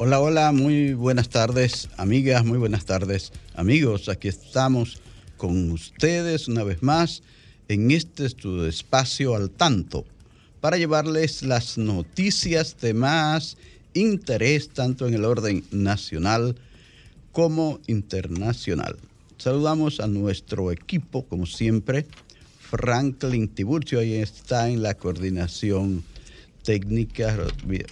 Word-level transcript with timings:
Hola, 0.00 0.20
hola, 0.20 0.52
muy 0.52 0.94
buenas 0.94 1.28
tardes, 1.28 1.88
amigas, 1.96 2.44
muy 2.44 2.56
buenas 2.56 2.84
tardes, 2.84 3.32
amigos. 3.56 4.08
Aquí 4.08 4.28
estamos 4.28 5.00
con 5.36 5.72
ustedes 5.72 6.46
una 6.46 6.62
vez 6.62 6.84
más 6.84 7.24
en 7.66 7.90
este 7.90 8.30
tu 8.30 8.62
espacio 8.62 9.34
al 9.34 9.50
tanto 9.50 10.04
para 10.60 10.76
llevarles 10.76 11.42
las 11.42 11.78
noticias 11.78 12.76
de 12.80 12.94
más 12.94 13.56
interés 13.92 14.68
tanto 14.68 15.08
en 15.08 15.14
el 15.14 15.24
orden 15.24 15.64
nacional 15.72 16.54
como 17.32 17.80
internacional. 17.88 18.98
Saludamos 19.36 19.98
a 19.98 20.06
nuestro 20.06 20.70
equipo, 20.70 21.24
como 21.24 21.44
siempre, 21.44 22.06
Franklin 22.60 23.48
Tiburcio, 23.48 23.98
ahí 23.98 24.14
está 24.14 24.70
en 24.70 24.80
la 24.80 24.94
coordinación 24.94 26.04
técnica, 26.68 27.34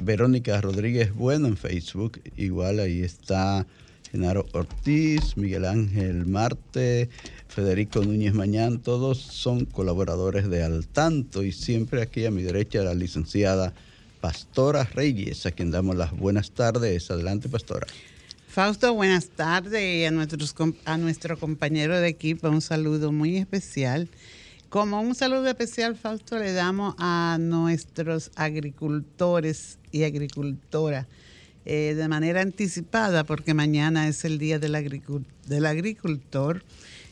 Verónica 0.02 0.60
Rodríguez 0.60 1.14
Bueno 1.14 1.48
en 1.48 1.56
Facebook, 1.56 2.20
igual 2.36 2.78
ahí 2.78 3.00
está 3.00 3.66
Genaro 4.12 4.44
Ortiz, 4.52 5.34
Miguel 5.38 5.64
Ángel 5.64 6.26
Marte, 6.26 7.08
Federico 7.48 8.02
Núñez 8.02 8.34
Mañán, 8.34 8.82
todos 8.82 9.16
son 9.16 9.64
colaboradores 9.64 10.50
de 10.50 10.62
Al 10.62 10.86
Tanto 10.88 11.42
y 11.42 11.52
siempre 11.52 12.02
aquí 12.02 12.26
a 12.26 12.30
mi 12.30 12.42
derecha 12.42 12.82
la 12.82 12.92
licenciada 12.92 13.72
Pastora 14.20 14.84
Reyes, 14.84 15.46
a 15.46 15.52
quien 15.52 15.70
damos 15.70 15.96
las 15.96 16.10
buenas 16.14 16.50
tardes. 16.50 17.10
Adelante, 17.10 17.48
Pastora. 17.48 17.86
Fausto, 18.46 18.92
buenas 18.92 19.30
tardes 19.30 20.02
y 20.02 20.04
a, 20.04 20.10
nuestros, 20.10 20.54
a 20.84 20.98
nuestro 20.98 21.38
compañero 21.38 21.98
de 21.98 22.08
equipo 22.08 22.50
un 22.50 22.60
saludo 22.60 23.10
muy 23.10 23.38
especial 23.38 24.10
como 24.68 25.00
un 25.00 25.14
saludo 25.14 25.48
especial, 25.48 25.96
Fausto, 25.96 26.38
le 26.38 26.52
damos 26.52 26.94
a 26.98 27.38
nuestros 27.40 28.30
agricultores 28.34 29.78
y 29.92 30.04
agricultoras 30.04 31.06
eh, 31.64 31.94
de 31.96 32.08
manera 32.08 32.42
anticipada, 32.42 33.24
porque 33.24 33.54
mañana 33.54 34.08
es 34.08 34.24
el 34.24 34.38
Día 34.38 34.58
del, 34.58 34.74
Agricultor. 34.74 36.62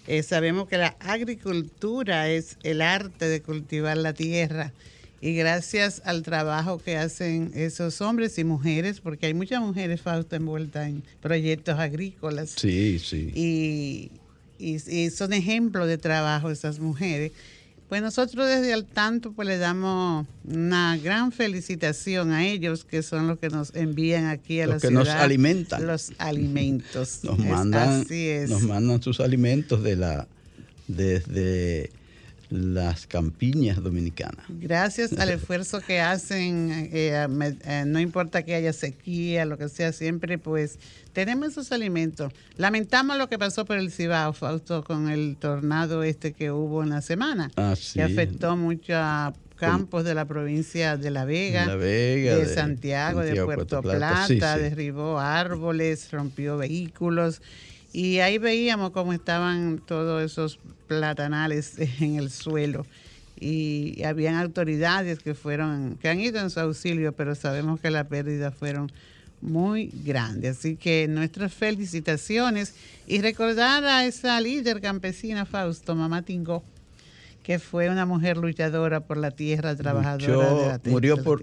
Eh, 0.06 0.22
sabemos 0.22 0.68
que 0.68 0.78
la 0.78 0.96
agricultura 1.00 2.28
es 2.28 2.58
el 2.62 2.82
arte 2.82 3.26
de 3.26 3.42
cultivar 3.42 3.96
la 3.96 4.12
tierra 4.12 4.72
y 5.20 5.34
gracias 5.34 6.02
al 6.04 6.22
trabajo 6.22 6.78
que 6.78 6.98
hacen 6.98 7.50
esos 7.54 8.00
hombres 8.02 8.38
y 8.38 8.44
mujeres, 8.44 9.00
porque 9.00 9.26
hay 9.26 9.34
muchas 9.34 9.62
mujeres, 9.62 10.02
Fausto, 10.02 10.36
envueltas 10.36 10.86
en 10.86 11.02
proyectos 11.22 11.78
agrícolas. 11.78 12.50
Sí, 12.50 12.98
sí. 12.98 13.32
Y 13.34 14.10
y, 14.64 15.10
son 15.10 15.32
ejemplos 15.32 15.86
de 15.86 15.98
trabajo 15.98 16.50
esas 16.50 16.80
mujeres. 16.80 17.32
Pues 17.88 18.00
nosotros 18.00 18.48
desde 18.48 18.72
el 18.72 18.86
tanto 18.86 19.32
pues 19.32 19.46
le 19.46 19.58
damos 19.58 20.26
una 20.44 20.96
gran 20.96 21.32
felicitación 21.32 22.32
a 22.32 22.46
ellos 22.46 22.84
que 22.84 23.02
son 23.02 23.28
los 23.28 23.38
que 23.38 23.50
nos 23.50 23.74
envían 23.74 24.24
aquí 24.24 24.60
a 24.60 24.66
los 24.66 24.82
la 24.82 24.88
que 24.88 24.94
nos 24.94 25.08
alimentan. 25.08 25.86
Los 25.86 26.12
alimentos. 26.18 27.20
nos 27.22 27.38
mandan, 27.38 28.00
así 28.00 28.28
es. 28.28 28.50
nos 28.50 28.62
mandan 28.62 29.02
sus 29.02 29.20
alimentos 29.20 29.82
de 29.82 29.96
la 29.96 30.26
desde 30.88 31.90
las 32.50 33.06
campiñas 33.06 33.82
dominicanas. 33.82 34.44
Gracias 34.48 35.12
al 35.14 35.28
esfuerzo 35.30 35.80
que 35.80 36.00
hacen, 36.00 36.88
eh, 36.92 37.26
eh, 37.64 37.84
no 37.86 38.00
importa 38.00 38.42
que 38.44 38.54
haya 38.54 38.72
sequía, 38.72 39.44
lo 39.44 39.58
que 39.58 39.68
sea, 39.68 39.92
siempre 39.92 40.38
pues 40.38 40.78
tenemos 41.12 41.48
esos 41.48 41.72
alimentos. 41.72 42.32
Lamentamos 42.56 43.16
lo 43.16 43.28
que 43.28 43.38
pasó 43.38 43.64
por 43.64 43.78
el 43.78 43.90
Cibao, 43.90 44.32
Fausto, 44.32 44.84
con 44.84 45.08
el 45.08 45.36
tornado 45.38 46.02
este 46.02 46.32
que 46.32 46.50
hubo 46.50 46.82
en 46.82 46.90
la 46.90 47.00
semana, 47.00 47.50
ah, 47.56 47.74
que 47.92 48.02
afectó 48.02 48.56
mucho 48.56 48.94
a 48.96 49.32
campos 49.56 50.04
de 50.04 50.14
la 50.14 50.24
provincia 50.24 50.96
de 50.96 51.10
La 51.10 51.24
Vega, 51.24 51.76
de, 51.76 52.50
Santiago, 52.54 53.20
de 53.20 53.42
Puerto, 53.44 53.80
Plata, 53.82 54.58
derribó 54.58 55.18
árboles, 55.18 56.10
rompió 56.10 56.56
vehículos 56.56 57.40
y 57.94 58.18
ahí 58.18 58.38
veíamos 58.38 58.90
cómo 58.90 59.12
estaban 59.12 59.78
todos 59.78 60.20
esos 60.20 60.58
platanales 60.88 61.78
en 62.00 62.16
el 62.16 62.28
suelo. 62.30 62.84
Y 63.38 64.02
habían 64.02 64.34
autoridades 64.34 65.20
que 65.20 65.34
fueron, 65.34 65.96
que 66.02 66.08
han 66.08 66.18
ido 66.20 66.40
en 66.40 66.50
su 66.50 66.58
auxilio, 66.58 67.12
pero 67.12 67.36
sabemos 67.36 67.80
que 67.80 67.90
las 67.90 68.06
pérdidas 68.08 68.52
fueron 68.52 68.90
muy 69.40 69.92
grandes. 70.04 70.58
Así 70.58 70.74
que 70.74 71.06
nuestras 71.08 71.54
felicitaciones 71.54 72.74
y 73.06 73.20
recordar 73.20 73.84
a 73.84 74.04
esa 74.06 74.40
líder 74.40 74.80
campesina 74.80 75.46
Fausto, 75.46 75.94
Mamá 75.94 76.22
Tingó, 76.22 76.64
que 77.44 77.60
fue 77.60 77.90
una 77.90 78.06
mujer 78.06 78.38
luchadora 78.38 79.06
por 79.06 79.18
la 79.18 79.30
tierra, 79.30 79.76
trabajadora 79.76 80.54
de 80.54 80.68
la 80.68 80.78
tierra. 80.80 80.94
Murió, 80.94 81.22
por, 81.22 81.40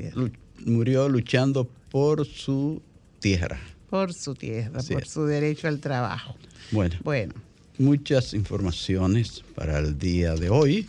murió 0.66 1.08
luchando 1.08 1.70
por 1.90 2.26
su 2.26 2.82
tierra 3.20 3.58
por 3.92 4.14
su 4.14 4.36
tierra, 4.36 4.82
por 4.82 5.06
su 5.06 5.26
derecho 5.26 5.68
al 5.68 5.82
trabajo. 5.82 6.38
Bueno, 6.72 6.96
bueno, 7.04 7.34
muchas 7.78 8.34
informaciones 8.34 9.44
para 9.54 9.80
el 9.80 10.00
día 10.00 10.34
de 10.36 10.50
hoy. 10.50 10.88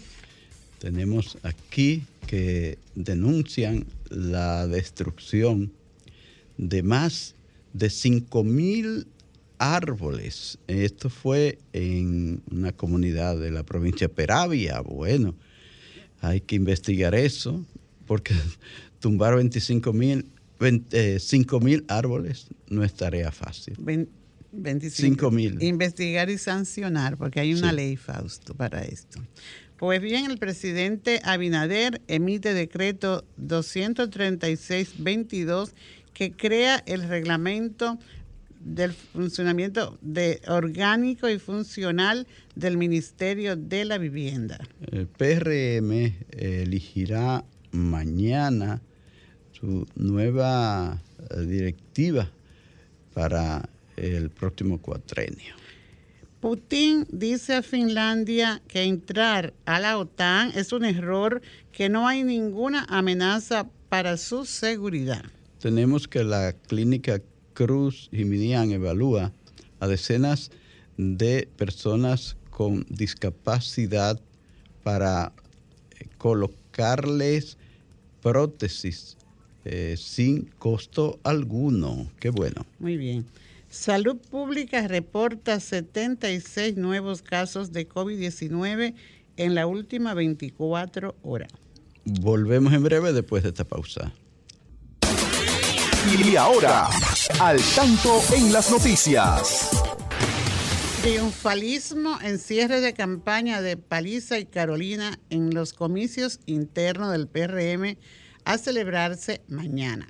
Tenemos 0.78 1.36
aquí 1.42 2.04
que 2.28 2.78
denuncian 2.94 3.84
la 4.08 4.68
destrucción 4.68 5.72
de 6.56 6.84
más 6.84 7.34
de 7.72 7.88
5.000 7.88 9.04
árboles. 9.58 10.58
Esto 10.68 11.10
fue 11.10 11.58
en 11.72 12.40
una 12.52 12.70
comunidad 12.70 13.36
de 13.36 13.50
la 13.50 13.64
provincia 13.64 14.06
de 14.06 14.14
Peravia. 14.14 14.80
Bueno, 14.80 15.34
hay 16.20 16.40
que 16.40 16.54
investigar 16.54 17.16
eso 17.16 17.64
porque 18.06 18.34
tumbar 19.00 19.34
25 19.34 19.92
mil 19.92 20.26
5 21.18 21.60
mil 21.60 21.84
árboles 21.88 22.46
no 22.68 22.84
es 22.84 22.94
tarea 22.94 23.32
fácil. 23.32 23.74
25 24.52 25.30
mil. 25.30 25.62
Investigar 25.62 26.28
y 26.30 26.38
sancionar, 26.38 27.16
porque 27.16 27.40
hay 27.40 27.54
una 27.54 27.72
ley, 27.72 27.96
Fausto, 27.96 28.54
para 28.54 28.82
esto. 28.82 29.20
Pues 29.78 30.00
bien, 30.00 30.30
el 30.30 30.38
presidente 30.38 31.20
Abinader 31.24 32.00
emite 32.06 32.54
decreto 32.54 33.24
236-22 33.40 35.72
que 36.12 36.30
crea 36.32 36.84
el 36.86 37.08
reglamento 37.08 37.98
del 38.60 38.92
funcionamiento 38.92 39.98
de 40.02 40.40
orgánico 40.46 41.28
y 41.28 41.40
funcional 41.40 42.28
del 42.54 42.76
Ministerio 42.76 43.56
de 43.56 43.84
la 43.84 43.98
Vivienda. 43.98 44.60
El 44.92 45.08
PRM 45.08 46.14
elegirá 46.30 47.44
mañana 47.72 48.80
su 49.62 49.86
nueva 49.94 51.00
eh, 51.30 51.40
directiva 51.42 52.28
para 53.14 53.68
el 53.96 54.28
próximo 54.30 54.78
cuatrenio. 54.78 55.54
Putin 56.40 57.06
dice 57.12 57.54
a 57.54 57.62
Finlandia 57.62 58.60
que 58.66 58.82
entrar 58.82 59.54
a 59.64 59.78
la 59.78 59.98
OTAN 59.98 60.50
es 60.56 60.72
un 60.72 60.84
error, 60.84 61.40
que 61.70 61.88
no 61.88 62.08
hay 62.08 62.24
ninguna 62.24 62.84
amenaza 62.88 63.68
para 63.88 64.16
su 64.16 64.44
seguridad. 64.44 65.24
Tenemos 65.60 66.08
que 66.08 66.24
la 66.24 66.54
clínica 66.54 67.22
Cruz 67.54 68.08
Jiminian 68.10 68.72
evalúa 68.72 69.30
a 69.78 69.86
decenas 69.86 70.50
de 70.96 71.48
personas 71.56 72.36
con 72.50 72.84
discapacidad 72.88 74.20
para 74.82 75.32
eh, 76.00 76.08
colocarles 76.18 77.56
prótesis 78.20 79.16
eh, 79.64 79.96
sin 79.96 80.50
costo 80.58 81.20
alguno. 81.22 82.10
Qué 82.18 82.30
bueno. 82.30 82.66
Muy 82.78 82.96
bien. 82.96 83.26
Salud 83.70 84.16
Pública 84.18 84.86
reporta 84.86 85.58
76 85.58 86.76
nuevos 86.76 87.22
casos 87.22 87.72
de 87.72 87.88
COVID-19 87.88 88.94
en 89.36 89.54
la 89.54 89.66
última 89.66 90.14
24 90.14 91.16
horas. 91.22 91.50
Volvemos 92.04 92.72
en 92.72 92.82
breve 92.82 93.12
después 93.12 93.42
de 93.42 93.50
esta 93.50 93.64
pausa. 93.64 94.12
Y 96.10 96.36
ahora, 96.36 96.90
al 97.40 97.60
tanto 97.74 98.20
en 98.34 98.52
las 98.52 98.70
noticias. 98.70 99.70
Triunfalismo 101.00 102.18
en 102.22 102.38
cierre 102.38 102.80
de 102.80 102.92
campaña 102.92 103.62
de 103.62 103.76
Paliza 103.76 104.38
y 104.38 104.44
Carolina 104.44 105.18
en 105.30 105.54
los 105.54 105.72
comicios 105.72 106.40
internos 106.46 107.12
del 107.12 107.28
PRM 107.28 107.96
a 108.44 108.58
celebrarse 108.58 109.42
mañana. 109.48 110.06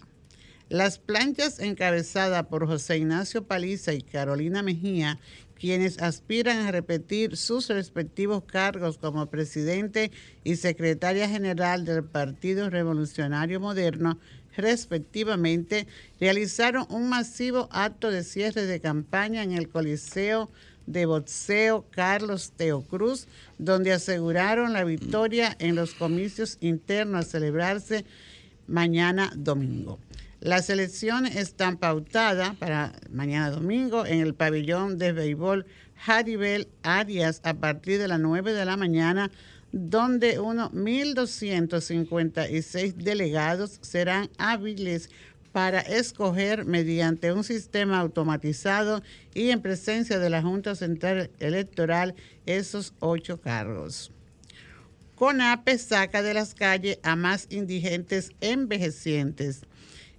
Las 0.68 0.98
planchas 0.98 1.58
encabezadas 1.58 2.46
por 2.46 2.66
José 2.66 2.96
Ignacio 2.96 3.44
Paliza 3.44 3.92
y 3.92 4.00
Carolina 4.00 4.62
Mejía, 4.62 5.18
quienes 5.58 6.00
aspiran 6.00 6.66
a 6.66 6.72
repetir 6.72 7.36
sus 7.36 7.68
respectivos 7.68 8.42
cargos 8.44 8.96
como 8.96 9.26
presidente 9.26 10.10
y 10.44 10.56
secretaria 10.56 11.28
general 11.28 11.84
del 11.84 12.04
Partido 12.04 12.70
Revolucionario 12.70 13.60
Moderno, 13.60 14.18
respectivamente, 14.56 15.86
realizaron 16.18 16.86
un 16.88 17.08
masivo 17.08 17.68
acto 17.70 18.10
de 18.10 18.24
cierre 18.24 18.66
de 18.66 18.80
campaña 18.80 19.42
en 19.42 19.52
el 19.52 19.68
Coliseo 19.68 20.50
de 20.86 21.06
boxeo 21.06 21.84
Carlos 21.90 22.52
Teocruz, 22.56 23.26
donde 23.58 23.92
aseguraron 23.92 24.72
la 24.72 24.84
victoria 24.84 25.56
en 25.58 25.74
los 25.74 25.94
comicios 25.94 26.58
internos 26.60 27.26
a 27.26 27.28
celebrarse 27.28 28.04
mañana 28.66 29.32
domingo. 29.36 29.98
Las 30.40 30.70
elecciones 30.70 31.36
están 31.36 31.76
pautadas 31.76 32.56
para 32.56 32.94
mañana 33.10 33.50
domingo 33.50 34.04
en 34.04 34.20
el 34.20 34.34
pabellón 34.34 34.98
de 34.98 35.12
béisbol 35.12 35.66
Haribel 36.04 36.66
Arias 36.82 37.40
a 37.44 37.54
partir 37.54 38.00
de 38.00 38.08
las 38.08 38.18
9 38.18 38.52
de 38.52 38.64
la 38.64 38.76
mañana, 38.76 39.30
donde 39.70 40.40
unos 40.40 40.72
1.256 40.72 42.94
delegados 42.94 43.78
serán 43.82 44.28
hábiles 44.36 45.10
para 45.52 45.80
escoger 45.80 46.64
mediante 46.64 47.32
un 47.32 47.44
sistema 47.44 48.00
automatizado 48.00 49.02
y 49.34 49.50
en 49.50 49.60
presencia 49.60 50.18
de 50.18 50.30
la 50.30 50.42
Junta 50.42 50.74
Central 50.74 51.30
Electoral 51.38 52.14
esos 52.46 52.94
ocho 52.98 53.40
cargos. 53.40 54.10
CONAPE 55.14 55.78
saca 55.78 56.22
de 56.22 56.34
las 56.34 56.54
calles 56.54 56.98
a 57.02 57.14
más 57.14 57.46
indigentes 57.50 58.32
envejecientes. 58.40 59.60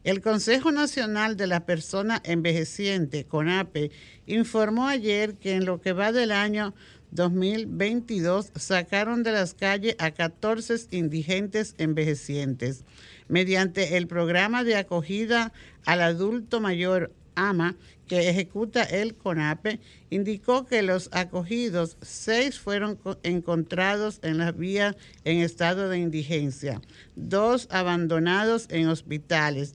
El 0.04 0.22
Consejo 0.22 0.72
Nacional 0.72 1.36
de 1.36 1.48
la 1.48 1.66
Persona 1.66 2.22
Envejeciente, 2.24 3.26
CONAPE, 3.26 3.92
informó 4.28 4.88
ayer 4.88 5.36
que 5.36 5.56
en 5.56 5.66
lo 5.66 5.82
que 5.82 5.94
va 5.94 6.12
del 6.12 6.32
año 6.32 6.74
2022 7.12 8.52
sacaron 8.56 9.24
de 9.24 9.32
las 9.32 9.54
calles 9.54 9.96
a 10.00 10.12
14 10.12 10.88
indigentes 10.92 11.76
envejecientes 11.78 12.84
mediante 13.28 13.98
el 13.98 14.08
programa 14.08 14.64
de 14.64 14.76
acogida 14.76 15.54
al 15.86 16.02
adulto 16.02 16.62
mayor 16.62 17.12
AMA 17.36 17.76
que 18.08 18.30
ejecuta 18.30 18.84
el 18.84 19.16
CONAPE, 19.16 19.80
indicó 20.10 20.66
que 20.66 20.82
los 20.82 21.10
acogidos, 21.14 21.98
seis 22.02 22.60
fueron 22.60 23.00
encontrados 23.24 24.20
en 24.24 24.38
las 24.38 24.58
vías 24.58 24.96
en 25.24 25.40
estado 25.40 25.90
de 25.90 26.00
indigencia, 26.00 26.82
dos 27.16 27.68
abandonados 27.72 28.68
en 28.70 28.88
hospitales, 28.88 29.74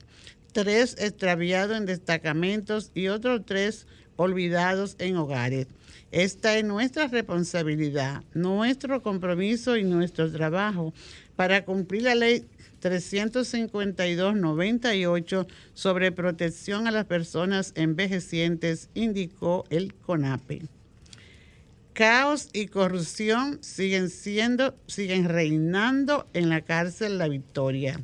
tres 0.53 0.97
extraviados 0.99 1.77
en 1.77 1.87
destacamentos 1.87 2.91
y 2.95 3.09
otros 3.09 3.43
tres 3.47 3.87
olvidados 4.17 4.97
en 4.99 5.17
hogares. 5.17 5.67
Esta 6.11 6.57
es 6.57 6.65
nuestra 6.65 7.07
responsabilidad, 7.07 8.23
nuestro 8.33 9.03
compromiso 9.03 9.77
y 9.77 9.85
nuestro 9.85 10.31
trabajo 10.33 10.95
para 11.37 11.65
cumplir 11.65 12.03
la 12.03 12.15
ley 12.15 12.47
352-98 12.81 15.47
sobre 15.75 16.13
protección 16.13 16.87
a 16.87 16.91
las 16.91 17.05
personas 17.07 17.73
envejecientes, 17.75 18.89
indicó 18.95 19.65
el 19.71 19.95
CONAPE. 19.95 20.63
Caos 21.93 22.49
y 22.53 22.69
corrupción 22.69 23.59
siguen 23.61 24.09
siendo, 24.09 24.77
siguen 24.87 25.29
reinando 25.29 26.29
en 26.33 26.49
la 26.49 26.61
cárcel 26.61 27.19
La 27.19 27.27
Victoria. 27.27 28.01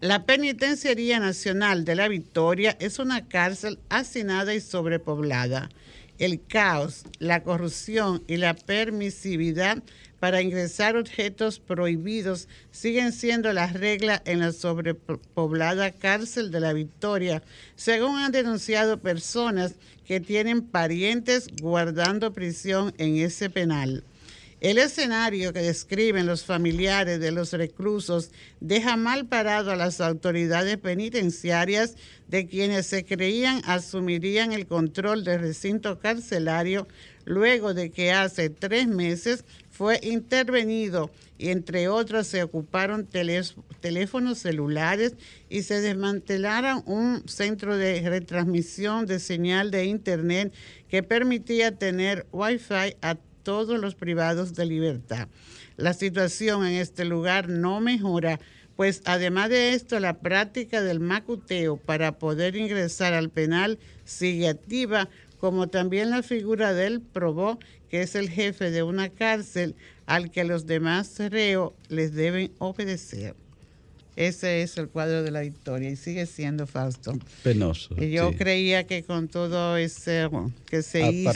La 0.00 0.24
Penitenciaría 0.24 1.20
Nacional 1.20 1.84
de 1.84 1.94
La 1.94 2.08
Victoria 2.08 2.74
es 2.80 2.98
una 2.98 3.28
cárcel 3.28 3.78
hacinada 3.90 4.54
y 4.54 4.60
sobrepoblada. 4.60 5.68
El 6.18 6.42
caos, 6.44 7.04
la 7.18 7.42
corrupción 7.42 8.24
y 8.26 8.38
la 8.38 8.54
permisividad 8.54 9.82
para 10.20 10.42
ingresar 10.42 10.96
objetos 10.96 11.58
prohibidos 11.58 12.46
siguen 12.70 13.12
siendo 13.12 13.52
las 13.52 13.72
reglas 13.72 14.20
en 14.26 14.40
la 14.40 14.52
sobrepoblada 14.52 15.90
cárcel 15.92 16.50
de 16.50 16.60
la 16.60 16.74
Victoria, 16.74 17.42
según 17.74 18.18
han 18.18 18.30
denunciado 18.30 19.00
personas 19.00 19.74
que 20.06 20.20
tienen 20.20 20.62
parientes 20.62 21.48
guardando 21.60 22.32
prisión 22.32 22.92
en 22.98 23.16
ese 23.16 23.48
penal. 23.48 24.04
El 24.60 24.76
escenario 24.76 25.54
que 25.54 25.62
describen 25.62 26.26
los 26.26 26.44
familiares 26.44 27.18
de 27.18 27.30
los 27.30 27.54
reclusos 27.54 28.30
deja 28.60 28.98
mal 28.98 29.24
parado 29.24 29.70
a 29.70 29.76
las 29.76 30.02
autoridades 30.02 30.76
penitenciarias 30.76 31.94
de 32.28 32.46
quienes 32.46 32.86
se 32.86 33.06
creían 33.06 33.62
asumirían 33.64 34.52
el 34.52 34.66
control 34.66 35.24
del 35.24 35.40
recinto 35.40 35.98
carcelario 35.98 36.86
luego 37.30 37.74
de 37.74 37.92
que 37.92 38.10
hace 38.10 38.50
tres 38.50 38.88
meses 38.88 39.44
fue 39.70 40.00
intervenido 40.02 41.12
y 41.38 41.50
entre 41.50 41.86
otros 41.86 42.26
se 42.26 42.42
ocuparon 42.42 43.06
teléfonos 43.06 44.38
celulares 44.38 45.14
y 45.48 45.62
se 45.62 45.80
desmantelaron 45.80 46.82
un 46.86 47.22
centro 47.28 47.76
de 47.76 48.00
retransmisión 48.00 49.06
de 49.06 49.20
señal 49.20 49.70
de 49.70 49.84
internet 49.84 50.52
que 50.88 51.04
permitía 51.04 51.70
tener 51.70 52.26
wifi 52.32 52.96
a 53.00 53.16
todos 53.44 53.78
los 53.78 53.94
privados 53.94 54.54
de 54.54 54.66
libertad. 54.66 55.28
La 55.76 55.94
situación 55.94 56.66
en 56.66 56.74
este 56.74 57.04
lugar 57.04 57.48
no 57.48 57.80
mejora, 57.80 58.40
pues 58.74 59.02
además 59.04 59.50
de 59.50 59.74
esto 59.74 60.00
la 60.00 60.18
práctica 60.18 60.82
del 60.82 60.98
macuteo 60.98 61.76
para 61.76 62.18
poder 62.18 62.56
ingresar 62.56 63.14
al 63.14 63.30
penal 63.30 63.78
sigue 64.04 64.48
activa, 64.48 65.08
como 65.40 65.68
también 65.68 66.10
la 66.10 66.22
figura 66.22 66.74
del 66.74 67.00
probó 67.00 67.58
que 67.88 68.02
es 68.02 68.14
el 68.14 68.30
jefe 68.30 68.70
de 68.70 68.82
una 68.82 69.08
cárcel 69.08 69.74
al 70.06 70.30
que 70.30 70.44
los 70.44 70.66
demás 70.66 71.18
reos 71.18 71.72
les 71.88 72.14
deben 72.14 72.52
obedecer. 72.58 73.34
Ese 74.16 74.62
es 74.62 74.76
el 74.76 74.88
cuadro 74.88 75.22
de 75.22 75.30
la 75.30 75.40
victoria 75.40 75.88
y 75.88 75.96
sigue 75.96 76.26
siendo 76.26 76.66
Fausto. 76.66 77.18
Penoso. 77.42 77.94
Y 77.98 78.10
yo 78.10 78.36
creía 78.36 78.84
que 78.84 79.02
con 79.02 79.28
todo 79.28 79.76
ese 79.76 80.28
que 80.68 80.82
se 80.82 81.10
hizo, 81.10 81.32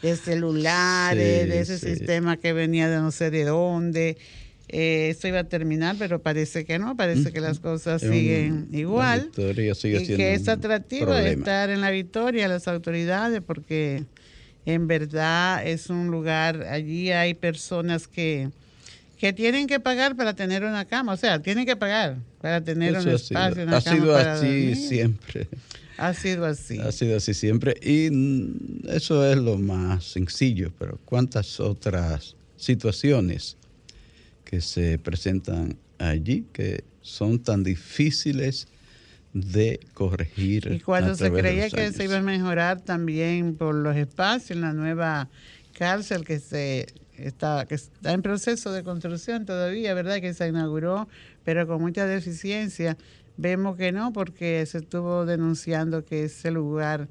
De, 0.00 0.16
celulares, 0.16 1.48
de 1.48 1.60
ese 1.60 1.78
sistema 1.78 2.38
que 2.38 2.52
venía 2.52 2.88
de 2.88 2.96
no 2.96 3.10
sé 3.10 3.30
de 3.30 3.44
dónde, 3.44 4.16
eh, 4.68 5.08
esto 5.10 5.28
iba 5.28 5.40
a 5.40 5.44
terminar, 5.44 5.96
pero 5.98 6.20
parece 6.20 6.66
que 6.66 6.78
no, 6.78 6.94
parece 6.96 7.32
que 7.32 7.40
las 7.40 7.58
cosas 7.58 8.02
siguen 8.02 8.68
igual. 8.72 9.30
y 9.34 10.06
que 10.16 10.34
es 10.34 10.48
atractivo 10.48 11.14
estar 11.14 11.70
en 11.70 11.80
la 11.80 11.90
victoria, 11.90 12.48
las 12.48 12.68
autoridades, 12.68 13.40
porque 13.40 14.04
en 14.66 14.86
verdad 14.86 15.66
es 15.66 15.88
un 15.88 16.08
lugar, 16.08 16.64
allí 16.64 17.10
hay 17.10 17.32
personas 17.32 18.06
que, 18.06 18.50
que 19.16 19.32
tienen 19.32 19.66
que 19.66 19.80
pagar 19.80 20.16
para 20.16 20.34
tener 20.34 20.64
una 20.64 20.84
cama, 20.84 21.14
o 21.14 21.16
sea, 21.16 21.40
tienen 21.40 21.64
que 21.64 21.76
pagar 21.76 22.18
para 22.42 22.62
tener 22.62 22.94
un 22.98 23.08
espacio, 23.08 23.62
una 23.62 23.78
ha 23.78 23.80
sido 23.80 24.16
así 24.16 24.74
siempre. 24.74 25.48
Ha 25.96 26.14
sido 26.14 26.44
así. 26.44 26.78
Ha 26.78 26.92
sido 26.92 27.16
así 27.16 27.34
siempre 27.34 27.74
y 27.82 28.10
eso 28.88 29.26
es 29.26 29.38
lo 29.38 29.56
más 29.56 30.04
sencillo, 30.04 30.70
pero 30.78 30.98
¿cuántas 31.06 31.58
otras 31.58 32.36
situaciones 32.56 33.56
que 34.48 34.62
se 34.62 34.98
presentan 34.98 35.76
allí 35.98 36.46
que 36.54 36.82
son 37.02 37.38
tan 37.38 37.62
difíciles 37.62 38.66
de 39.34 39.78
corregir. 39.92 40.72
Y 40.72 40.80
cuando 40.80 41.14
se 41.14 41.30
creía 41.30 41.68
que 41.68 41.92
se 41.92 42.04
iba 42.04 42.16
a 42.16 42.22
mejorar 42.22 42.80
también 42.80 43.56
por 43.56 43.74
los 43.74 43.94
espacios 43.94 44.52
en 44.52 44.62
la 44.62 44.72
nueva 44.72 45.28
cárcel 45.74 46.24
que 46.24 46.40
se 46.40 46.86
está, 47.18 47.66
que 47.66 47.74
está 47.74 48.14
en 48.14 48.22
proceso 48.22 48.72
de 48.72 48.82
construcción 48.82 49.44
todavía, 49.44 49.92
¿verdad? 49.92 50.18
Que 50.22 50.32
se 50.32 50.48
inauguró, 50.48 51.08
pero 51.44 51.66
con 51.66 51.82
mucha 51.82 52.06
deficiencia. 52.06 52.96
Vemos 53.36 53.76
que 53.76 53.92
no, 53.92 54.14
porque 54.14 54.64
se 54.64 54.78
estuvo 54.78 55.26
denunciando 55.26 56.06
que 56.06 56.24
ese 56.24 56.50
lugar 56.50 57.06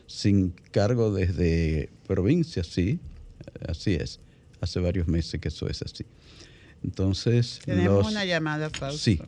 sin 0.08 0.54
cargo 0.72 1.14
desde 1.14 1.90
provincia, 2.06 2.66
sí, 2.66 3.00
así 3.68 3.94
es. 3.94 4.20
Hace 4.60 4.82
varios 4.82 5.08
meses 5.08 5.40
que 5.40 5.48
eso 5.48 5.70
es 5.70 5.82
así. 5.82 6.04
Entonces. 6.84 7.62
Tenemos 7.64 8.12
una 8.12 8.26
llamada, 8.26 8.70
Fausto. 8.70 9.00
Sí, 9.00 9.22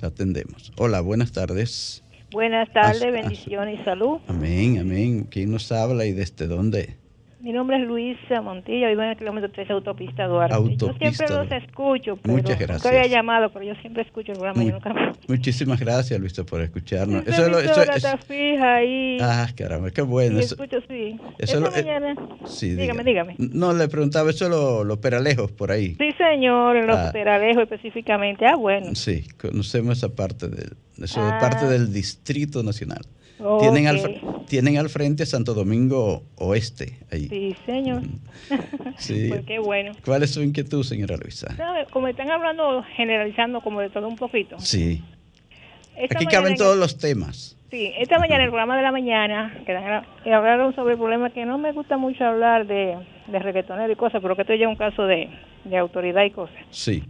la 0.00 0.08
atendemos. 0.08 0.72
Hola, 0.76 1.00
buenas 1.00 1.32
tardes. 1.32 2.02
Buenas 2.32 2.70
tardes, 2.72 3.12
bendiciones 3.12 3.80
y 3.80 3.84
salud. 3.84 4.18
Amén, 4.28 4.78
amén. 4.78 5.26
¿Quién 5.30 5.52
nos 5.52 5.70
habla 5.72 6.04
y 6.06 6.12
desde 6.12 6.46
dónde? 6.46 6.96
Mi 7.46 7.52
nombre 7.52 7.76
es 7.76 7.86
Luisa 7.86 8.42
Montilla, 8.42 8.88
vivo 8.88 9.02
en 9.02 9.10
el 9.10 9.16
kilómetro 9.16 9.48
3 9.52 9.70
Autopista 9.70 10.26
Duarte. 10.26 10.56
yo 10.76 10.88
siempre 10.98 11.28
los 11.28 11.52
escucho, 11.52 12.16
pero 12.16 12.34
Muchas 12.34 12.58
gracias. 12.58 12.84
nunca 12.84 12.88
había 12.88 13.06
llamado, 13.06 13.52
pero 13.52 13.64
yo 13.64 13.74
siempre 13.76 14.02
escucho 14.02 14.32
el 14.32 14.38
programa. 14.38 14.64
nunca... 14.64 14.92
Muchísimas 15.28 15.78
gracias, 15.78 16.18
Luisa, 16.18 16.42
por 16.44 16.60
escucharnos. 16.60 17.24
Eso, 17.24 17.48
lo, 17.48 17.60
eso, 17.60 17.82
eso, 17.82 18.18
fija 18.26 18.74
ahí. 18.74 19.18
Ah, 19.20 19.46
caramba, 19.56 19.92
qué 19.92 20.02
bueno. 20.02 20.40
eso, 20.40 20.56
escucho, 20.56 20.78
sí. 20.88 21.20
Eso 21.38 21.60
lo, 21.60 21.70
mañana... 21.70 22.16
sí, 22.46 22.74
dígame, 22.74 23.04
dígame. 23.04 23.36
No, 23.38 23.72
le 23.72 23.86
preguntaba 23.86 24.30
eso 24.30 24.48
los 24.48 24.84
lo 24.84 25.00
peralejos 25.00 25.52
por 25.52 25.70
ahí. 25.70 25.94
Sí, 26.00 26.05
señor, 26.30 26.76
en 26.76 26.86
los 26.86 26.96
ah. 26.96 27.10
peralejos 27.12 27.64
específicamente. 27.64 28.46
Ah, 28.46 28.56
bueno. 28.56 28.94
Sí, 28.94 29.24
conocemos 29.40 29.98
esa 29.98 30.14
parte, 30.14 30.48
de, 30.48 30.68
eso 31.02 31.20
ah. 31.22 31.38
parte 31.40 31.66
del 31.66 31.92
Distrito 31.92 32.62
Nacional. 32.62 33.02
Tienen, 33.60 33.86
al, 33.86 34.20
tienen 34.48 34.78
al 34.78 34.88
frente 34.88 35.26
Santo 35.26 35.52
Domingo 35.52 36.22
Oeste. 36.36 36.98
Ahí. 37.12 37.28
Sí, 37.28 37.56
señor. 37.66 38.02
sí. 38.96 39.26
pues 39.28 39.44
qué 39.44 39.58
bueno. 39.58 39.92
¿Cuál 40.04 40.22
es 40.22 40.32
su 40.32 40.42
inquietud, 40.42 40.82
señora 40.82 41.16
Luisa? 41.18 41.54
como 41.92 42.08
están 42.08 42.30
hablando, 42.30 42.82
generalizando 42.96 43.60
como 43.60 43.80
de 43.82 43.90
todo 43.90 44.08
un 44.08 44.16
poquito. 44.16 44.58
Sí. 44.58 45.04
Aquí 46.10 46.26
caben 46.26 46.56
todos 46.56 46.78
los 46.78 46.96
temas. 46.96 47.56
Sí, 47.70 47.92
esta 47.98 48.18
mañana, 48.18 48.44
el 48.44 48.50
programa 48.50 48.76
de 48.76 48.82
la 48.82 48.92
mañana, 48.92 49.54
que 49.66 50.32
hablaron 50.32 50.74
sobre 50.74 50.92
el 50.92 50.98
problema 50.98 51.30
que 51.30 51.44
no 51.44 51.58
me 51.58 51.72
gusta 51.72 51.96
mucho 51.96 52.24
hablar 52.24 52.66
de, 52.66 52.96
de 53.26 53.38
reggaetonero 53.38 53.92
y 53.92 53.96
cosas, 53.96 54.22
pero 54.22 54.36
que 54.36 54.42
esto 54.42 54.54
ya 54.54 54.66
es 54.66 54.70
un 54.70 54.76
caso 54.76 55.04
de, 55.04 55.28
de 55.68 55.76
autoridad 55.76 56.24
y 56.24 56.30
cosas. 56.30 56.56
Sí. 56.70 57.02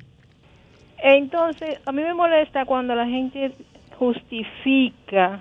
Entonces, 0.99 1.79
a 1.85 1.93
mí 1.93 2.03
me 2.03 2.15
molesta 2.15 2.65
cuando 2.65 2.95
la 2.95 3.07
gente 3.07 3.53
justifica 3.99 5.41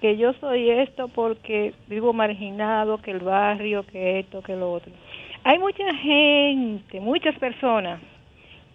que 0.00 0.16
yo 0.16 0.32
soy 0.34 0.70
esto 0.70 1.08
porque 1.08 1.74
vivo 1.88 2.12
marginado, 2.12 2.98
que 2.98 3.10
el 3.10 3.20
barrio, 3.20 3.84
que 3.84 4.20
esto, 4.20 4.42
que 4.42 4.54
lo 4.54 4.72
otro. 4.72 4.92
Hay 5.44 5.58
mucha 5.58 5.94
gente, 5.94 7.00
muchas 7.00 7.36
personas 7.38 8.00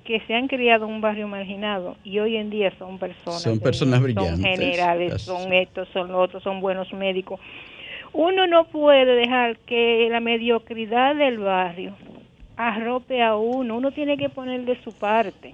que 0.03 0.19
se 0.21 0.33
han 0.33 0.47
criado 0.47 0.85
en 0.85 0.91
un 0.91 1.01
barrio 1.01 1.27
marginado 1.27 1.95
y 2.03 2.19
hoy 2.19 2.35
en 2.35 2.49
día 2.49 2.73
son 2.77 2.97
personas. 2.97 3.41
Son 3.41 3.59
personas 3.59 4.01
brillantes. 4.01 4.33
Son 4.33 4.43
generales, 4.43 5.21
son 5.21 5.53
estos, 5.53 5.87
son 5.89 6.11
los 6.11 6.21
otros, 6.21 6.43
son 6.43 6.59
buenos 6.59 6.91
médicos. 6.93 7.39
Uno 8.11 8.45
no 8.45 8.65
puede 8.65 9.15
dejar 9.15 9.57
que 9.59 10.07
la 10.11 10.19
mediocridad 10.19 11.15
del 11.15 11.39
barrio 11.39 11.95
arrope 12.57 13.21
a 13.21 13.35
uno, 13.35 13.77
uno 13.77 13.91
tiene 13.91 14.17
que 14.17 14.29
poner 14.29 14.65
de 14.65 14.81
su 14.83 14.91
parte 14.93 15.53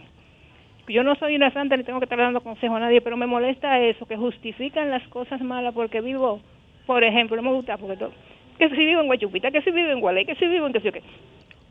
yo 0.90 1.04
no 1.04 1.16
soy 1.16 1.36
una 1.36 1.52
santa 1.52 1.78
ni 1.78 1.84
tengo 1.84 2.00
que 2.00 2.06
estar 2.06 2.18
dando 2.18 2.42
consejo 2.42 2.76
a 2.76 2.80
nadie, 2.80 3.02
pero 3.02 3.16
me 3.16 3.28
molesta 3.28 3.80
eso, 3.80 4.06
que 4.06 4.18
justifican 4.18 4.90
las 4.90 5.08
cosas 5.10 5.42
malas 5.42 5.74
porque 5.74 6.02
vivo, 6.02 6.42
por 6.86 7.04
ejemplo, 7.04 7.38
no 7.38 7.44
me 7.44 7.56
gusta 7.56 7.78
porque 7.78 7.98
todo, 7.98 8.12
que 8.58 8.70
si 8.70 8.76
vivo 8.76 9.02
en 9.02 9.08
Guachupita, 9.08 9.52
que 9.52 9.62
si 9.62 9.72
vivo 9.72 9.92
en 9.92 10.00
Gualey, 10.00 10.26
que 10.26 10.36
si 10.36 10.48
vivo 10.48 10.68
en 10.68 10.74
que 10.74 10.82
si 10.82 10.92
qué. 10.92 11.04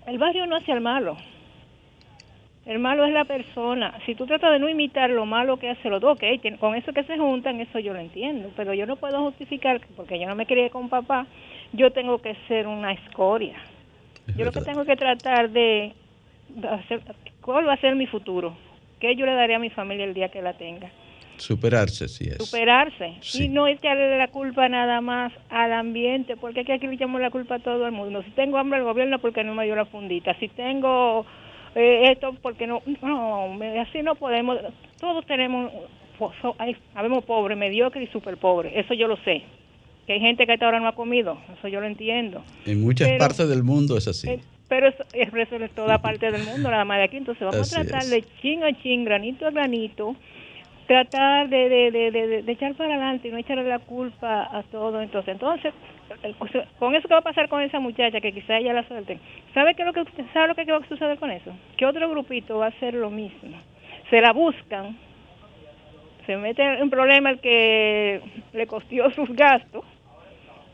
El 0.07 0.19
barrio 0.19 0.47
no 0.47 0.57
hace 0.57 0.73
al 0.73 0.81
malo. 0.81 1.17
El 2.65 2.79
malo 2.79 3.05
es 3.07 3.13
la 3.13 3.25
persona. 3.25 3.95
Si 4.05 4.15
tú 4.15 4.27
tratas 4.27 4.53
de 4.53 4.59
no 4.59 4.69
imitar 4.69 5.09
lo 5.09 5.25
malo 5.25 5.57
que 5.57 5.71
hace 5.71 5.89
los 5.89 6.03
dos, 6.03 6.17
ok, 6.17 6.59
con 6.59 6.75
eso 6.75 6.93
que 6.93 7.03
se 7.05 7.17
juntan, 7.17 7.61
eso 7.61 7.79
yo 7.79 7.95
lo 7.95 7.99
entiendo, 7.99 8.51
pero 8.57 8.75
yo 8.75 8.87
no 8.87 8.97
puedo 8.97 9.23
justificar, 9.23 9.81
porque 9.97 10.19
yo 10.21 10.29
no 10.29 10.35
me 10.35 10.47
crié 10.47 10.71
con 10.71 10.89
papá, 10.89 11.27
yo 11.73 11.91
tengo 11.93 12.19
que 12.19 12.35
ser 12.47 12.67
una 12.67 12.93
escoria. 12.93 13.57
Yo 14.37 14.45
lo 14.45 14.53
que 14.53 14.61
tengo 14.61 14.85
que 14.85 14.97
tratar 14.97 15.51
de, 15.51 15.95
hacer, 16.69 17.03
¿cuál 17.41 17.67
va 17.67 17.75
a 17.75 17.81
ser 17.81 17.97
mi 17.97 18.07
futuro? 18.07 18.57
¿Qué 19.01 19.15
yo 19.17 19.27
le 19.27 19.35
daría 19.35 19.57
a 19.57 19.61
mi 19.61 19.71
familia 19.71 20.05
el 20.05 20.15
día 20.15 20.29
que 20.29 20.43
la 20.43 20.55
tenga? 20.55 20.91
Superarse, 21.37 22.09
sí 22.09 22.29
es. 22.29 22.39
Superarse. 22.39 23.15
Y 23.35 23.49
no 23.49 23.67
echarle 23.67 24.19
la 24.19 24.29
culpa 24.29 24.69
nada 24.69 25.01
más 25.01 25.33
al 25.51 25.73
ambiente, 25.73 26.37
porque 26.37 26.61
aquí, 26.61 26.87
le 26.87 26.95
echamos 26.95 27.21
la 27.21 27.31
culpa 27.31 27.57
a 27.57 27.59
todo 27.61 27.87
el 27.87 27.93
mundo. 27.93 28.23
Si 28.25 28.31
tengo 28.33 28.59
hambre 28.59 28.79
al 28.79 28.85
gobierno, 28.85 29.19
porque 29.21 29.45
no 29.45 29.55
me 29.55 29.65
dio 29.65 29.77
la 29.77 29.87
fundita. 29.87 30.35
Si 30.41 30.49
tengo 30.49 31.25
eh, 31.75 32.11
esto, 32.11 32.35
porque 32.43 32.67
no. 32.67 32.83
No, 33.03 33.57
así 33.81 34.03
no 34.03 34.17
podemos. 34.17 34.59
Todos 35.01 35.25
tenemos. 35.27 35.73
Habemos 36.95 37.25
pobres, 37.25 37.57
mediocres 37.57 38.09
y 38.09 38.13
súper 38.13 38.37
pobres. 38.37 38.73
Eso 38.75 38.95
yo 38.95 39.07
lo 39.07 39.17
sé. 39.19 39.45
Que 40.09 40.15
hay 40.15 40.21
gente 40.21 40.47
que 40.47 40.53
hasta 40.55 40.65
ahora 40.65 40.81
no 40.81 40.89
ha 40.89 40.95
comido. 40.95 41.37
Eso 41.59 41.69
yo 41.69 41.83
lo 41.83 41.87
entiendo. 41.87 42.43
En 42.65 42.81
muchas 42.81 43.11
partes 43.19 43.47
del 43.47 43.63
mundo 43.63 43.99
es 43.99 44.09
así. 44.09 44.31
Eh, 44.31 44.41
pero 44.67 44.89
eso, 44.89 45.05
eso 45.13 45.57
es 45.57 45.71
toda 45.73 45.99
parte 45.99 46.31
del 46.31 46.45
mundo, 46.45 46.71
nada 46.71 46.87
más 46.87 46.97
de 46.97 47.05
aquí. 47.05 47.19
Entonces 47.19 47.47
vamos 47.47 47.77
a 47.77 47.83
tratar 47.83 48.05
de 48.05 48.25
chin 48.41 48.65
a 48.65 48.73
chin, 48.73 49.05
granito 49.05 49.47
a 49.47 49.51
granito, 49.51 50.17
tratar 50.87 51.51
de, 51.51 51.69
de, 51.69 51.91
de, 51.91 52.43
de, 52.43 52.53
echar 52.53 52.75
para 52.75 52.95
adelante 52.95 53.29
y 53.29 53.33
no 53.33 53.37
echarle 53.37 53.65
la 53.65 53.81
culpa 53.81 54.49
a 54.51 54.63
todo. 54.63 55.03
Entonces, 55.03 55.35
entonces 55.37 55.75
con 56.79 56.95
eso 56.95 57.07
que 57.07 57.13
va 57.13 57.21
a 57.21 57.23
pasar 57.23 57.51
con 57.51 57.61
esa 57.61 57.79
muchacha, 57.79 58.23
que 58.23 58.33
quizá 58.33 58.57
ella 58.57 58.73
la 58.73 58.89
suelte, 58.89 59.19
¿sabe, 59.53 59.75
qué 59.75 59.85
lo 59.85 59.93
que, 59.93 60.05
¿sabe 60.33 60.49
lo 60.49 60.55
que 60.55 60.65
va 60.65 60.79
a 60.79 60.89
suceder 60.89 61.19
con 61.19 61.31
eso? 61.31 61.53
Que 61.77 61.85
otro 61.85 62.09
grupito 62.09 62.57
va 62.57 62.65
a 62.65 62.71
hacer 62.71 62.95
lo 62.95 63.11
mismo. 63.11 63.61
Se 64.09 64.23
la 64.23 64.33
buscan, 64.33 64.97
se 66.25 66.35
mete 66.39 66.63
en 66.63 66.83
un 66.83 66.89
problema 66.89 67.29
el 67.29 67.41
que 67.41 68.23
le 68.55 68.67
costó 68.67 69.11
sus 69.11 69.29
gastos 69.37 69.85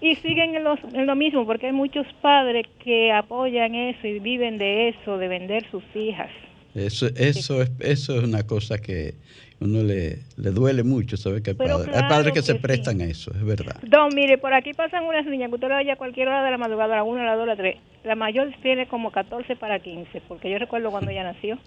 y 0.04 0.16
siguen 0.16 0.54
en, 0.54 0.66
en, 0.92 1.06
lo 1.06 1.16
mismo, 1.16 1.46
porque 1.46 1.66
hay 1.66 1.73
muchos 1.73 2.06
padres 2.20 2.66
que 2.84 3.11
apoyan 3.11 3.75
eso 3.75 4.06
y 4.06 4.18
viven 4.18 4.58
de 4.58 4.90
eso, 4.90 5.16
de 5.16 5.28
vender 5.28 5.64
sus 5.70 5.82
hijas. 5.94 6.30
Eso, 6.75 7.06
eso, 7.16 7.62
es, 7.62 7.70
eso 7.80 8.18
es 8.18 8.23
una 8.23 8.46
cosa 8.46 8.76
que 8.78 9.14
uno 9.61 9.82
le, 9.82 10.18
le 10.37 10.50
duele 10.50 10.82
mucho, 10.82 11.16
¿sabe? 11.16 11.42
Que 11.42 11.50
hay, 11.52 11.56
padres, 11.56 12.34
que, 12.34 12.42
se 12.42 12.56
prestan 12.56 13.00
a 13.00 13.04
eso, 13.04 13.30
es 13.30 13.42
verdad. 13.42 13.80
Don, 13.82 14.14
mire, 14.14 14.37
por 14.37 14.52
aquí 14.52 14.75
pasan 14.75 15.04
unas 15.04 15.25
niñas 15.25 15.49
que 15.49 15.54
usted 15.54 15.68
le 15.68 15.75
vaya 15.75 15.94
a 15.94 15.96
cualquier 15.96 16.28
hora 16.28 16.44
de 16.44 16.50
la 16.50 16.58
madrugada, 16.58 16.92
a 16.94 16.96
la 16.99 17.04
1, 17.04 17.23
a 17.23 17.25
la 17.25 17.37
2, 17.37 17.42
a 17.42 17.46
la 17.46 17.56
3. 17.56 17.76
La 18.04 18.14
mayor 18.14 18.52
tiene 18.61 18.87
como 18.87 19.11
14 19.11 19.56
para 19.56 19.78
15, 19.78 20.20
porque 20.28 20.50
yo 20.50 20.58
recuerdo 20.58 20.90
cuando 20.90 21.11
ella 21.12 21.25
nació. 21.25 21.58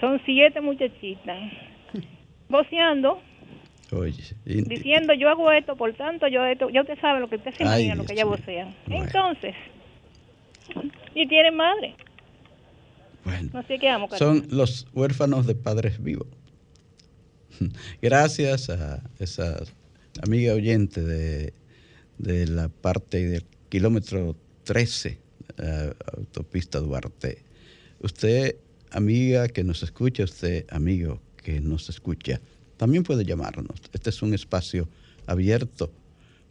Son 0.00 0.20
siete 0.24 0.60
muchachitas, 0.60 1.38
voceando 2.48 3.20
diciendo 4.44 5.14
yo 5.14 5.28
hago 5.28 5.50
esto, 5.52 5.76
por 5.76 5.94
tanto 5.94 6.28
yo 6.28 6.44
esto, 6.44 6.68
ya 6.70 6.82
usted 6.82 6.98
sabe 7.00 7.20
lo 7.20 7.28
que 7.28 7.36
usted 7.36 7.54
se 7.54 7.62
imagina, 7.62 7.94
lo 7.94 8.04
que 8.04 8.12
ella 8.12 8.24
vocea. 8.24 8.74
Entonces, 8.86 9.54
y 11.14 11.26
tiene 11.26 11.50
madre. 11.50 11.96
Bueno, 13.24 13.50
son 14.16 14.46
los 14.50 14.86
huérfanos 14.92 15.46
de 15.46 15.54
padres 15.54 16.02
vivos. 16.02 16.28
Gracias 18.02 18.70
a 18.70 19.02
esa 19.18 19.62
amiga 20.22 20.54
oyente 20.54 21.02
de, 21.02 21.52
de 22.18 22.46
la 22.46 22.68
parte 22.68 23.24
del 23.26 23.44
kilómetro 23.68 24.36
13, 24.64 25.18
autopista 26.16 26.78
Duarte. 26.80 27.42
Usted, 28.00 28.56
amiga 28.90 29.48
que 29.48 29.64
nos 29.64 29.82
escucha, 29.82 30.24
usted, 30.24 30.66
amigo 30.70 31.20
que 31.36 31.60
nos 31.60 31.88
escucha, 31.88 32.40
también 32.78 33.02
puede 33.02 33.24
llamarnos. 33.24 33.78
Este 33.92 34.08
es 34.08 34.22
un 34.22 34.32
espacio 34.32 34.88
abierto 35.26 35.92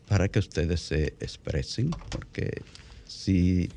para 0.08 0.28
que 0.28 0.40
ustedes 0.40 0.82
se 0.82 1.08
expresen, 1.20 1.90
porque 2.10 2.62
si 3.06 3.70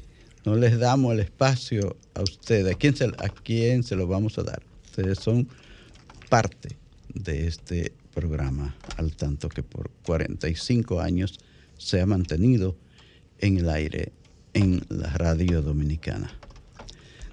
no 0.45 0.57
les 0.57 0.79
damos 0.79 1.15
el 1.15 1.21
espacio 1.21 1.97
a 2.15 2.23
ustedes, 2.23 2.75
¿a 2.75 3.29
quién 3.29 3.83
se, 3.83 3.97
lo 3.97 4.07
vamos 4.07 4.39
a 4.39 4.43
dar? 4.43 4.63
Ustedes 4.85 5.19
son 5.19 5.49
parte 6.29 6.77
de 7.15 7.47
este 7.47 7.93
programa, 8.13 8.77
al 8.97 9.17
tanto 9.17 9.49
que 9.49 9.63
por 9.63 9.91
45 10.05 11.01
años 11.01 11.39
se 11.79 12.01
ha 12.01 12.07
mantenido 12.07 12.77
en 13.39 13.59
el 13.59 13.71
aire 13.71 14.13
en 14.55 14.83
la 14.89 15.11
radio 15.13 15.63
dominicana. 15.63 16.31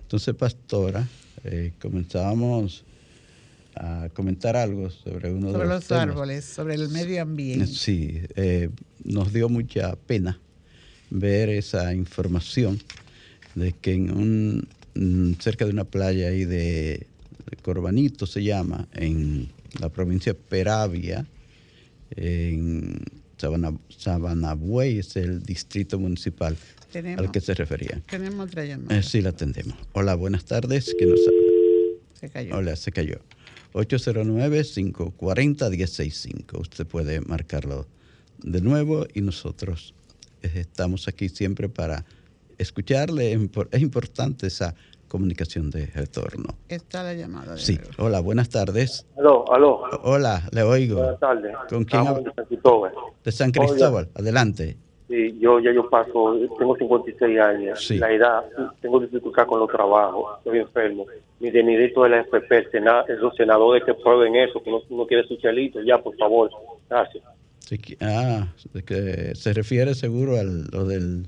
Entonces, 0.01 0.35
pastora, 0.35 1.07
eh, 1.43 1.73
a 3.79 4.09
comentar 4.09 4.55
algo 4.55 4.89
sobre 4.89 5.31
uno 5.31 5.51
de 5.51 5.59
los, 5.59 5.67
los 5.67 5.91
árboles, 5.91 6.45
sobre 6.45 6.75
el 6.75 6.89
medio 6.89 7.21
ambiente. 7.21 7.67
Sí, 7.67 8.21
eh, 8.35 8.69
nos 9.03 9.33
dio 9.33 9.49
mucha 9.49 9.95
pena 9.95 10.39
ver 11.09 11.49
esa 11.49 11.93
información 11.93 12.81
de 13.55 13.73
que 13.73 13.93
en 13.93 14.11
un 14.11 14.67
cerca 15.39 15.65
de 15.65 15.71
una 15.71 15.83
playa 15.83 16.29
ahí 16.29 16.45
de 16.45 17.07
de 17.49 17.57
Corbanito 17.57 18.25
se 18.25 18.43
llama, 18.43 18.87
en 18.93 19.49
la 19.79 19.89
provincia 19.89 20.33
de 20.33 20.39
Peravia, 20.39 21.25
en 22.11 22.99
Sabana, 23.37 23.73
Sabanabuey, 23.89 24.99
es 24.99 25.15
el 25.15 25.43
distrito 25.43 25.99
municipal 25.99 26.57
al 27.17 27.31
que 27.31 27.41
se 27.41 27.53
refería. 27.53 28.01
Tenemos 28.09 28.47
otra 28.47 28.65
llamada. 28.65 28.97
Eh, 28.97 29.03
sí, 29.03 29.21
la 29.21 29.29
atendemos. 29.29 29.77
Hola, 29.93 30.15
buenas 30.15 30.45
tardes. 30.45 30.95
¿Qué 30.97 31.05
nos... 31.05 31.19
Se 32.19 32.29
cayó. 32.29 32.55
Hola, 32.55 32.75
se 32.75 32.91
cayó. 32.91 33.19
809-540-1065. 33.77 36.59
Usted 36.59 36.85
puede 36.85 37.21
marcarlo 37.21 37.87
de 38.39 38.59
nuevo 38.61 39.05
y 39.13 39.21
nosotros 39.21 39.93
eh, 40.41 40.51
estamos 40.55 41.07
aquí 41.07 41.29
siempre 41.29 41.69
para 41.69 42.03
escucharle. 42.57 43.31
Es 43.71 43.81
importante 43.81 44.47
esa 44.47 44.75
comunicación 45.07 45.69
de 45.69 45.85
retorno. 45.87 46.57
Está 46.67 47.03
la 47.03 47.13
llamada. 47.13 47.57
sí, 47.57 47.79
hola, 47.97 48.19
buenas 48.19 48.49
tardes. 48.49 49.05
Aló, 49.17 49.49
aló. 49.53 49.83
Hola, 50.03 50.43
le 50.51 50.63
oigo. 50.63 50.97
Buenas 50.97 51.19
tardes. 51.19 51.55
¿Con 51.69 51.85
quién 51.85 52.03
de 52.03 52.33
San 52.35 52.45
Cristóbal. 52.45 52.91
De 53.23 53.31
San 53.31 53.51
Cristóbal, 53.51 54.09
adelante. 54.15 54.77
Sí, 55.07 55.37
yo 55.39 55.59
ya 55.59 55.71
yo 55.71 55.89
paso, 55.89 56.37
tengo 56.59 56.75
56 56.75 57.39
años. 57.39 57.91
La 57.91 58.11
edad, 58.11 58.43
tengo 58.81 58.99
dificultad 58.99 59.47
con 59.47 59.59
los 59.59 59.69
trabajos, 59.69 60.37
estoy 60.39 60.59
enfermo. 60.59 61.05
Mi 61.39 61.49
dinerito 61.49 62.03
de 62.03 62.09
la 62.09 62.21
FP, 62.21 62.67
esos 63.07 63.35
senadores 63.37 63.83
que 63.85 63.93
prueben 63.93 64.35
eso, 64.35 64.61
que 64.61 64.69
no, 64.69 65.07
quiere 65.07 65.25
su 65.27 65.37
chalito, 65.37 65.81
ya, 65.81 65.97
por 65.97 66.15
favor. 66.17 66.49
Gracias. 66.89 67.23
ah, 68.01 68.47
que 68.85 69.33
se 69.35 69.53
refiere 69.53 69.95
seguro 69.95 70.37
a 70.37 70.43
lo 70.43 70.85
del 70.85 71.27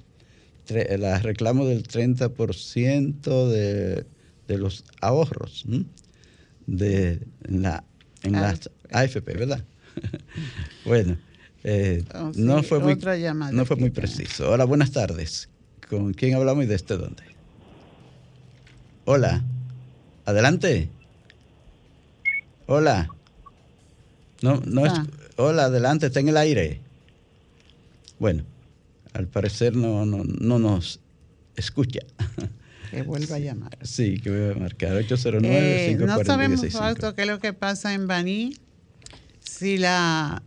la 0.97 1.17
reclamo 1.19 1.65
del 1.65 1.83
30% 1.83 3.47
de, 3.47 4.05
de 4.47 4.57
los 4.57 4.83
ahorros 5.01 5.65
de 6.67 7.19
en 7.47 7.63
la 7.63 7.83
en 8.23 8.33
las 8.33 8.69
AFP, 8.91 9.33
¿verdad? 9.33 9.63
bueno, 10.85 11.17
eh, 11.63 12.03
oh, 12.15 12.31
no 12.35 12.63
fue 12.63 12.79
muy 12.79 12.97
no 13.51 13.65
fue 13.65 13.75
muy 13.75 13.89
preciso. 13.89 14.49
Hola, 14.49 14.65
buenas 14.65 14.91
tardes. 14.91 15.49
¿Con 15.89 16.13
quién 16.13 16.35
hablamos 16.35 16.63
y 16.63 16.67
desde 16.67 16.97
dónde? 16.97 17.23
Hola. 19.05 19.43
Adelante. 20.25 20.89
Hola. 22.67 23.09
No, 24.41 24.61
no 24.65 24.85
es. 24.85 24.93
Ah. 24.95 25.05
Hola, 25.37 25.65
adelante, 25.65 26.07
está 26.07 26.19
en 26.19 26.29
el 26.29 26.37
aire. 26.37 26.81
Bueno, 28.19 28.43
al 29.13 29.27
parecer 29.27 29.75
no, 29.75 30.05
no, 30.05 30.23
no 30.23 30.59
nos 30.59 30.99
escucha. 31.55 32.01
Que 32.91 33.03
vuelva 33.03 33.35
a 33.35 33.39
llamar. 33.39 33.77
Sí, 33.81 34.19
que 34.19 34.29
vuelva 34.29 34.55
a 34.55 34.59
marcar. 34.59 34.95
809 34.95 35.91
eh, 35.91 35.95
No 35.95 36.23
sabemos, 36.23 36.65
Fausto, 36.71 37.13
qué 37.15 37.21
es 37.21 37.27
lo 37.27 37.39
que 37.39 37.53
pasa 37.53 37.93
en 37.93 38.07
Baní. 38.07 38.55
Si 39.39 39.77
la 39.77 40.41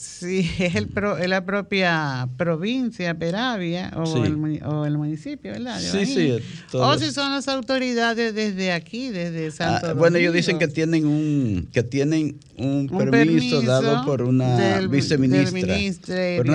Sí, 0.00 0.50
es, 0.58 0.76
el 0.76 0.88
la 1.28 1.44
propia 1.44 2.26
provincia, 2.38 3.12
Peravia, 3.18 3.92
o, 3.94 4.24
el, 4.24 4.62
o 4.64 4.86
el, 4.86 4.96
municipio, 4.96 5.52
¿verdad? 5.52 5.78
sí, 5.78 6.06
sí. 6.06 6.38
O 6.72 6.96
si 6.96 7.10
son 7.10 7.30
las 7.32 7.48
autoridades 7.48 8.34
desde 8.34 8.72
aquí, 8.72 9.10
desde 9.10 9.48
ah, 9.48 9.50
Santo 9.50 9.94
Bueno, 9.96 10.16
ellos 10.16 10.32
dicen 10.32 10.58
que 10.58 10.68
tienen 10.68 11.04
un 11.04 11.68
que 11.70 11.82
tienen 11.82 12.38
un, 12.56 12.88
permiso, 12.88 13.60
dado 13.60 14.06
por 14.06 14.22
una 14.22 14.80
viceministra. 14.88 15.52
por, 16.38 16.48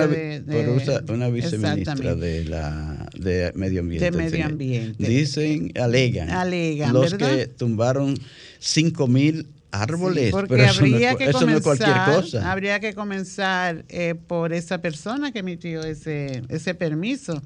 una, 1.14 1.28
viceministra 1.28 2.16
de, 2.16 2.46
la, 2.46 3.08
de 3.16 3.52
Medio 3.54 3.78
Ambiente. 3.78 4.10
De 4.10 4.16
Medio 4.16 4.44
Ambiente. 4.44 5.08
Dicen, 5.08 5.70
alegan. 5.80 6.30
Alegan, 6.30 6.92
Los 6.92 7.14
que 7.14 7.46
tumbaron 7.46 8.18
5 8.58 9.06
mil 9.06 9.46
árboles, 9.70 10.34
pero 10.48 10.62
eso, 10.62 10.80
habría 10.80 11.12
no, 11.12 11.18
que 11.18 11.32
comenzar, 11.32 11.48
no 11.48 11.56
es 11.56 11.62
cualquier 11.62 11.96
cosa. 12.04 12.50
Habría 12.50 12.80
que 12.80 12.94
comenzar 12.94 13.84
eh, 13.88 14.14
por 14.14 14.52
esa 14.52 14.78
persona 14.78 15.32
que 15.32 15.40
emitió 15.40 15.82
ese, 15.82 16.42
ese 16.48 16.74
permiso 16.74 17.42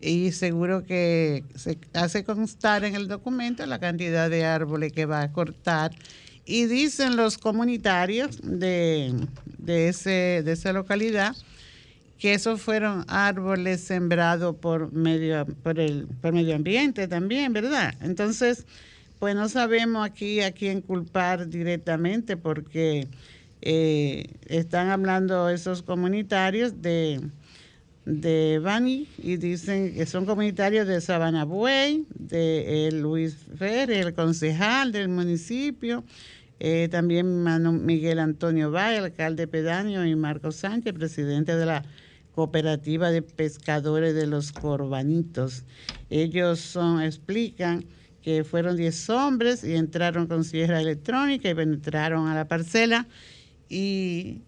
y 0.00 0.32
seguro 0.32 0.84
que 0.84 1.44
se 1.54 1.78
hace 1.94 2.24
constar 2.24 2.84
en 2.84 2.94
el 2.94 3.08
documento 3.08 3.64
la 3.66 3.78
cantidad 3.78 4.28
de 4.28 4.44
árboles 4.44 4.92
que 4.92 5.06
va 5.06 5.22
a 5.22 5.32
cortar 5.32 5.92
y 6.44 6.66
dicen 6.66 7.16
los 7.16 7.38
comunitarios 7.38 8.38
de, 8.42 9.14
de, 9.58 9.88
ese, 9.88 10.42
de 10.44 10.52
esa 10.52 10.72
localidad 10.72 11.34
que 12.18 12.34
esos 12.34 12.60
fueron 12.60 13.04
árboles 13.08 13.80
sembrados 13.82 14.56
por 14.56 14.92
medio, 14.92 15.46
por 15.62 15.78
el 15.78 16.06
por 16.20 16.32
medio 16.32 16.54
ambiente 16.54 17.08
también, 17.08 17.52
¿verdad? 17.52 17.94
Entonces, 18.00 18.66
pues 19.24 19.36
no 19.36 19.48
sabemos 19.48 20.04
aquí 20.04 20.42
a 20.42 20.52
quién 20.52 20.82
culpar 20.82 21.48
directamente 21.48 22.36
porque 22.36 23.08
eh, 23.62 24.34
están 24.48 24.90
hablando 24.90 25.48
esos 25.48 25.80
comunitarios 25.80 26.82
de, 26.82 27.22
de 28.04 28.60
Bani 28.62 29.08
y 29.16 29.38
dicen 29.38 29.94
que 29.94 30.04
son 30.04 30.26
comunitarios 30.26 30.86
de 30.86 31.00
Sabana 31.00 31.46
Buey, 31.46 32.04
de 32.10 32.88
eh, 32.88 32.92
Luis 32.92 33.34
Fer, 33.56 33.90
el 33.90 34.12
concejal 34.12 34.92
del 34.92 35.08
municipio, 35.08 36.04
eh, 36.60 36.88
también 36.90 37.44
Miguel 37.86 38.18
Antonio 38.18 38.70
Valle, 38.70 38.98
alcalde 38.98 39.46
pedáneo, 39.46 40.04
y 40.04 40.14
Marco 40.16 40.52
Sánchez, 40.52 40.92
presidente 40.92 41.56
de 41.56 41.64
la 41.64 41.82
cooperativa 42.34 43.10
de 43.10 43.22
pescadores 43.22 44.14
de 44.14 44.26
los 44.26 44.52
Corbanitos. 44.52 45.64
Ellos 46.10 46.60
son, 46.60 47.00
explican 47.00 47.86
que 48.24 48.42
fueron 48.42 48.76
10 48.76 49.10
hombres 49.10 49.62
y 49.64 49.74
entraron 49.74 50.26
con 50.26 50.44
sierra 50.44 50.80
electrónica 50.80 51.50
y 51.50 51.54
penetraron 51.54 52.26
a 52.26 52.34
la 52.34 52.46
parcela 52.46 53.06
y 53.68 54.38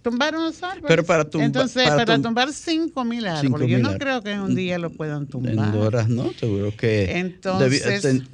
tumbaron 0.00 0.42
los 0.42 0.62
árboles. 0.62 0.86
Pero 0.88 1.04
para 1.04 1.28
Entonces, 1.44 1.86
para, 1.86 2.18
tumbar 2.18 2.50
5 2.50 3.04
mil 3.04 3.26
árboles, 3.26 3.68
yo 3.68 3.78
no 3.78 3.98
creo 3.98 4.22
que 4.22 4.32
en 4.32 4.40
un 4.40 4.54
día 4.54 4.78
lo 4.78 4.88
puedan 4.88 5.26
tumbar. 5.26 5.52
En 5.52 5.58
horas 5.58 6.08
no, 6.08 6.32
seguro 6.32 6.74
que 6.74 7.18
Entonces, 7.18 8.24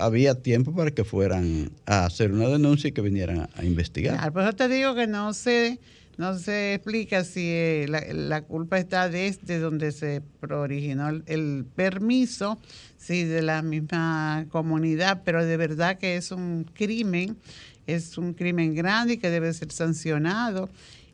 había 0.00 0.34
tiempo 0.36 0.74
para 0.74 0.90
que 0.92 1.04
fueran 1.04 1.70
a 1.84 2.06
hacer 2.06 2.32
una 2.32 2.48
denuncia 2.48 2.88
y 2.88 2.92
que 2.92 3.02
vinieran 3.02 3.50
a, 3.54 3.64
investigar. 3.64 4.14
Claro, 4.14 4.32
por 4.32 4.42
eso 4.44 4.52
te 4.54 4.68
digo 4.68 4.94
que 4.94 5.06
no 5.06 5.34
sé 5.34 5.78
no 6.18 6.38
se 6.38 6.74
explica 6.74 7.24
si 7.24 7.48
eh, 7.48 7.86
la, 7.88 8.42
culpa 8.42 8.78
está 8.78 9.08
desde 9.08 9.58
donde 9.58 9.92
se 9.92 10.22
originó 10.50 11.08
el, 11.08 11.64
permiso, 11.74 12.58
si 12.98 13.24
de 13.24 13.42
la 13.42 13.62
misma 13.62 14.46
comunidad, 14.50 15.22
pero 15.24 15.44
de 15.44 15.56
verdad 15.56 15.98
que 15.98 16.16
es 16.16 16.30
un 16.30 16.64
crimen, 16.74 17.36
es 17.86 18.18
un 18.18 18.34
crimen 18.34 18.74
grande 18.74 19.14
y 19.14 19.16
que 19.18 19.30
debe 19.30 19.52
ser 19.52 19.72
sancionado. 19.72 20.68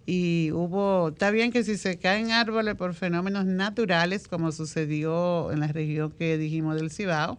Y 0.05 0.51
hubo, 0.53 1.09
está 1.09 1.31
bien 1.31 1.53
que 1.53 1.63
si 1.65 1.77
se 1.77 1.99
caen 1.99 2.31
árboles 2.31 2.75
por 2.75 2.95
fenómenos 2.95 3.45
naturales, 3.45 4.27
como 4.27 4.53
sucedió 4.53 5.53
en 5.53 5.61
la 5.61 5.69
región 5.69 6.11
que 6.11 6.39
dijimos 6.39 6.77
del 6.77 6.91
Cibao, 6.91 7.39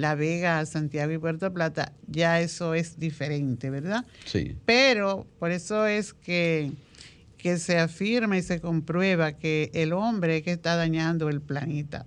La 0.00 0.14
Vega, 0.14 0.64
Santiago 0.66 1.12
y 1.12 1.18
Puerto 1.18 1.52
Plata, 1.52 1.92
ya 2.06 2.40
eso 2.40 2.74
es 2.74 2.98
diferente, 2.98 3.70
¿verdad? 3.70 4.04
Sí. 4.24 4.56
Pero 4.64 5.26
por 5.38 5.50
eso 5.50 5.86
es 5.86 6.12
que 6.12 6.72
que 7.40 7.58
se 7.58 7.78
afirma 7.78 8.36
y 8.36 8.42
se 8.42 8.60
comprueba 8.60 9.32
que 9.32 9.70
el 9.72 9.92
hombre 9.92 10.42
que 10.42 10.52
está 10.52 10.76
dañando 10.76 11.28
el 11.28 11.40
planeta. 11.40 12.04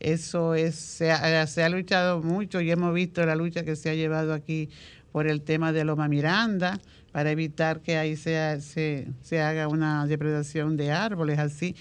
Eso 0.00 0.54
es, 0.54 0.74
se 0.74 1.10
ha, 1.10 1.68
luchado 1.68 2.20
mucho 2.20 2.60
y 2.60 2.70
hemos 2.70 2.92
visto 2.92 3.24
la 3.24 3.36
lucha 3.36 3.64
que 3.64 3.76
se 3.76 3.88
ha 3.90 3.94
llevado 3.94 4.34
aquí 4.34 4.68
por 5.12 5.28
el 5.28 5.42
tema 5.42 5.72
de 5.72 5.84
Loma 5.84 6.08
Miranda, 6.08 6.80
para 7.12 7.30
evitar 7.30 7.80
que 7.80 7.96
ahí 7.96 8.16
se, 8.16 8.60
se, 8.60 9.40
haga 9.40 9.68
una 9.68 10.04
depredación 10.06 10.76
de 10.76 10.90
árboles 10.90 11.38
así. 11.38 11.76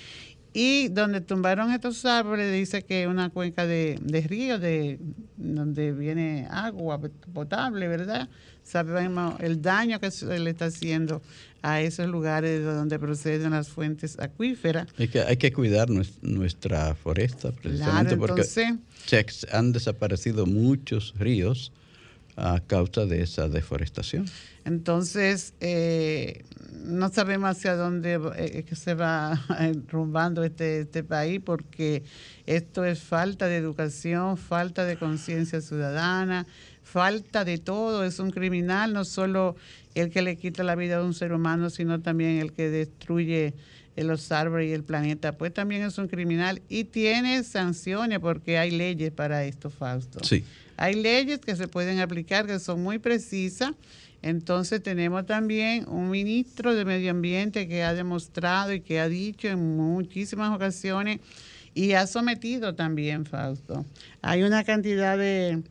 Y 0.54 0.90
donde 0.90 1.20
tumbaron 1.22 1.72
estos 1.72 2.06
árboles, 2.06 2.54
dice 2.54 2.84
que 2.84 3.08
una 3.08 3.32
cuenca 3.32 3.66
de, 3.66 3.98
de 4.02 4.22
río, 4.22 4.60
de, 4.60 5.00
donde 5.36 5.92
viene 5.92 6.48
agua 6.52 7.02
potable, 7.34 7.88
¿verdad? 7.88 8.30
Sabemos 8.62 9.40
el 9.40 9.62
daño 9.62 10.00
que 10.00 10.12
se 10.12 10.38
le 10.40 10.52
está 10.52 10.66
haciendo 10.66 11.24
a 11.64 11.82
esos 11.82 12.08
lugares 12.08 12.60
de 12.60 12.66
donde 12.66 13.00
proceden 13.00 13.52
las 13.52 13.70
fuentes 13.70 14.20
acuíferas. 14.20 14.88
Hay 15.00 15.08
que, 15.08 15.22
hay 15.22 15.38
que 15.38 15.52
cuidar 15.52 15.90
nuestra 15.90 16.94
foresta, 16.94 17.52
precisamente 17.52 18.16
porque 18.16 18.44
han 19.52 19.72
desaparecido 19.72 20.46
muchos 20.46 21.16
ríos 21.18 21.72
a 22.36 22.60
causa 22.66 23.06
de 23.06 23.22
esa 23.22 23.48
deforestación. 23.48 24.26
Entonces, 24.66 25.54
eh, 25.60 26.44
no 26.86 27.10
sabemos 27.10 27.52
hacia 27.52 27.76
dónde 27.76 28.20
eh, 28.38 28.66
se 28.76 28.94
va 28.94 29.40
rumbando 29.90 30.44
este, 30.44 30.82
este 30.82 31.04
país 31.04 31.42
porque 31.44 32.04
esto 32.46 32.86
es 32.86 33.00
falta 33.00 33.48
de 33.48 33.58
educación, 33.58 34.38
falta 34.38 34.86
de 34.86 34.98
conciencia 34.98 35.62
ciudadana, 35.62 36.48
falta 36.82 37.46
de 37.46 37.58
todo. 37.58 38.04
Es 38.04 38.20
un 38.20 38.32
criminal, 38.32 38.94
no 38.94 39.06
solo 39.06 39.56
el 39.96 40.10
que 40.10 40.22
le 40.22 40.38
quita 40.38 40.64
la 40.64 40.76
vida 40.76 40.98
a 40.98 41.04
un 41.04 41.14
ser 41.14 41.34
humano, 41.34 41.70
sino 41.70 42.02
también 42.02 42.40
el 42.40 42.52
que 42.54 42.70
destruye 42.70 43.54
los 43.96 44.32
árboles 44.32 44.70
y 44.70 44.74
el 44.74 44.84
planeta, 44.84 45.34
pues 45.34 45.54
también 45.54 45.84
es 45.84 45.98
un 46.00 46.08
criminal 46.08 46.64
y 46.68 46.86
tiene 46.86 47.44
sanciones 47.44 48.20
porque 48.20 48.58
hay 48.58 48.72
leyes 48.72 49.12
para 49.12 49.46
esto, 49.46 49.70
Fausto. 49.70 50.20
Sí. 50.24 50.44
Hay 50.84 50.96
leyes 50.96 51.40
que 51.40 51.56
se 51.56 51.70
pueden 51.70 52.02
aplicar 52.02 52.46
que 52.46 52.60
son 52.60 52.84
muy 52.84 53.00
precisas. 53.00 53.72
Entonces 54.22 54.84
tenemos 54.84 55.26
también 55.26 55.88
un 55.88 56.10
ministro 56.10 56.76
de 56.76 56.84
Medio 56.84 57.12
Ambiente 57.12 57.70
que 57.70 57.84
ha 57.84 57.94
demostrado 57.94 58.74
y 58.74 58.82
que 58.82 59.00
ha 59.00 59.08
dicho 59.08 59.48
en 59.48 59.78
muchísimas 59.78 60.54
ocasiones 60.54 61.22
y 61.74 61.94
ha 61.94 62.06
sometido 62.06 62.76
también, 62.76 63.26
Fausto. 63.26 63.86
Hay 64.22 64.44
una 64.44 64.66
cantidad 64.66 65.18
de, 65.18 65.64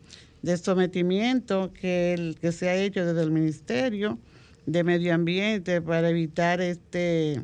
sometimiento 0.56 1.74
que, 1.74 2.34
que 2.40 2.50
se 2.50 2.70
ha 2.70 2.76
hecho 2.76 3.04
desde 3.04 3.22
el 3.22 3.32
Ministerio 3.32 4.18
de 4.64 4.82
Medio 4.82 5.12
Ambiente 5.12 5.82
para 5.82 6.08
evitar 6.08 6.62
este, 6.62 7.38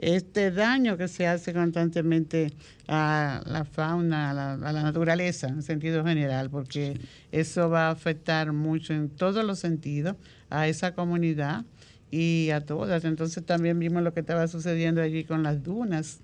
este 0.00 0.50
daño 0.50 0.96
que 0.96 1.08
se 1.08 1.26
hace 1.26 1.52
constantemente 1.52 2.52
a 2.88 3.42
la 3.46 3.64
fauna, 3.64 4.30
a 4.30 4.34
la, 4.72 4.82
naturaleza 4.82 5.48
en 5.48 5.62
sentido 5.62 6.04
general, 6.04 6.50
porque 6.50 6.98
eso 7.32 7.68
va 7.68 7.88
a 7.88 7.90
afectar 7.90 8.52
mucho 8.52 8.92
en 8.94 9.10
todos 9.10 9.44
los 9.44 9.58
sentidos 9.58 10.16
a 10.48 10.66
esa 10.68 10.94
comunidad 10.94 11.64
y 12.10 12.50
a 12.50 12.60
todas. 12.60 13.04
Entonces 13.04 13.44
también 13.44 13.78
vimos 13.78 14.02
lo 14.02 14.12
que 14.14 14.20
estaba 14.20 14.48
sucediendo 14.48 15.02
allí 15.02 15.24
con 15.24 15.42
las 15.42 15.62
dunas 15.62 16.20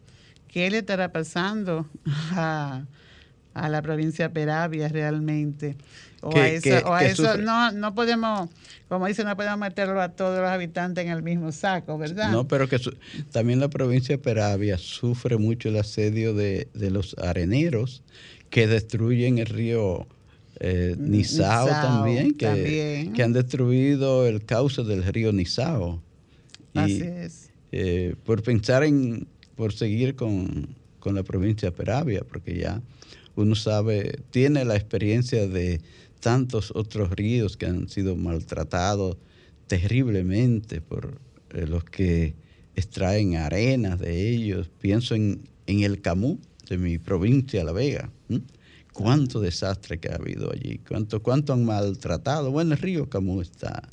¿Qué 0.48 0.70
le 0.70 0.78
estará 0.78 1.12
pasando 1.12 1.86
a, 2.32 2.86
la 3.68 3.82
provincia 3.82 4.28
de 4.28 4.34
Peravia 4.34 4.88
realmente? 4.88 5.76
O 6.22 6.36
a 6.36 7.04
eso, 7.04 7.36
no, 7.36 7.70
no 7.72 7.94
podemos, 7.94 8.50
como 8.88 9.06
dice, 9.06 9.22
no 9.22 9.36
podemos 9.36 9.58
meterlo 9.58 10.00
a 10.00 10.08
todos 10.08 10.40
los 10.40 10.48
habitantes 10.48 11.04
en 11.04 11.10
el 11.10 11.22
mismo 11.22 11.52
saco, 11.52 11.98
¿verdad? 11.98 12.32
No, 12.32 12.48
pero 12.48 12.68
que 12.68 12.80
también 13.30 13.60
la 13.60 13.68
provincia 13.68 14.16
de 14.16 14.22
Peravia 14.22 14.76
sufre 14.78 15.36
mucho 15.36 15.68
el 15.68 15.76
asedio 15.76 16.34
de, 16.34 16.68
los 16.74 17.16
areneros 17.18 18.02
que 18.50 18.66
destruyen 18.66 19.38
el 19.38 19.46
río 19.46 20.06
eh, 20.58 20.96
mm, 20.98 21.10
Nizao, 21.10 21.68
también, 21.68 22.34
que, 22.34 23.10
que 23.14 23.22
han 23.22 23.32
destruido 23.32 24.26
el 24.26 24.44
cauce 24.44 24.82
del 24.82 25.04
río 25.04 25.32
Nizao. 25.32 26.02
Así 26.74 27.02
es. 27.02 27.50
Eh, 27.72 28.14
por 28.24 28.42
pensar 28.42 28.84
en, 28.84 29.26
por 29.54 29.72
seguir 29.72 30.16
con, 30.16 30.74
la 31.04 31.22
provincia 31.22 31.70
de 31.70 31.76
Peravia, 31.76 32.22
porque 32.26 32.58
ya 32.58 32.82
uno 33.36 33.54
sabe, 33.54 34.20
tiene 34.30 34.64
la 34.64 34.76
experiencia 34.76 35.46
de 35.46 35.80
tantos 36.20 36.72
otros 36.74 37.10
ríos 37.10 37.56
que 37.56 37.66
han 37.66 37.88
sido 37.88 38.16
maltratados 38.16 39.16
terriblemente 39.66 40.80
por 40.80 41.20
eh, 41.50 41.66
los 41.66 41.84
que 41.84 42.34
extraen 42.74 43.36
arenas 43.36 44.00
de 44.00 44.30
ellos. 44.30 44.70
Pienso 44.80 45.14
en, 45.14 45.44
el 45.66 46.00
Camú 46.00 46.38
de 46.68 46.78
mi 46.78 46.98
provincia, 46.98 47.64
La 47.64 47.72
Vega. 47.72 48.10
Cuánto 48.92 49.40
desastre 49.40 49.98
que 49.98 50.08
ha 50.08 50.14
habido 50.14 50.50
allí, 50.50 50.80
cuánto, 50.88 51.22
cuánto 51.22 51.52
han 51.52 51.64
maltratado. 51.64 52.50
Bueno, 52.50 52.72
el 52.72 52.78
río 52.78 53.10
Camú 53.10 53.42
está 53.42 53.88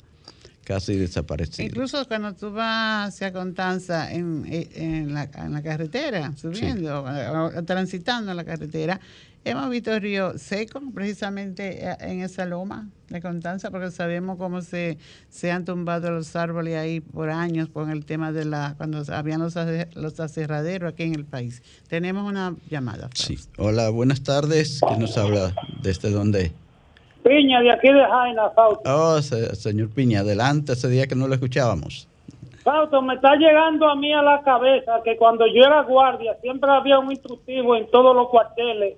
casi 0.64 0.96
desaparecido. 0.96 1.68
Incluso 1.68 2.06
cuando 2.08 2.34
tú 2.34 2.50
vas 2.52 3.08
hacia 3.08 3.32
Constanza 3.32 4.12
en, 4.12 4.44
en, 4.48 5.14
la, 5.14 5.28
en 5.34 5.52
la, 5.52 5.62
carretera, 5.62 6.32
subiendo, 6.36 7.04
transitando 7.66 8.30
en 8.30 8.36
la 8.36 8.44
carretera, 8.44 9.00
hemos 9.44 9.70
visto 9.70 9.98
ríos 9.98 10.40
secos 10.40 10.82
precisamente 10.94 11.86
eh, 11.86 11.96
en 12.00 12.22
esa 12.22 12.46
loma 12.46 12.88
de 13.08 13.20
Constanza, 13.20 13.70
porque 13.70 13.90
sabemos 13.90 14.38
cómo 14.38 14.62
se, 14.62 14.98
se 15.28 15.52
han 15.52 15.64
tumbado 15.64 16.10
los 16.10 16.34
árboles 16.34 16.76
ahí 16.76 17.00
por 17.00 17.30
años 17.30 17.68
con 17.68 17.90
el 17.90 18.04
tema 18.04 18.32
de 18.32 18.46
la 18.46 18.74
cuando 18.76 19.02
habían 19.12 19.40
los, 19.40 19.54
los 19.94 20.18
aserraderos 20.18 20.92
aquí 20.92 21.04
en 21.04 21.14
el 21.14 21.24
país. 21.24 21.62
Tenemos 21.88 22.28
una 22.28 22.56
llamada. 22.70 23.10
Sí. 23.14 23.38
Hola, 23.58 23.90
buenas 23.90 24.22
tardes. 24.22 24.80
¿Quién 24.86 25.00
nos 25.00 25.16
habla? 25.18 25.54
¿Desde 25.82 26.10
dónde? 26.10 26.52
Piña, 27.24 27.60
de 27.60 27.72
aquí 27.72 27.88
de 27.88 28.04
Jaina, 28.04 28.50
Fausto. 28.50 28.82
Oh, 28.84 29.20
señor 29.22 29.88
Piña, 29.94 30.20
adelante, 30.20 30.74
ese 30.74 30.88
día 30.88 31.06
que 31.06 31.14
no 31.14 31.26
lo 31.26 31.34
escuchábamos. 31.34 32.06
Fausto, 32.62 33.00
me 33.00 33.14
está 33.14 33.34
llegando 33.36 33.88
a 33.88 33.96
mí 33.96 34.12
a 34.12 34.22
la 34.22 34.42
cabeza 34.42 35.00
que 35.02 35.16
cuando 35.16 35.46
yo 35.46 35.64
era 35.64 35.82
guardia 35.82 36.34
siempre 36.42 36.70
había 36.70 36.98
un 36.98 37.10
instructivo 37.10 37.76
en 37.76 37.90
todos 37.90 38.14
los 38.14 38.28
cuarteles. 38.28 38.96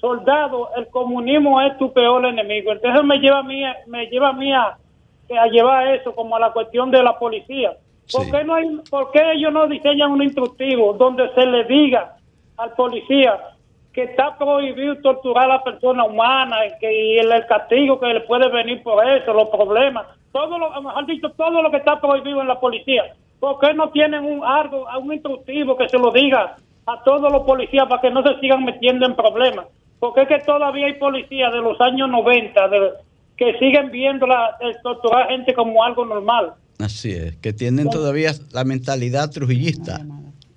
Soldado, 0.00 0.70
el 0.76 0.88
comunismo 0.88 1.60
es 1.60 1.76
tu 1.78 1.92
peor 1.92 2.26
enemigo. 2.26 2.72
Entonces 2.72 3.04
me 3.04 3.18
lleva 3.18 3.38
a 3.38 3.42
mí, 3.44 3.62
me 3.86 4.06
lleva 4.06 4.30
a, 4.30 4.32
mí 4.32 4.52
a, 4.52 4.76
llevar 5.50 5.88
eso 5.94 6.14
como 6.14 6.36
a 6.36 6.40
la 6.40 6.52
cuestión 6.52 6.90
de 6.90 7.02
la 7.02 7.18
policía. 7.18 7.76
¿Por, 8.12 8.30
qué 8.30 8.44
no 8.44 8.54
hay, 8.54 8.76
¿Por 8.90 9.12
qué 9.12 9.20
ellos 9.34 9.52
no 9.52 9.68
diseñan 9.68 10.12
un 10.12 10.22
instructivo 10.22 10.94
donde 10.94 11.32
se 11.34 11.46
le 11.46 11.64
diga 11.64 12.16
al 12.56 12.72
policía 12.72 13.57
que 13.98 14.04
está 14.04 14.38
prohibido 14.38 14.94
torturar 14.98 15.46
a 15.46 15.54
la 15.54 15.64
persona 15.64 16.04
humana 16.04 16.66
y, 16.66 16.78
que, 16.78 17.18
el, 17.18 17.46
castigo 17.48 17.98
que 17.98 18.06
le 18.06 18.20
puede 18.20 18.48
venir 18.48 18.80
por 18.84 19.04
eso, 19.04 19.32
los 19.32 19.48
problemas, 19.48 20.06
todo 20.30 20.56
lo, 20.56 20.70
mejor 20.80 21.04
dicho, 21.04 21.30
todo 21.30 21.60
lo 21.60 21.68
que 21.68 21.78
está 21.78 22.00
prohibido 22.00 22.40
en 22.40 22.46
la 22.46 22.60
policía. 22.60 23.02
¿Por 23.40 23.58
qué 23.58 23.74
no 23.74 23.90
tienen 23.90 24.24
un 24.24 24.44
algo, 24.44 24.86
un 25.02 25.12
instructivo 25.12 25.76
que 25.76 25.88
se 25.88 25.98
lo 25.98 26.12
diga 26.12 26.54
a 26.86 27.02
todos 27.02 27.32
los 27.32 27.42
policías 27.42 27.88
para 27.88 28.00
que 28.00 28.10
no 28.10 28.22
se 28.22 28.38
sigan 28.38 28.64
metiendo 28.64 29.04
en 29.04 29.16
problemas? 29.16 29.66
Porque 29.98 30.22
es 30.22 30.28
que 30.28 30.38
todavía 30.46 30.86
hay 30.86 30.94
policías 30.94 31.52
de 31.52 31.58
los 31.58 31.80
años 31.80 32.08
90 32.08 32.70
que 33.36 33.58
siguen 33.58 33.90
viendo 33.90 34.28
la, 34.28 34.58
el 34.60 34.80
torturar 34.80 35.28
gente 35.28 35.54
como 35.54 35.82
algo 35.82 36.04
normal. 36.04 36.52
Así 36.78 37.10
es, 37.10 37.36
que 37.38 37.52
tienen 37.52 37.90
todavía 37.90 38.30
la 38.52 38.62
mentalidad 38.62 39.28
trujillista. 39.32 39.98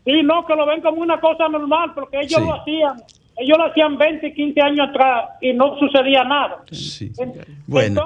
Sí, 0.05 0.21
no, 0.23 0.45
que 0.45 0.55
lo 0.55 0.67
ven 0.67 0.81
como 0.81 1.01
una 1.01 1.19
cosa 1.19 1.47
normal, 1.47 1.93
porque 1.95 2.19
ellos 2.19 2.39
lo 2.39 2.53
hacían 2.53 3.01
ellos 3.41 3.57
lo 3.57 3.65
hacían 3.65 3.97
20, 3.97 4.33
15 4.33 4.61
años 4.61 4.89
atrás 4.89 5.29
y 5.41 5.53
no 5.53 5.77
sucedía 5.79 6.23
nada. 6.23 6.63
Sí. 6.71 7.11
bueno, 7.67 8.03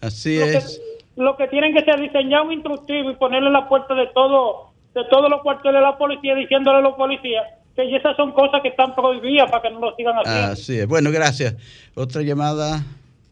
así 0.00 0.38
es. 0.38 0.80
lo 1.16 1.36
que 1.36 1.48
tienen 1.48 1.74
que 1.74 1.84
ser 1.84 2.00
diseñar 2.00 2.42
un 2.42 2.52
instructivo 2.52 3.10
y 3.10 3.14
ponerle 3.14 3.50
la 3.50 3.68
puerta 3.68 3.94
de 3.94 4.06
todo 4.08 4.68
de 4.94 5.04
todos 5.04 5.30
los 5.30 5.42
cuarteles 5.42 5.76
de 5.76 5.82
la 5.82 5.96
policía 5.96 6.34
diciéndole 6.34 6.78
a 6.78 6.80
los 6.80 6.94
policías 6.94 7.44
que 7.76 7.94
esas 7.94 8.16
son 8.16 8.32
cosas 8.32 8.60
que 8.60 8.68
están 8.68 8.94
prohibidas 8.94 9.48
para 9.50 9.62
que 9.62 9.70
no 9.70 9.80
lo 9.80 9.94
sigan 9.94 10.16
haciendo. 10.16 10.52
Así 10.52 10.78
es. 10.80 10.88
Bueno, 10.88 11.10
gracias. 11.12 11.54
Otra 11.94 12.22
llamada. 12.22 12.84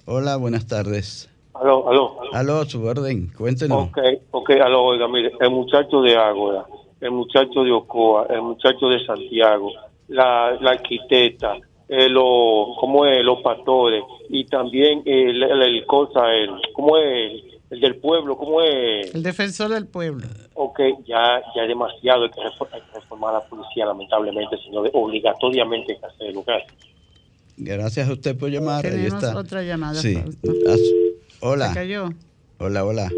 Hola, 0.04 0.36
buenas 0.36 0.68
tardes. 0.68 1.28
Aló, 1.52 1.88
aló. 1.88 2.16
Aló, 2.32 2.64
su 2.64 2.84
orden, 2.84 3.32
cuéntenos. 3.36 3.88
Ok, 3.88 3.98
ok, 4.30 4.50
aló, 4.62 4.84
oiga, 4.84 5.08
mire, 5.08 5.32
el 5.40 5.50
muchacho 5.50 6.00
de 6.02 6.16
Ágora, 6.16 6.64
el 7.00 7.10
muchacho 7.10 7.64
de 7.64 7.72
Ocoa, 7.72 8.26
el 8.30 8.42
muchacho 8.42 8.88
de 8.88 9.04
Santiago, 9.04 9.72
la, 10.08 10.56
la 10.60 10.70
arquitecta, 10.72 11.56
eh, 11.88 12.08
lo, 12.08 12.74
¿cómo 12.80 13.06
es? 13.06 13.24
los 13.24 13.42
pastores 13.42 14.02
y 14.28 14.44
también 14.44 15.02
el, 15.04 15.42
el, 15.42 15.86
cosa, 15.86 16.32
el, 16.32 16.50
¿cómo 16.74 16.96
es? 16.98 17.42
El 17.68 17.80
del 17.80 17.96
pueblo, 17.96 18.36
¿cómo 18.36 18.62
es? 18.62 19.12
El 19.12 19.22
defensor 19.22 19.70
del 19.70 19.86
pueblo. 19.86 20.26
Ok, 20.54 20.80
ya, 21.04 21.42
ya 21.54 21.62
es 21.62 21.68
demasiado, 21.68 22.24
hay 22.24 22.30
que, 22.30 22.40
reformar, 22.94 23.34
la 23.34 23.44
policía, 23.44 23.86
lamentablemente, 23.86 24.56
sino 24.64 24.82
obligatoriamente 24.92 25.94
hay 25.94 25.98
que 25.98 26.06
hacerlo. 26.06 26.44
Gracias. 26.46 26.74
Gracias 27.56 28.08
a 28.08 28.12
usted 28.12 28.38
por 28.38 28.50
llamar. 28.50 28.82
Tenemos 28.82 29.24
otra 29.34 29.62
llamada. 29.62 29.94
Sí. 29.94 30.16
Hola. 31.40 31.68
¿Se 31.68 31.74
cayó? 31.74 32.10
Hola, 32.58 32.84
hola. 32.84 33.10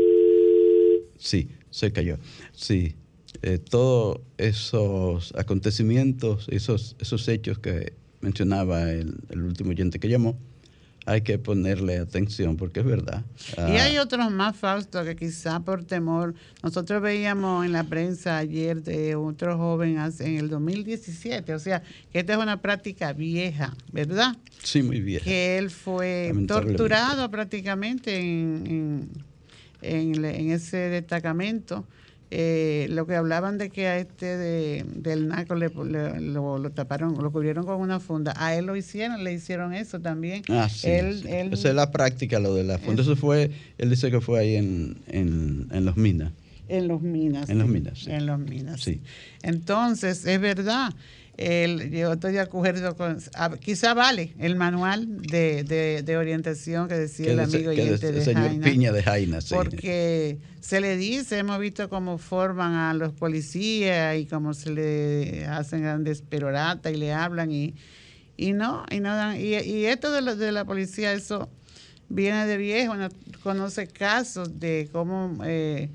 Sí, 1.19 1.49
se 1.71 1.93
cayó. 1.93 2.17
Sí. 2.53 2.95
Eh, 3.43 3.59
todos 3.59 4.21
esos 4.37 5.33
acontecimientos, 5.37 6.47
esos, 6.51 6.97
esos 6.99 7.29
hechos 7.29 7.59
que 7.59 7.93
mencionaba 8.21 8.91
el, 8.91 9.15
último 9.31 9.71
oyente 9.71 10.01
que 10.01 10.09
llamó, 10.09 10.37
hay 11.07 11.23
que 11.23 11.39
ponerle 11.39 11.99
atención 11.99 12.57
porque 12.57 12.81
es 12.81 12.87
verdad. 12.87 13.25
y 13.57 13.61
ah, 13.61 13.85
hay 13.85 13.99
otros 13.99 14.31
más, 14.33 14.57
Fausto, 14.57 15.05
que 15.05 15.15
quizá 15.15 15.61
por 15.61 15.85
temor. 15.85 16.35
Nosotros 16.65 17.01
veíamos 17.01 17.65
en 17.65 17.73
la 17.73 17.85
prensa 17.85 18.39
ayer 18.39 18.83
de 18.83 19.15
otro 19.15 19.57
joven 19.57 19.97
en 20.19 20.37
el 20.37 20.51
2017, 20.51 21.55
o 21.55 21.59
sea, 21.61 21.83
que 22.13 22.19
esta 22.19 22.33
es 22.33 22.39
una 22.39 22.61
práctica 22.61 23.13
vieja, 23.13 23.75
¿verdad? 23.93 24.37
Sí, 24.63 24.83
muy 24.83 25.01
vieja. 25.01 25.25
Que 25.25 25.59
él 25.59 25.71
fue 25.71 26.35
torturado 26.49 27.31
prácticamente 27.31 28.19
en, 28.19 29.09
en, 29.81 30.25
en 30.25 30.51
ese 30.51 30.77
destacamento 30.77 31.87
eh, 32.31 32.87
lo 32.91 33.07
que 33.07 33.15
hablaban 33.15 33.57
de 33.57 33.71
que 33.71 33.87
a 33.87 33.99
este 33.99 34.37
de, 34.37 34.85
del 34.97 35.29
NACO 35.29 35.55
le, 35.55 35.71
lo, 36.21 36.71
taparon, 36.71 37.15
lo 37.23 37.33
cubrieron 37.33 37.65
con 37.65 37.81
una 37.81 38.01
funda, 38.01 38.35
a 38.37 38.55
él 38.55 38.67
lo 38.67 38.77
hicieron, 38.77 39.25
le 39.25 39.33
hicieron 39.33 39.73
eso 39.73 40.01
también. 40.01 40.43
Ah, 40.49 40.69
sí, 40.69 40.89
Esa 40.89 41.69
es 41.69 41.75
la 41.75 41.91
práctica, 41.91 42.39
lo 42.39 42.55
de 42.55 42.65
la 42.65 42.79
funda. 42.79 43.03
Eso 43.03 43.17
fue, 43.17 43.51
él 43.79 43.91
dice 43.91 44.11
que 44.11 44.21
fue 44.21 44.41
ahí 44.41 44.57
en, 44.57 44.99
en, 45.07 45.69
en 45.71 45.85
los 45.85 45.97
minas. 45.97 46.33
En 46.69 46.87
los 46.87 47.01
minas. 47.01 47.49
En 47.49 47.59
los 47.59 47.69
minas. 47.69 48.07
En 48.07 48.27
los 48.27 48.39
minas. 48.39 48.83
Sí. 48.83 49.01
Entonces, 49.43 50.27
es 50.27 50.41
verdad 50.41 50.93
el, 51.39 51.91
yo 51.93 52.13
estoy 52.13 52.33
de 52.33 52.41
acuerdo 52.41 52.97
con, 52.97 53.19
quizá 53.61 53.95
vale 53.95 54.35
el 54.39 54.57
manual 54.57 55.23
de, 55.23 55.63
de, 56.05 56.17
orientación 56.17 56.89
que 56.89 56.95
decía 56.95 57.31
el 57.31 57.39
amigo 57.39 57.71
y 57.71 57.77
de, 57.77 58.21
señor 58.23 58.61
Piña 58.61 58.91
de 58.91 59.05
Jaina, 59.05 59.39
porque 59.49 60.39
se 60.61 60.81
le 60.81 60.97
dice, 60.97 61.39
hemos 61.39 61.61
visto 61.61 61.89
cómo 61.89 62.19
forman 62.19 62.75
a 62.75 62.93
los 62.93 63.13
policías 63.13 64.19
y 64.19 64.27
cómo 64.27 64.53
se 64.53 64.71
le 64.71 65.47
hacen 65.47 65.83
grandes 65.83 66.23
peroratas 66.23 66.93
y 66.93 66.97
le 66.97 67.13
hablan 67.13 67.53
y, 67.53 67.77
y 68.37 68.53
no, 68.53 68.85
y 68.91 68.99
no 68.99 69.37
y, 69.37 69.55
y 69.55 69.87
esto 69.87 70.11
de 70.11 70.23
la, 70.23 70.35
de 70.35 70.51
la 70.51 70.65
policía, 70.65 71.13
eso 71.13 71.49
viene 72.09 72.47
de 72.47 72.57
viejo, 72.57 72.97
no 72.97 73.09
conoce 73.45 73.87
casos 73.87 74.59
de 74.59 74.89
cómo 74.91 75.39
eh, 75.45 75.89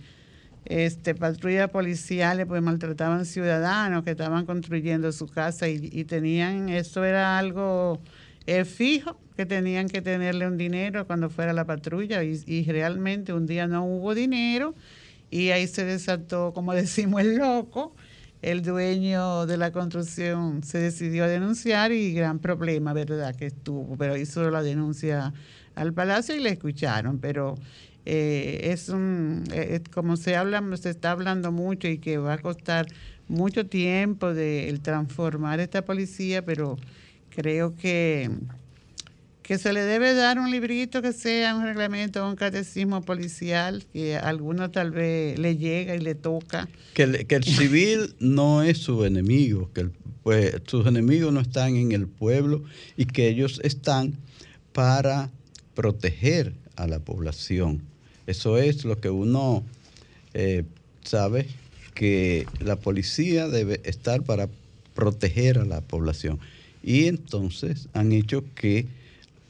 este, 0.66 1.16
patrullas 1.16 1.70
policiales 1.70 2.46
pues 2.46 2.62
maltrataban 2.62 3.26
ciudadanos 3.26 4.04
que 4.04 4.12
estaban 4.12 4.46
construyendo 4.46 5.12
su 5.12 5.28
casa 5.28 5.68
y, 5.68 6.04
tenían, 6.06 6.70
eso 6.70 7.04
era 7.04 7.38
algo 7.38 8.02
eh, 8.46 8.66
fijo, 8.66 9.20
que 9.36 9.46
tenían 9.46 9.90
que 9.90 10.02
tenerle 10.02 10.48
un 10.48 10.58
dinero 10.58 11.06
cuando 11.08 11.30
fuera 11.30 11.54
la 11.54 11.66
patrulla 11.66 12.24
y, 12.24 12.64
realmente 12.66 13.34
un 13.34 13.46
día 13.46 13.68
no 13.68 13.86
hubo 13.86 14.16
dinero 14.16 14.74
y 15.32 15.50
ahí 15.50 15.68
se 15.68 15.84
desató, 15.86 16.54
como 16.54 16.74
decimos, 16.74 17.22
el 17.22 17.38
loco. 17.38 17.96
El 18.42 18.62
dueño 18.62 19.46
de 19.46 19.56
la 19.56 19.72
construcción 19.72 20.64
se 20.64 20.78
decidió 20.78 21.24
a 21.24 21.28
denunciar 21.28 21.94
y 21.94 22.14
gran 22.14 22.40
problema, 22.40 22.92
¿verdad? 22.92 23.34
Que 23.34 23.46
estuvo, 23.46 23.96
pero 23.96 24.18
hizo 24.18 24.52
la 24.52 24.62
denuncia 24.62 25.34
al 25.76 25.94
palacio 25.94 26.36
y 26.36 26.42
le 26.42 26.50
escucharon, 26.50 27.20
pero 27.20 27.56
eh, 28.06 28.72
es 28.72 28.90
un, 28.90 29.44
eh, 29.52 29.82
como 29.92 30.18
se 30.18 30.36
habla, 30.36 30.64
se 30.78 30.90
está 30.90 31.12
hablando 31.12 31.52
mucho 31.52 31.88
y 31.88 31.98
que 31.98 32.18
va 32.18 32.34
a 32.34 32.38
costar 32.38 32.88
mucho 33.28 33.66
tiempo 33.66 34.34
de 34.34 34.70
el 34.70 34.82
transformar 34.82 35.60
esta 35.60 35.86
policía, 35.86 36.44
pero 36.44 36.78
creo 37.30 37.76
que 37.76 38.30
que 39.44 39.58
se 39.58 39.74
le 39.74 39.82
debe 39.82 40.14
dar 40.14 40.40
un 40.40 40.50
librito 40.50 41.02
que 41.02 41.12
sea 41.12 41.54
un 41.56 41.64
reglamento, 41.64 42.28
un 42.28 42.38
catecismo 42.38 43.02
policial, 43.02 43.84
que 43.92 44.16
a 44.16 44.22
alguno 44.22 44.72
tal 44.72 44.92
vez 44.92 45.38
le 45.38 45.58
llega 45.58 45.96
y 45.96 46.00
le 46.00 46.16
toca. 46.16 46.70
Que 46.94 47.04
el, 47.04 47.28
que 47.28 47.36
el 47.36 47.44
civil 47.44 48.16
no 48.20 48.64
es 48.64 48.78
su 48.78 49.04
enemigo, 49.04 49.70
que 49.74 49.90
pues, 50.24 50.56
sus 50.66 50.88
enemigos 50.88 51.34
no 51.34 51.42
están 51.42 51.76
en 51.76 51.92
el 51.92 52.08
pueblo 52.08 52.64
y 52.96 53.06
que 53.06 53.28
ellos 53.28 53.60
están 53.64 54.18
para 54.72 55.30
proteger 55.76 56.54
a 56.78 56.88
la 56.88 57.00
población. 57.00 57.84
Eso 58.28 58.58
es 58.58 58.86
lo 58.86 59.00
que 59.00 59.10
uno 59.10 59.64
eh, 60.34 60.64
sabe, 61.04 61.48
que 61.94 62.48
la 62.60 62.78
policía 62.78 63.48
debe 63.48 63.82
estar 63.84 64.24
para 64.24 64.50
proteger 64.94 65.60
a 65.60 65.66
la 65.66 65.82
población. 65.82 66.40
Y 66.84 67.06
entonces 67.06 67.90
han 67.94 68.12
hecho 68.12 68.44
que 68.56 68.88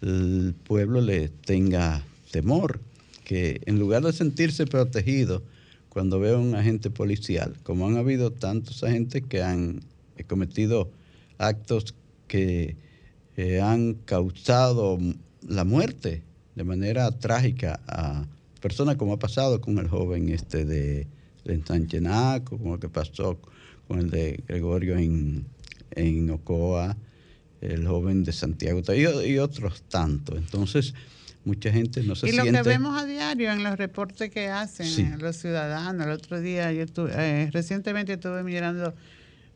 el 0.01 0.53
pueblo 0.65 1.01
le 1.01 1.29
tenga 1.29 2.03
temor, 2.31 2.79
que 3.23 3.61
en 3.65 3.79
lugar 3.79 4.03
de 4.03 4.13
sentirse 4.13 4.65
protegido 4.65 5.41
cuando 5.89 6.19
ve 6.19 6.31
a 6.31 6.37
un 6.37 6.55
agente 6.55 6.89
policial, 6.89 7.55
como 7.63 7.87
han 7.87 7.97
habido 7.97 8.31
tantos 8.31 8.83
agentes 8.83 9.23
que 9.29 9.41
han 9.41 9.81
cometido 10.27 10.89
actos 11.37 11.93
que 12.27 12.75
eh, 13.37 13.61
han 13.61 13.93
causado 14.05 14.99
la 15.47 15.63
muerte 15.63 16.21
de 16.55 16.63
manera 16.63 17.11
trágica 17.11 17.79
a 17.87 18.25
personas 18.63 18.95
como 18.95 19.11
ha 19.11 19.19
pasado 19.19 19.59
con 19.59 19.77
el 19.77 19.89
joven 19.89 20.29
este 20.29 20.63
de, 20.63 21.05
de 21.43 21.63
Sanchenaco, 21.65 22.57
como 22.57 22.79
que 22.79 22.87
pasó 22.87 23.37
con 23.89 23.99
el 23.99 24.09
de 24.09 24.41
Gregorio 24.47 24.97
en, 24.97 25.45
en 25.91 26.29
Ocoa, 26.29 26.95
el 27.59 27.85
joven 27.85 28.23
de 28.23 28.31
Santiago 28.31 28.81
y, 28.93 29.37
otros 29.37 29.81
tantos. 29.89 30.37
Entonces, 30.37 30.93
mucha 31.43 31.73
gente 31.73 32.03
no 32.03 32.15
se 32.15 32.27
siente... 32.27 32.47
Y 32.47 32.51
lo 32.53 32.63
que 32.63 32.69
vemos 32.69 32.97
a 32.97 33.05
diario 33.05 33.51
en 33.51 33.63
los 33.63 33.77
reportes 33.77 34.31
que 34.31 34.47
hacen 34.47 35.19
los 35.19 35.35
ciudadanos. 35.35 36.07
El 36.07 36.13
otro 36.13 36.39
día, 36.39 36.71
yo 36.71 36.85
eh, 37.09 37.49
recientemente 37.51 38.13
estuve 38.13 38.43
mirando 38.43 38.93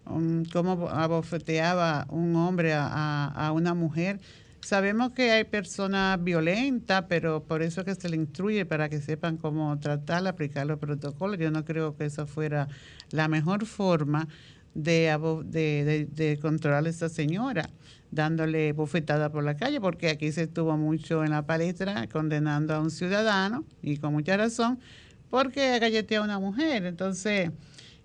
um, 0.05 0.43
cómo 0.51 0.89
abofeteaba 0.89 2.07
un 2.09 2.35
hombre 2.35 2.73
a, 2.73 3.27
a 3.27 3.53
una 3.53 3.73
mujer 3.73 4.19
Sabemos 4.67 5.11
que 5.11 5.31
hay 5.31 5.45
personas 5.45 6.21
violentas, 6.21 7.05
pero 7.07 7.41
por 7.41 7.61
eso 7.61 7.85
que 7.85 7.95
se 7.95 8.09
le 8.09 8.17
instruye 8.17 8.65
para 8.65 8.89
que 8.89 8.99
sepan 8.99 9.37
cómo 9.37 9.79
tratar, 9.79 10.27
aplicar 10.27 10.67
los 10.67 10.77
protocolos. 10.77 11.39
Yo 11.39 11.49
no 11.51 11.63
creo 11.63 11.95
que 11.95 12.03
esa 12.03 12.25
fuera 12.25 12.67
la 13.11 13.29
mejor 13.29 13.65
forma 13.65 14.27
de, 14.73 15.17
de, 15.45 16.09
de, 16.11 16.39
controlar 16.39 16.85
a 16.85 16.89
esa 16.89 17.07
señora, 17.07 17.69
dándole 18.11 18.73
bofetada 18.73 19.31
por 19.31 19.45
la 19.45 19.55
calle, 19.55 19.79
porque 19.79 20.09
aquí 20.09 20.33
se 20.33 20.43
estuvo 20.43 20.75
mucho 20.75 21.23
en 21.23 21.31
la 21.31 21.45
palestra 21.45 22.09
condenando 22.09 22.75
a 22.75 22.81
un 22.81 22.91
ciudadano, 22.91 23.63
y 23.81 23.95
con 23.95 24.11
mucha 24.11 24.35
razón, 24.35 24.81
porque 25.29 25.79
galletea 25.79 26.19
a 26.19 26.23
una 26.23 26.39
mujer. 26.39 26.85
Entonces, 26.85 27.51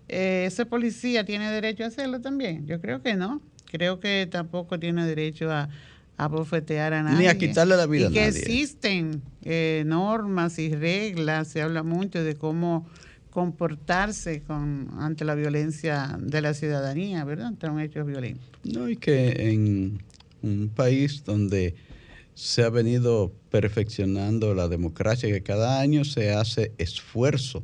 eh, 0.07 0.45
¿ese 0.47 0.65
policía 0.65 1.25
tiene 1.25 1.51
derecho 1.51 1.83
a 1.83 1.87
hacerlo 1.87 2.21
también? 2.21 2.65
Yo 2.65 2.79
creo 2.79 3.01
que 3.01 3.15
no. 3.15 3.41
Creo 3.69 3.99
que 3.99 4.29
tampoco 4.31 4.79
tiene 4.79 5.03
derecho 5.05 5.51
a 5.51 5.67
a 6.17 6.27
bofetear 6.27 6.93
a 6.93 7.03
nadie. 7.03 7.19
Ni 7.19 7.27
a 7.27 7.37
quitarle 7.37 7.75
la 7.75 7.85
vida 7.85 8.09
y 8.09 8.13
que 8.13 8.27
existen 8.27 9.21
eh, 9.43 9.83
normas 9.85 10.59
y 10.59 10.73
reglas, 10.73 11.47
se 11.47 11.61
habla 11.61 11.83
mucho 11.83 12.23
de 12.23 12.35
cómo 12.35 12.87
comportarse 13.29 14.41
con 14.41 14.91
ante 14.99 15.25
la 15.25 15.33
violencia 15.33 16.17
de 16.19 16.41
la 16.41 16.53
ciudadanía, 16.53 17.23
¿verdad? 17.23 17.47
Ante 17.47 17.67
un 17.67 17.79
hecho 17.79 18.05
violento. 18.05 18.41
No, 18.63 18.87
y 18.87 18.95
que 18.95 19.51
en 19.51 20.03
un 20.43 20.69
país 20.69 21.23
donde 21.23 21.73
se 22.35 22.63
ha 22.63 22.69
venido 22.69 23.33
perfeccionando 23.49 24.53
la 24.53 24.67
democracia, 24.67 25.29
que 25.29 25.41
cada 25.41 25.79
año 25.79 26.03
se 26.03 26.31
hace 26.31 26.73
esfuerzo 26.77 27.63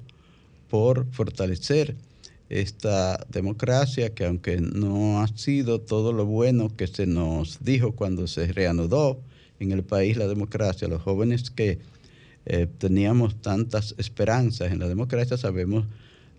por 0.69 1.07
fortalecer 1.11 1.95
esta 2.49 3.25
democracia 3.29 4.13
que 4.13 4.25
aunque 4.25 4.59
no 4.59 5.21
ha 5.21 5.27
sido 5.27 5.79
todo 5.79 6.11
lo 6.11 6.25
bueno 6.25 6.75
que 6.75 6.87
se 6.87 7.05
nos 7.05 7.63
dijo 7.63 7.91
cuando 7.91 8.27
se 8.27 8.51
reanudó 8.51 9.19
en 9.59 9.71
el 9.71 9.83
país 9.83 10.17
la 10.17 10.27
democracia, 10.27 10.87
los 10.87 11.01
jóvenes 11.01 11.51
que 11.51 11.79
eh, 12.45 12.67
teníamos 12.77 13.39
tantas 13.41 13.93
esperanzas 13.97 14.71
en 14.71 14.79
la 14.79 14.87
democracia 14.87 15.37
sabemos 15.37 15.85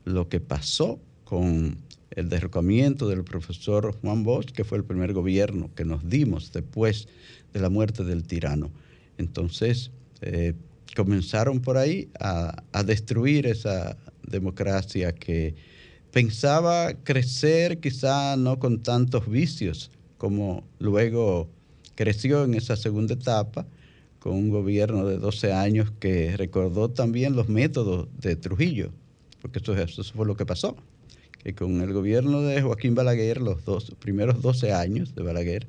lo 0.04 0.28
que 0.28 0.40
pasó 0.40 0.98
con 1.24 1.76
el 2.10 2.28
derrocamiento 2.28 3.08
del 3.08 3.22
profesor 3.22 3.94
Juan 4.00 4.24
Bosch, 4.24 4.50
que 4.50 4.64
fue 4.64 4.78
el 4.78 4.84
primer 4.84 5.12
gobierno 5.12 5.70
que 5.76 5.84
nos 5.84 6.08
dimos 6.08 6.50
después 6.52 7.06
de 7.52 7.60
la 7.60 7.70
muerte 7.70 8.02
del 8.02 8.24
tirano. 8.24 8.72
Entonces, 9.16 9.92
eh, 10.22 10.54
comenzaron 10.96 11.60
por 11.60 11.76
ahí 11.76 12.08
a, 12.18 12.64
a 12.72 12.82
destruir 12.82 13.46
esa 13.46 13.96
democracia 14.26 15.12
que 15.12 15.54
pensaba 16.12 16.94
crecer 17.04 17.80
quizá 17.80 18.36
no 18.36 18.58
con 18.58 18.82
tantos 18.82 19.28
vicios 19.28 19.90
como 20.18 20.64
luego 20.78 21.48
creció 21.94 22.44
en 22.44 22.54
esa 22.54 22.76
segunda 22.76 23.14
etapa 23.14 23.66
con 24.18 24.34
un 24.34 24.50
gobierno 24.50 25.06
de 25.06 25.18
12 25.18 25.52
años 25.52 25.92
que 25.98 26.36
recordó 26.36 26.90
también 26.90 27.34
los 27.34 27.48
métodos 27.48 28.08
de 28.18 28.36
Trujillo, 28.36 28.92
porque 29.40 29.60
eso, 29.60 29.74
eso 29.74 30.04
fue 30.04 30.26
lo 30.26 30.36
que 30.36 30.44
pasó, 30.44 30.76
que 31.42 31.54
con 31.54 31.80
el 31.80 31.92
gobierno 31.94 32.42
de 32.42 32.60
Joaquín 32.60 32.94
Balaguer, 32.94 33.40
los 33.40 33.64
dos, 33.64 33.94
primeros 33.98 34.42
12 34.42 34.74
años 34.74 35.14
de 35.14 35.22
Balaguer, 35.22 35.66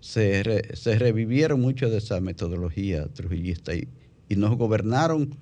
se, 0.00 0.42
revivieron 0.42 1.60
mucho 1.60 1.90
de 1.90 1.98
esa 1.98 2.20
metodología 2.20 3.06
trujillista 3.08 3.74
y, 3.74 3.88
nos 4.30 4.56
gobernaron 4.56 5.36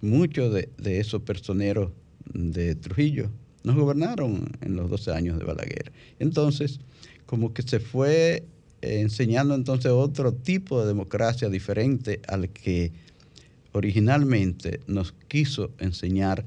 muchos 0.00 0.52
de, 0.52 0.68
de 0.76 0.98
esos 0.98 1.22
personeros 1.22 1.92
de 2.32 2.74
Trujillo, 2.74 3.30
nos 3.64 3.76
gobernaron 3.76 4.44
en 4.60 4.76
los 4.76 4.88
12 4.90 5.10
años 5.12 5.38
de 5.38 5.44
Balaguer. 5.44 5.90
Entonces, 6.18 6.80
como 7.26 7.52
que 7.52 7.62
se 7.62 7.80
fue 7.80 8.44
eh, 8.82 9.00
enseñando 9.00 9.54
entonces 9.54 9.90
otro 9.90 10.32
tipo 10.32 10.80
de 10.80 10.86
democracia 10.86 11.48
diferente 11.48 12.20
al 12.28 12.50
que 12.50 12.92
originalmente 13.72 14.80
nos 14.86 15.12
quiso 15.28 15.72
enseñar 15.78 16.44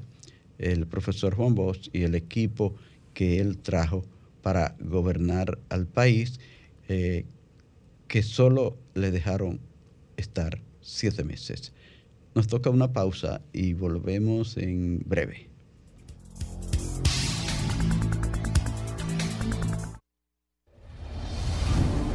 el 0.58 0.86
profesor 0.86 1.34
Juan 1.34 1.54
Bosch 1.54 1.88
y 1.92 2.02
el 2.02 2.14
equipo 2.14 2.74
que 3.12 3.40
él 3.40 3.58
trajo 3.58 4.04
para 4.42 4.76
gobernar 4.80 5.58
al 5.68 5.86
país, 5.86 6.40
eh, 6.88 7.26
que 8.06 8.22
solo 8.22 8.76
le 8.94 9.10
dejaron 9.10 9.60
estar 10.16 10.62
siete 10.80 11.24
meses. 11.24 11.72
Nos 12.34 12.46
toca 12.46 12.70
una 12.70 12.92
pausa 12.92 13.42
y 13.52 13.72
volvemos 13.74 14.56
en 14.56 15.02
breve. 15.04 15.47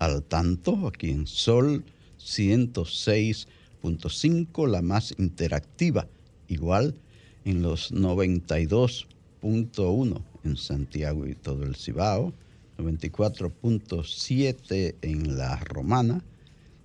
al 0.00 0.24
tanto 0.24 0.88
aquí 0.88 1.10
en 1.10 1.28
Sol 1.28 1.84
106.5, 2.18 4.68
la 4.68 4.82
más 4.82 5.14
interactiva, 5.18 6.08
igual 6.48 6.96
en 7.44 7.62
los 7.62 7.92
92.1 7.92 10.22
en 10.44 10.56
Santiago 10.56 11.26
y 11.26 11.34
todo 11.34 11.64
el 11.64 11.74
Cibao, 11.76 12.32
94.7 12.78 14.94
en 15.02 15.36
La 15.36 15.56
Romana, 15.56 16.24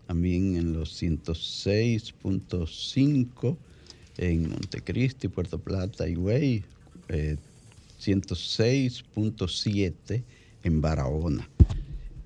también 0.07 0.57
en 0.57 0.73
los 0.73 1.01
106.5 1.01 3.57
en 4.17 4.49
Montecristi, 4.49 5.29
Puerto 5.29 5.57
Plata 5.57 6.05
y 6.07 6.13
Güey, 6.15 6.63
106.7 7.07 9.93
eh, 10.09 10.23
en 10.63 10.81
Barahona. 10.81 11.49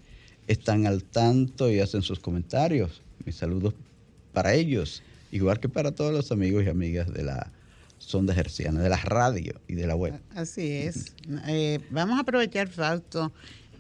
están 0.47 0.87
al 0.87 1.05
tanto 1.05 1.71
y 1.71 1.81
hacen 1.81 2.03
sus 2.03 2.19
comentarios. 2.19 3.03
Mis 3.25 3.37
saludos 3.37 3.75
para 4.33 4.55
ellos, 4.55 5.03
igual 5.31 5.61
que 5.61 5.69
para 5.69 5.93
todos 5.93 6.13
los 6.13 6.33
amigos 6.33 6.65
y 6.65 6.69
amigas 6.69 7.13
de 7.13 7.23
la 7.23 7.53
sonda 7.99 8.35
herciana, 8.35 8.81
de 8.81 8.89
la 8.89 8.97
radio 8.97 9.61
y 9.69 9.75
de 9.75 9.87
la 9.87 9.95
web. 9.95 10.19
Así 10.35 10.73
es. 10.73 11.15
Eh, 11.47 11.81
vamos 11.91 12.17
a 12.19 12.23
aprovechar, 12.23 12.69
Fausto, 12.69 13.33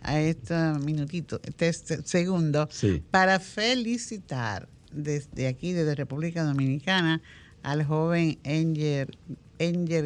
a 0.02 0.20
este 0.20 0.54
minutito, 0.84 1.40
este 1.58 2.02
segundo, 2.04 2.68
para 3.10 3.40
felicitar 3.40 4.68
desde 4.92 5.46
aquí, 5.48 5.72
desde 5.72 5.94
República 5.94 6.44
Dominicana, 6.44 7.20
al 7.62 7.84
joven 7.84 8.38
Enger, 8.44 9.08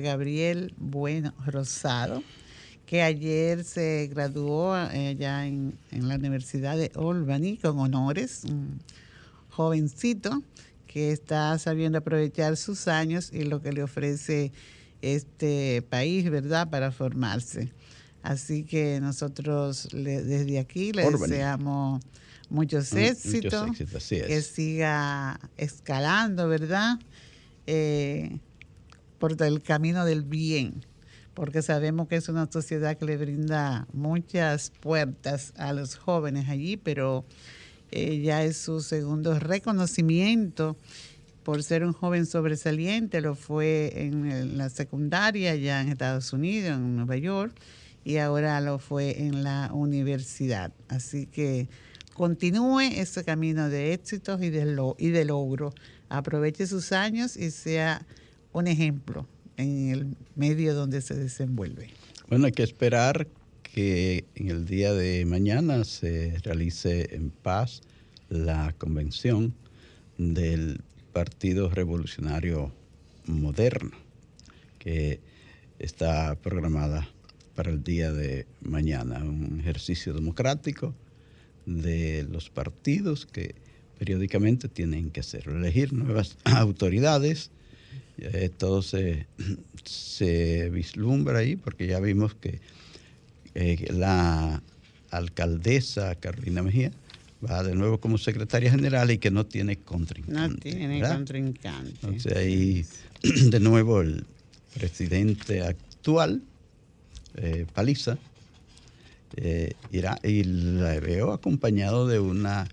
Gabriel 0.02 0.74
Bueno 0.76 1.34
Rosado, 1.46 2.22
que 2.86 3.02
ayer 3.02 3.64
se 3.64 4.08
graduó 4.08 4.74
allá 4.74 5.46
en, 5.46 5.78
en 5.90 6.08
la 6.08 6.16
Universidad 6.16 6.76
de 6.76 6.90
Albany 6.94 7.58
con 7.58 7.78
honores, 7.78 8.42
un 8.44 8.80
jovencito 9.50 10.42
que 10.86 11.12
está 11.12 11.58
sabiendo 11.58 11.98
aprovechar 11.98 12.56
sus 12.56 12.86
años 12.88 13.30
y 13.32 13.44
lo 13.44 13.62
que 13.62 13.72
le 13.72 13.82
ofrece 13.82 14.52
este 15.00 15.82
país, 15.88 16.28
¿verdad?, 16.30 16.68
para 16.68 16.92
formarse. 16.92 17.72
Así 18.22 18.64
que 18.64 19.00
nosotros 19.00 19.88
desde 19.92 20.58
aquí 20.58 20.92
le 20.92 21.10
deseamos 21.10 22.02
muchos 22.48 22.92
éxitos, 22.92 23.70
que 24.08 24.42
siga 24.42 25.40
escalando, 25.56 26.48
¿verdad? 26.48 26.98
Eh, 27.66 28.38
por 29.18 29.40
el 29.42 29.62
camino 29.62 30.04
del 30.04 30.22
bien, 30.22 30.84
porque 31.34 31.62
sabemos 31.62 32.08
que 32.08 32.16
es 32.16 32.28
una 32.28 32.50
sociedad 32.50 32.96
que 32.96 33.04
le 33.04 33.16
brinda 33.16 33.86
muchas 33.92 34.70
puertas 34.80 35.52
a 35.56 35.72
los 35.72 35.96
jóvenes 35.96 36.48
allí, 36.48 36.76
pero 36.76 37.24
eh, 37.90 38.20
ya 38.20 38.44
es 38.44 38.56
su 38.56 38.80
segundo 38.80 39.38
reconocimiento 39.38 40.76
por 41.42 41.62
ser 41.62 41.84
un 41.84 41.92
joven 41.92 42.26
sobresaliente, 42.26 43.20
lo 43.20 43.34
fue 43.34 43.92
en 43.96 44.58
la 44.58 44.70
secundaria 44.70 45.54
ya 45.56 45.80
en 45.80 45.88
Estados 45.88 46.32
Unidos, 46.32 46.78
en 46.78 46.96
Nueva 46.96 47.16
York, 47.16 47.54
y 48.04 48.16
ahora 48.16 48.60
lo 48.60 48.78
fue 48.78 49.22
en 49.22 49.44
la 49.44 49.70
universidad. 49.72 50.72
Así 50.88 51.26
que 51.26 51.68
continúe 52.14 52.80
ese 52.80 53.24
camino 53.24 53.68
de 53.68 53.92
éxitos 53.92 54.42
y 54.42 54.50
de, 54.50 54.66
lo, 54.66 54.96
y 54.98 55.08
de 55.08 55.24
logro. 55.24 55.72
Aproveche 56.08 56.66
sus 56.66 56.92
años 56.92 57.36
y 57.36 57.50
sea 57.50 58.04
un 58.52 58.66
ejemplo 58.66 59.26
en 59.56 59.90
el 59.90 60.16
medio 60.34 60.74
donde 60.74 61.00
se 61.00 61.14
desenvuelve. 61.14 61.90
Bueno, 62.28 62.46
hay 62.46 62.52
que 62.52 62.62
esperar 62.62 63.26
que 63.62 64.24
en 64.34 64.50
el 64.50 64.66
día 64.66 64.92
de 64.92 65.24
mañana 65.24 65.84
se 65.84 66.38
realice 66.42 67.14
en 67.14 67.30
paz 67.30 67.82
la 68.28 68.74
convención 68.76 69.54
del 70.18 70.80
Partido 71.12 71.70
Revolucionario 71.70 72.72
Moderno, 73.26 73.92
que 74.78 75.20
está 75.78 76.34
programada 76.36 77.08
para 77.54 77.70
el 77.70 77.82
día 77.82 78.12
de 78.12 78.46
mañana, 78.60 79.22
un 79.22 79.60
ejercicio 79.60 80.12
democrático 80.12 80.94
de 81.66 82.26
los 82.30 82.50
partidos 82.50 83.26
que 83.26 83.54
periódicamente 83.98 84.68
tienen 84.68 85.10
que 85.10 85.20
hacer, 85.20 85.48
elegir 85.48 85.92
nuevas 85.92 86.36
autoridades. 86.44 87.50
Eh, 88.18 88.50
todo 88.56 88.82
se, 88.82 89.26
se 89.84 90.70
vislumbra 90.70 91.38
ahí 91.38 91.56
porque 91.56 91.86
ya 91.86 92.00
vimos 92.00 92.34
que 92.34 92.60
eh, 93.54 93.86
la 93.92 94.62
alcaldesa 95.10 96.14
Carolina 96.16 96.62
Mejía 96.62 96.90
va 97.44 97.62
de 97.62 97.74
nuevo 97.74 97.98
como 97.98 98.18
secretaria 98.18 98.70
general 98.70 99.10
y 99.10 99.18
que 99.18 99.30
no 99.30 99.46
tiene 99.46 99.76
contrincante. 99.76 100.70
No 100.70 100.76
tiene 100.76 101.02
contrincante. 101.02 101.90
Entonces 102.02 102.36
ahí 102.36 102.86
de 103.50 103.60
nuevo 103.60 104.00
el 104.00 104.24
presidente 104.74 105.62
actual, 105.62 106.42
eh, 107.36 107.66
Paliza, 107.72 108.18
eh, 109.36 109.72
irá, 109.90 110.18
y 110.22 110.44
la 110.44 110.98
veo 111.00 111.32
acompañado 111.32 112.06
de 112.06 112.18
una 112.18 112.68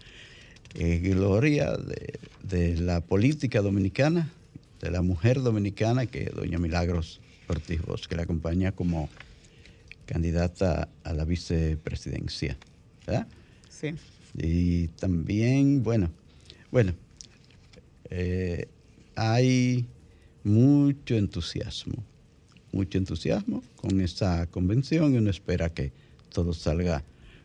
gloria 0.75 1.75
de, 1.77 2.19
de, 2.43 2.77
la 2.77 3.01
política 3.01 3.61
dominicana, 3.61 4.31
de 4.81 4.91
la 4.91 5.01
mujer 5.01 5.41
dominicana, 5.41 6.05
que 6.05 6.23
es 6.23 6.35
doña 6.35 6.59
Milagros 6.59 7.21
Ortiz 7.47 7.81
Bosch, 7.81 8.05
que 8.07 8.15
la 8.15 8.23
acompaña 8.23 8.71
como 8.71 9.09
candidata 10.05 10.89
a 11.03 11.13
la 11.13 11.25
vicepresidencia. 11.25 12.57
¿verdad? 13.05 13.27
Sí. 13.69 13.95
Y 14.35 14.87
también, 14.89 15.83
bueno, 15.83 16.11
bueno, 16.71 16.93
eh, 18.09 18.67
hay 19.15 19.85
mucho 20.43 21.15
entusiasmo, 21.15 22.03
mucho 22.71 22.97
entusiasmo 22.97 23.63
con 23.75 24.01
esta 24.01 24.47
convención 24.47 25.13
y 25.13 25.17
uno 25.17 25.29
espera 25.29 25.69
que 25.69 25.91
todo 26.31 26.53
salga 26.53 27.03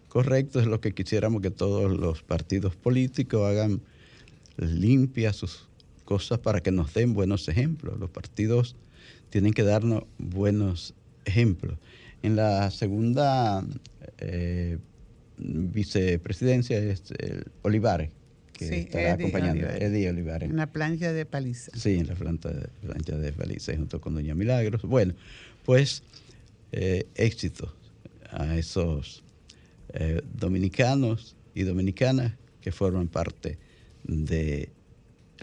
correcto. 0.09 0.61
Es 0.61 0.67
lo 0.67 0.81
que 0.81 0.93
quisiéramos 0.93 1.43
que 1.43 1.51
todos 1.51 1.91
los 1.91 2.23
partidos 2.23 2.77
políticos 2.77 3.49
hagan 3.49 3.81
limpias 4.57 5.37
sus 5.37 5.69
cosas 6.05 6.39
para 6.39 6.61
que 6.61 6.71
nos 6.71 6.95
den 6.95 7.15
buenos 7.15 7.49
ejemplos. 7.49 7.99
Los 7.99 8.11
partidos 8.11 8.77
tienen 9.31 9.53
que 9.53 9.63
darnos 9.63 10.05
buenos 10.19 10.95
ejemplos. 11.25 11.79
En 12.23 12.37
la 12.37 12.71
segunda 12.71 13.65
eh, 14.19 14.79
vicepresidencia 15.37 16.79
es 16.79 17.03
el 17.19 17.45
Olivares, 17.63 18.11
que 18.57 18.81
está 18.81 19.13
acompañando 19.13 19.67
Eddie 19.69 20.09
Olivares. 20.09 20.49
En 20.49 20.57
la 20.57 20.67
plancha 20.73 21.13
de 21.13 21.27
Paliza. 21.27 21.73
Sí, 21.77 21.95
en 21.99 22.07
la 22.07 22.15
plancha 22.15 22.51
de, 22.51 22.69
plancha 22.81 23.19
de 23.19 23.33
Paliza, 23.33 23.77
junto 23.77 24.01
con 24.01 24.15
Doña 24.15 24.35
Milagros. 24.35 24.83
Bueno, 24.83 25.15
pues 25.65 26.03
eh, 26.73 27.07
éxito 27.15 27.75
a 28.31 28.57
esos 28.57 29.23
eh, 29.93 30.23
dominicanos 30.35 31.37
y 31.55 31.63
dominicanas 31.63 32.33
que 32.61 32.73
forman 32.73 33.09
parte 33.09 33.59
del 34.05 34.69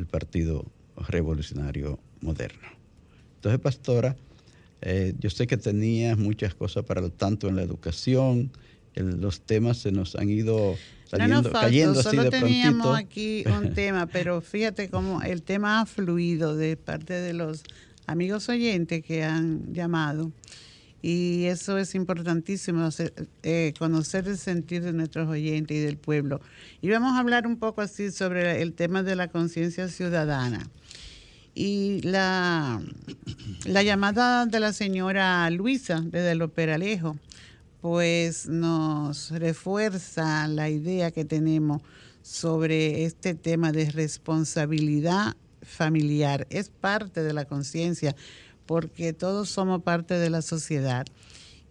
Partido 0.09 0.66
Revolucionario 0.97 1.99
Moderno. 2.22 2.68
Entonces, 3.36 3.59
Pastora, 3.59 4.16
eh, 4.82 5.14
yo 5.20 5.30
sé 5.30 5.47
que 5.47 5.57
tenías 5.57 6.18
muchas 6.18 6.53
cosas 6.53 6.84
para 6.86 7.01
el 7.01 7.12
tanto 7.12 7.47
en 7.47 7.55
la 7.55 7.62
educación, 7.62 8.51
los 8.95 9.41
temas 9.41 9.78
se 9.78 9.91
nos 9.91 10.16
han 10.16 10.30
ido 10.30 10.76
saliendo, 11.12 11.41
no, 11.41 11.51
cayendo 11.51 12.01
solo 12.01 12.22
así 12.22 12.32
de 12.32 12.39
teníamos 12.39 12.97
aquí 12.97 13.43
un 13.47 13.74
tema, 13.76 14.07
pero 14.07 14.41
fíjate 14.41 14.89
cómo 14.89 15.22
el 15.22 15.43
tema 15.43 15.82
ha 15.82 15.86
fluido 15.86 16.55
de 16.55 16.78
parte 16.78 17.14
de 17.14 17.34
los 17.34 17.64
amigos 18.07 18.49
oyentes 18.49 19.03
que 19.03 19.24
han 19.24 19.74
llamado 19.74 20.32
y 21.01 21.45
eso 21.45 21.78
es 21.78 21.95
importantísimo, 21.95 22.89
eh, 23.43 23.74
conocer 23.80 24.28
el 24.28 24.38
sentir 24.38 24.84
de 24.84 24.93
nuestros 24.93 25.28
oyentes 25.28 25.76
y 25.76 25.80
del 25.80 25.97
pueblo. 25.97 26.41
Y 26.82 26.89
vamos 26.89 27.14
a 27.16 27.20
hablar 27.20 27.47
un 27.47 27.57
poco 27.57 27.82
así 27.82 28.12
sobre 28.12 28.62
el 28.62 28.74
tema 28.74 29.01
de 29.01 29.16
la 29.16 29.28
conciencia 29.28 29.88
ciudadana. 29.88 30.70
Y 31.55 32.01
la, 32.03 32.82
la 33.66 33.84
llamada 33.84 34.45
de 34.45 34.59
la 34.59 34.74
señora 34.74 35.49
Luisa 35.49 36.01
desde 36.01 36.32
el 36.32 36.41
Operalejo, 36.43 37.18
pues 37.82 38.47
nos 38.47 39.32
refuerza 39.32 40.47
la 40.47 40.69
idea 40.69 41.11
que 41.11 41.25
tenemos 41.25 41.82
sobre 42.21 43.05
este 43.05 43.34
tema 43.34 43.71
de 43.71 43.89
responsabilidad 43.89 45.36
familiar. 45.63 46.47
Es 46.49 46.69
parte 46.69 47.23
de 47.23 47.34
la 47.34 47.45
conciencia 47.45 48.15
porque 48.67 49.13
todos 49.13 49.49
somos 49.49 49.82
parte 49.82 50.13
de 50.13 50.29
la 50.29 50.41
sociedad 50.41 51.05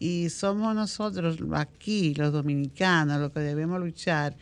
y 0.01 0.31
somos 0.31 0.75
nosotros 0.75 1.39
aquí, 1.55 2.15
los 2.15 2.33
dominicanos, 2.33 3.21
los 3.21 3.31
que 3.31 3.41
debemos 3.41 3.81
luchar 3.81 4.37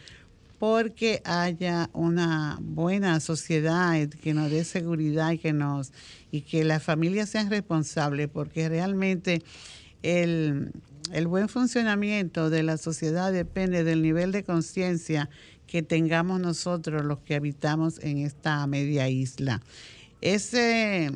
porque 0.59 1.23
haya 1.25 1.89
una 1.93 2.59
buena 2.61 3.21
sociedad 3.21 4.09
que 4.09 4.35
nos 4.35 4.51
dé 4.51 4.65
seguridad 4.65 5.31
y 5.31 5.39
que 5.39 5.53
nos 5.53 5.93
y 6.33 6.41
que 6.41 6.65
las 6.65 6.83
familias 6.83 7.29
sean 7.29 7.49
responsables 7.49 8.29
porque 8.29 8.69
realmente 8.69 9.43
el, 10.03 10.73
el 11.13 11.27
buen 11.27 11.49
funcionamiento 11.49 12.51
de 12.51 12.63
la 12.63 12.77
sociedad 12.77 13.33
depende 13.33 13.85
del 13.85 14.03
nivel 14.03 14.33
de 14.33 14.45
conciencia 14.45 15.29
que 15.67 15.83
tengamos 15.83 16.41
nosotros 16.41 17.05
los 17.05 17.21
que 17.21 17.35
habitamos 17.35 17.99
en 18.01 18.19
esta 18.19 18.67
media 18.67 19.09
isla. 19.09 19.61
Ese, 20.21 21.11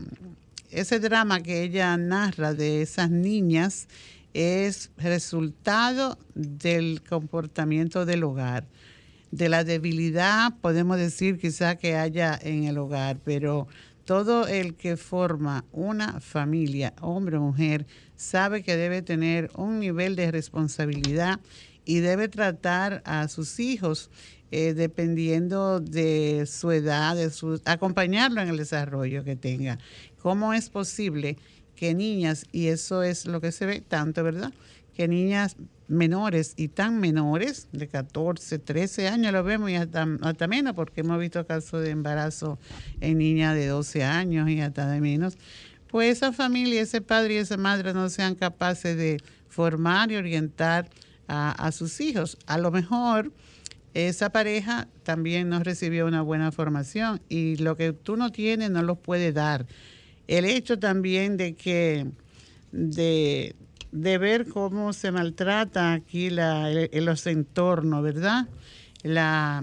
drama 1.00 1.42
que 1.42 1.62
ella 1.62 1.96
narra 1.96 2.54
de 2.54 2.82
esas 2.82 3.10
niñas 3.10 3.88
es 4.34 4.90
resultado 4.96 6.18
del 6.34 7.02
comportamiento 7.02 8.06
del 8.06 8.24
hogar, 8.24 8.66
de 9.30 9.48
la 9.48 9.64
debilidad, 9.64 10.54
podemos 10.60 10.98
decir 10.98 11.38
quizá 11.38 11.76
que 11.76 11.96
haya 11.96 12.38
en 12.40 12.64
el 12.64 12.78
hogar, 12.78 13.18
pero 13.24 13.66
todo 14.04 14.46
el 14.46 14.74
que 14.74 14.96
forma 14.96 15.64
una 15.72 16.20
familia, 16.20 16.94
hombre 17.00 17.36
o 17.36 17.40
mujer, 17.40 17.86
sabe 18.16 18.62
que 18.62 18.76
debe 18.76 19.02
tener 19.02 19.50
un 19.54 19.80
nivel 19.80 20.16
de 20.16 20.30
responsabilidad 20.30 21.40
y 21.84 22.00
debe 22.00 22.28
tratar 22.28 23.02
a 23.04 23.28
sus 23.28 23.60
hijos 23.60 24.10
eh, 24.50 24.74
dependiendo 24.74 25.80
de 25.80 26.44
su 26.46 26.70
edad, 26.70 27.16
de 27.16 27.30
su, 27.30 27.60
acompañarlo 27.64 28.40
en 28.40 28.48
el 28.48 28.56
desarrollo 28.58 29.24
que 29.24 29.36
tenga. 29.36 29.78
¿Cómo 30.20 30.52
es 30.52 30.68
posible 30.68 31.38
que 31.74 31.94
niñas, 31.94 32.46
y 32.52 32.68
eso 32.68 33.02
es 33.02 33.26
lo 33.26 33.40
que 33.40 33.50
se 33.50 33.66
ve 33.66 33.80
tanto, 33.80 34.22
¿verdad? 34.22 34.52
Que 34.94 35.08
niñas 35.08 35.56
menores 35.92 36.54
y 36.56 36.68
tan 36.68 36.98
menores, 36.98 37.68
de 37.72 37.86
14, 37.86 38.58
13 38.58 39.08
años, 39.08 39.32
lo 39.32 39.44
vemos 39.44 39.70
y 39.70 39.76
hasta, 39.76 40.06
menos, 40.48 40.74
porque 40.74 41.02
hemos 41.02 41.18
visto 41.18 41.46
casos 41.46 41.82
de 41.82 41.90
embarazo 41.90 42.58
en 43.00 43.18
niñas 43.18 43.54
de 43.54 43.66
12 43.66 44.02
años 44.02 44.48
y 44.48 44.60
hasta 44.60 44.88
de 44.90 45.00
menos, 45.00 45.36
pues 45.88 46.16
esa 46.16 46.32
familia, 46.32 46.80
ese 46.80 47.02
padre 47.02 47.34
y 47.34 47.36
esa 47.36 47.58
madre 47.58 47.92
no 47.92 48.08
sean 48.08 48.34
capaces 48.34 48.96
de 48.96 49.18
formar 49.48 50.10
y 50.10 50.16
orientar 50.16 50.88
a, 51.28 51.72
sus 51.72 52.00
hijos. 52.00 52.36
A 52.46 52.58
lo 52.58 52.70
mejor 52.70 53.32
esa 53.94 54.30
pareja 54.30 54.88
también 55.02 55.48
no 55.48 55.62
recibió 55.62 56.06
una 56.06 56.20
buena 56.22 56.52
formación 56.52 57.22
y 57.28 57.56
lo 57.56 57.76
que 57.76 57.92
tú 57.92 58.16
no 58.16 58.32
tienes 58.32 58.70
no 58.70 58.82
lo 58.82 58.96
puede 58.96 59.32
dar. 59.32 59.66
El 60.28 60.44
hecho 60.44 60.78
también 60.78 61.36
de 61.36 61.54
que 61.54 62.06
de, 62.70 63.54
ver 63.92 64.48
cómo 64.48 64.92
se 64.92 65.12
maltrata 65.12 65.92
aquí 65.92 66.30
la, 66.30 66.70
los 66.92 67.26
entornos, 67.26 68.02
¿verdad? 68.02 68.48
La, 69.02 69.62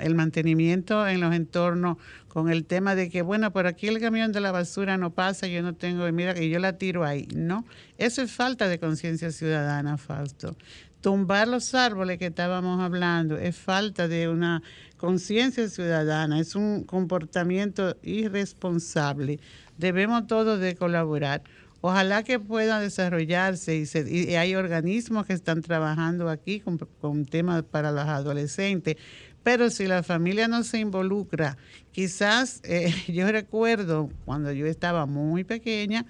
el 0.00 0.14
mantenimiento 0.14 1.06
en 1.06 1.20
los 1.20 1.34
entornos 1.34 1.98
con 2.28 2.50
el 2.50 2.64
tema 2.66 2.94
de 2.94 3.08
que, 3.08 3.22
bueno, 3.22 3.52
por 3.52 3.66
aquí 3.66 3.86
el 3.86 4.00
camión 4.00 4.32
de 4.32 4.40
la 4.40 4.52
basura 4.52 4.98
no 4.98 5.10
pasa, 5.10 5.46
yo 5.46 5.62
no 5.62 5.74
tengo, 5.74 6.10
mira 6.12 6.34
que 6.34 6.48
yo 6.50 6.58
la 6.58 6.76
tiro 6.76 7.04
ahí. 7.04 7.28
No, 7.34 7.64
eso 7.96 8.20
es 8.22 8.32
falta 8.32 8.68
de 8.68 8.78
conciencia 8.78 9.30
ciudadana, 9.30 9.96
Fausto. 9.96 10.56
Tumbar 11.00 11.46
los 11.46 11.74
árboles 11.74 12.18
que 12.18 12.26
estábamos 12.26 12.80
hablando 12.80 13.38
es 13.38 13.56
falta 13.56 14.08
de 14.08 14.28
una 14.28 14.62
conciencia 14.96 15.68
ciudadana, 15.68 16.40
es 16.40 16.56
un 16.56 16.84
comportamiento 16.84 17.96
irresponsable. 18.02 19.38
Debemos 19.78 20.26
todos 20.26 20.58
de 20.58 20.74
colaborar. 20.74 21.42
Ojalá 21.80 22.22
que 22.24 22.40
pueda 22.40 22.80
desarrollarse 22.80 23.76
y, 23.76 24.34
hay 24.34 24.54
organismos 24.54 25.26
que 25.26 25.34
están 25.34 25.62
trabajando 25.62 26.28
aquí 26.28 26.60
con, 26.60 27.26
temas 27.26 27.62
para 27.62 27.92
los 27.92 28.06
adolescentes 28.06 28.96
pero 29.42 29.70
si 29.70 29.86
la 29.86 30.02
familia 30.02 30.48
no 30.48 30.64
se 30.64 30.78
involucra, 30.78 31.56
quizás 31.92 32.60
eh, 32.64 32.92
yo 33.06 33.30
recuerdo 33.30 34.10
cuando 34.24 34.50
yo 34.50 34.66
estaba 34.66 35.06
muy 35.06 35.44
pequeña 35.44 36.04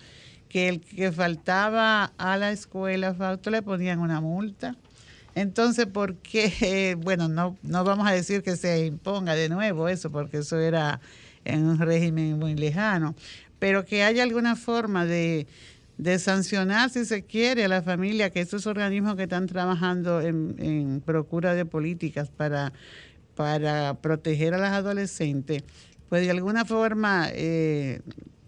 que 0.49 0.71
el 0.71 0.81
que 0.81 1.13
faltaba 1.13 2.15
a 2.17 2.39
la 2.39 2.51
escuela, 2.51 3.15
le 3.45 3.61
ponían 3.61 3.99
una 3.99 4.23
multa. 4.23 4.75
Entonces, 5.35 5.85
¿por 5.85 6.17
qué? 6.17 6.97
Bueno, 7.05 7.29
no, 7.29 7.59
no 7.63 7.85
vamos 7.85 8.09
a 8.09 8.13
decir 8.13 8.43
que 8.43 8.57
se 8.57 8.87
imponga 8.87 9.35
de 9.35 9.51
nuevo 9.51 9.87
eso, 9.87 10.11
porque 10.11 10.39
eso 10.39 10.59
era 10.59 11.03
en 11.45 11.67
un 11.67 11.79
régimen 11.79 12.39
muy 12.39 12.55
lejano, 12.55 13.15
pero 13.59 13.85
que 13.85 14.03
haya 14.03 14.23
alguna 14.23 14.57
forma 14.57 15.07
de, 15.07 15.47
de 15.99 16.19
sancionar, 16.19 16.91
si 16.91 17.05
se 17.05 17.23
quiere, 17.23 17.65
a 17.65 17.69
la 17.69 17.83
familia, 17.83 18.31
que 18.31 18.41
estos 18.41 18.67
organismos 18.67 19.17
que 19.17 19.25
están 19.25 19.47
trabajando 19.47 20.21
en, 20.21 20.57
en 20.59 21.01
procura 21.01 21.55
de 21.55 21.65
políticas 21.65 22.31
para 22.31 22.73
para 23.37 23.95
proteger 24.01 24.55
a 24.55 24.59
las 24.59 24.73
adolescentes, 24.73 25.63
pues 26.09 26.23
de 26.23 26.31
alguna 26.31 26.65
forma 26.65 27.29
eh, 27.33 28.01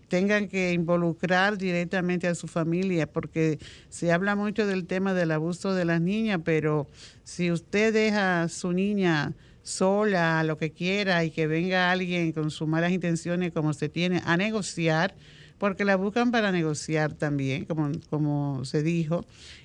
tengan 0.09 0.49
que 0.49 0.73
involucrar 0.73 1.59
directamente 1.59 2.27
a 2.27 2.35
su 2.35 2.49
familia, 2.49 3.07
porque 3.07 3.59
se 3.91 4.11
habla 4.11 4.35
mucho 4.35 4.67
del 4.67 4.87
tema 4.87 5.13
del 5.15 5.31
abuso 5.31 5.75
de 5.75 5.85
las 5.85 6.01
niñas, 6.01 6.41
pero 6.43 6.89
si 7.23 7.53
usted 7.53 7.93
deja 7.93 8.43
a 8.43 8.49
su 8.49 8.73
niña 8.73 9.35
sola, 9.69 10.43
lo 10.45 10.59
que 10.59 10.73
quiera, 10.73 11.25
y 11.25 11.31
que 11.31 11.47
venga 11.47 11.91
alguien 11.91 12.33
con 12.33 12.51
sus 12.51 12.67
malas 12.67 12.93
intenciones, 12.93 13.53
como 13.53 13.73
se 13.73 13.89
tiene, 13.89 14.23
a 14.25 14.37
negociar, 14.37 15.15
porque 15.59 15.85
la 15.85 15.97
buscan 15.97 16.31
para 16.31 16.51
negociar 16.53 17.13
también, 17.13 17.65
como, 17.65 17.93
como 18.11 18.65
se 18.65 18.83
dijo, 18.83 19.25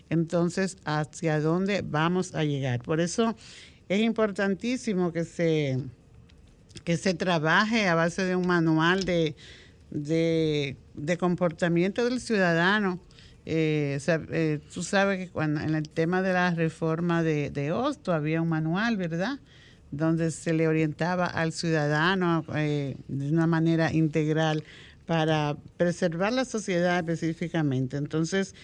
entonces, 0.09 0.77
¿hacia 0.85 1.39
dónde 1.39 1.83
vamos 1.83 2.35
a 2.35 2.43
llegar? 2.43 2.81
Por 2.81 2.99
eso 2.99 3.35
es 3.89 4.01
importantísimo 4.01 5.11
que 5.11 5.23
se, 5.23 5.79
que 6.83 6.97
se 6.97 7.13
trabaje 7.13 7.87
a 7.87 7.95
base 7.95 8.23
de 8.23 8.35
un 8.35 8.47
manual 8.47 9.05
de, 9.05 9.35
de, 9.89 11.17
comportamiento 11.17 12.03
del 12.05 12.19
ciudadano. 12.19 12.99
Eh, 13.45 13.99
eh, 14.07 14.59
tú 14.73 14.83
sabes 14.83 15.19
que 15.19 15.29
cuando 15.29 15.61
en 15.61 15.75
el 15.75 15.89
tema 15.89 16.21
de 16.21 16.33
la 16.33 16.51
reforma 16.51 17.23
de, 17.23 17.49
de 17.49 17.71
Hosto 17.71 18.13
había 18.13 18.41
un 18.41 18.49
manual, 18.49 18.97
¿verdad? 18.97 19.39
Donde 19.95 20.31
se 20.31 20.53
le 20.53 20.67
orientaba 20.67 21.27
al 21.27 21.51
ciudadano 21.51 22.43
eh, 22.55 22.95
de 23.07 23.29
una 23.29 23.45
manera 23.45 23.93
integral 23.93 24.63
para 25.05 25.55
preservar 25.77 26.33
la 26.33 26.45
sociedad 26.45 26.97
específicamente. 26.97 27.97
Entonces, 27.97 28.55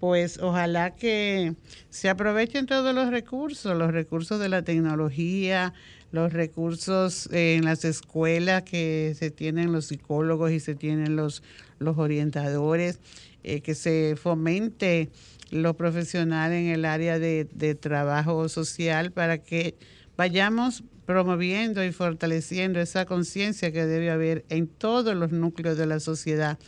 pues 0.00 0.38
ojalá 0.38 0.94
que 0.94 1.54
se 1.90 2.08
aprovechen 2.08 2.64
todos 2.64 2.94
los 2.94 3.10
recursos, 3.10 3.76
los 3.76 3.92
recursos 3.92 4.40
de 4.40 4.48
la 4.48 4.62
tecnología, 4.62 5.74
los 6.10 6.32
recursos 6.32 7.28
en 7.32 7.66
las 7.66 7.84
escuelas 7.84 8.62
que 8.62 9.14
se 9.18 9.30
tienen 9.30 9.72
los 9.72 9.86
psicólogos 9.86 10.52
y 10.52 10.60
se 10.60 10.74
tienen 10.74 11.16
los, 11.16 11.42
los 11.80 11.98
orientadores, 11.98 12.98
eh, 13.44 13.60
que 13.60 13.74
se 13.74 14.16
fomente 14.16 15.10
lo 15.50 15.74
profesional 15.74 16.52
en 16.52 16.68
el 16.68 16.84
área 16.84 17.18
de, 17.18 17.46
de 17.52 17.74
trabajo 17.74 18.48
social 18.48 19.12
para 19.12 19.38
que 19.38 19.74
vayamos 20.18 20.84
promoviendo 21.06 21.82
y 21.82 21.92
fortaleciendo 21.92 22.80
esa 22.80 23.06
conciencia 23.06 23.72
que 23.72 23.86
debe 23.86 24.10
haber 24.10 24.44
en 24.50 24.66
todos 24.66 25.14
los 25.14 25.32
núcleos 25.32 25.78
de 25.78 25.86
la 25.86 26.00
sociedad 26.00 26.58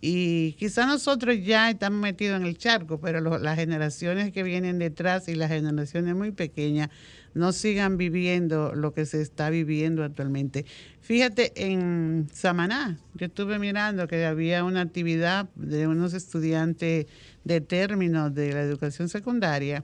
y 0.00 0.52
quizá 0.52 0.86
nosotros 0.86 1.36
ya 1.42 1.70
estamos 1.70 2.00
metidos 2.00 2.40
en 2.40 2.46
el 2.46 2.56
charco, 2.56 3.00
pero 3.00 3.20
las 3.20 3.56
generaciones 3.56 4.32
que 4.32 4.44
vienen 4.44 4.78
detrás 4.78 5.28
y 5.28 5.34
las 5.34 5.50
generaciones 5.50 6.14
muy 6.14 6.30
pequeñas 6.30 6.90
no 7.34 7.52
sigan 7.52 7.96
viviendo 7.96 8.74
lo 8.74 8.94
que 8.94 9.06
se 9.06 9.20
está 9.20 9.50
viviendo 9.50 10.04
actualmente. 10.04 10.66
Fíjate, 11.00 11.52
en 11.56 12.28
Samaná, 12.32 12.98
yo 13.14 13.26
estuve 13.26 13.58
mirando 13.58 14.06
que 14.06 14.24
había 14.24 14.62
una 14.62 14.82
actividad 14.82 15.48
de 15.56 15.88
unos 15.88 16.14
estudiantes 16.14 17.06
de 17.42 17.60
término 17.60 18.30
de 18.30 18.52
la 18.52 18.60
educación 18.60 19.08
secundaria 19.08 19.82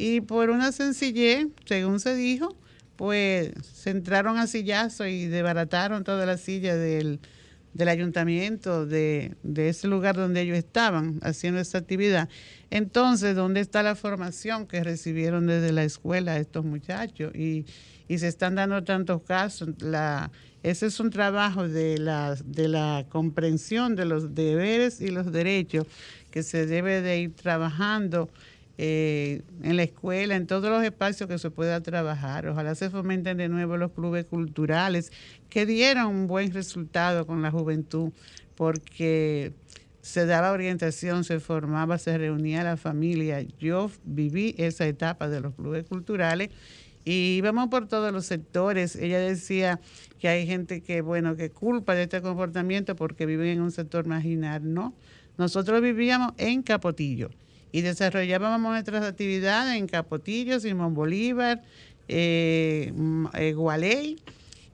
y 0.00 0.20
por 0.20 0.50
una 0.50 0.72
sencillez, 0.72 1.48
según 1.66 2.00
se 2.00 2.14
dijo, 2.14 2.56
pues 2.96 3.52
se 3.72 3.90
entraron 3.90 4.38
a 4.38 4.46
sillazo 4.46 5.06
y 5.06 5.26
desbarataron 5.26 6.04
toda 6.04 6.26
la 6.26 6.38
silla 6.38 6.76
del 6.76 7.20
del 7.72 7.88
ayuntamiento, 7.88 8.84
de, 8.84 9.36
ese 9.56 9.86
lugar 9.86 10.16
donde 10.16 10.40
ellos 10.40 10.58
estaban 10.58 11.20
haciendo 11.22 11.60
esa 11.60 11.78
actividad. 11.78 12.28
Entonces, 12.70 13.36
¿dónde 13.36 13.60
está 13.60 13.82
la 13.82 13.94
formación 13.94 14.66
que 14.66 14.82
recibieron 14.82 15.46
desde 15.46 15.72
la 15.72 15.84
escuela 15.84 16.38
estos 16.38 16.64
muchachos? 16.64 17.34
Y, 17.34 17.66
y 18.08 18.18
se 18.18 18.28
están 18.28 18.56
dando 18.56 18.82
tantos 18.82 19.22
casos. 19.22 19.68
La, 19.78 20.32
ese 20.62 20.86
es 20.86 20.98
un 20.98 21.10
trabajo 21.10 21.68
de 21.68 21.98
la, 21.98 22.36
de 22.44 22.68
la 22.68 23.06
comprensión 23.08 23.94
de 23.94 24.04
los 24.04 24.34
deberes 24.34 25.00
y 25.00 25.08
los 25.08 25.30
derechos 25.30 25.86
que 26.30 26.42
se 26.42 26.66
debe 26.66 27.02
de 27.02 27.20
ir 27.20 27.34
trabajando 27.34 28.30
eh, 28.82 29.42
en 29.62 29.76
la 29.76 29.82
escuela, 29.82 30.36
en 30.36 30.46
todos 30.46 30.70
los 30.70 30.82
espacios 30.82 31.28
que 31.28 31.36
se 31.36 31.50
pueda 31.50 31.82
trabajar. 31.82 32.46
Ojalá 32.46 32.74
se 32.74 32.88
fomenten 32.88 33.36
de 33.36 33.50
nuevo 33.50 33.76
los 33.76 33.92
clubes 33.92 34.24
culturales 34.24 35.12
que 35.50 35.66
dieron 35.66 36.06
un 36.06 36.26
buen 36.26 36.50
resultado 36.54 37.26
con 37.26 37.42
la 37.42 37.50
juventud, 37.50 38.10
porque 38.54 39.52
se 40.00 40.24
daba 40.24 40.52
orientación, 40.52 41.24
se 41.24 41.40
formaba, 41.40 41.98
se 41.98 42.16
reunía 42.16 42.64
la 42.64 42.78
familia. 42.78 43.42
Yo 43.58 43.90
viví 44.04 44.54
esa 44.56 44.86
etapa 44.86 45.28
de 45.28 45.42
los 45.42 45.54
clubes 45.54 45.84
culturales 45.84 46.48
y 47.04 47.36
íbamos 47.36 47.68
por 47.68 47.86
todos 47.86 48.10
los 48.14 48.24
sectores. 48.24 48.96
Ella 48.96 49.18
decía 49.18 49.78
que 50.18 50.28
hay 50.28 50.46
gente 50.46 50.80
que, 50.80 51.02
bueno, 51.02 51.36
que 51.36 51.50
culpa 51.50 51.94
de 51.94 52.04
este 52.04 52.22
comportamiento 52.22 52.96
porque 52.96 53.26
viven 53.26 53.48
en 53.48 53.60
un 53.60 53.72
sector 53.72 54.06
marginal. 54.06 54.72
No, 54.72 54.94
nosotros 55.36 55.82
vivíamos 55.82 56.32
en 56.38 56.62
Capotillo 56.62 57.28
y 57.72 57.82
desarrollábamos 57.82 58.72
nuestras 58.72 59.04
actividades 59.04 59.76
en 59.76 59.86
Capotillo, 59.86 60.58
Simón 60.60 60.94
Bolívar, 60.94 61.62
eh, 62.08 62.92
eh, 63.34 63.52
Gualey, 63.52 64.18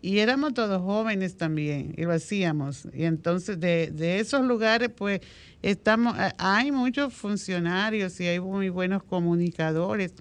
y 0.02 0.18
éramos 0.18 0.54
todos 0.54 0.80
jóvenes 0.82 1.36
también, 1.36 1.94
y 1.96 2.02
lo 2.02 2.12
hacíamos. 2.12 2.86
Y 2.94 3.04
entonces 3.04 3.58
de, 3.60 4.18
esos 4.20 4.44
lugares, 4.44 4.90
pues, 4.94 5.20
estamos, 5.62 6.16
hay 6.38 6.70
muchos 6.70 7.12
funcionarios 7.12 8.18
y 8.20 8.26
hay 8.26 8.40
muy 8.40 8.68
buenos 8.68 9.02
comunicadores 9.02 10.14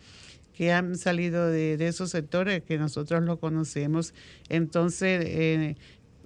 que 0.53 0.71
han 0.71 0.97
salido 0.97 1.49
de, 1.49 1.75
esos 1.87 2.11
sectores 2.11 2.63
que 2.63 2.77
nosotros 2.77 3.23
lo 3.23 3.39
conocemos. 3.39 4.13
Entonces, 4.49 5.23
eh, 5.25 5.75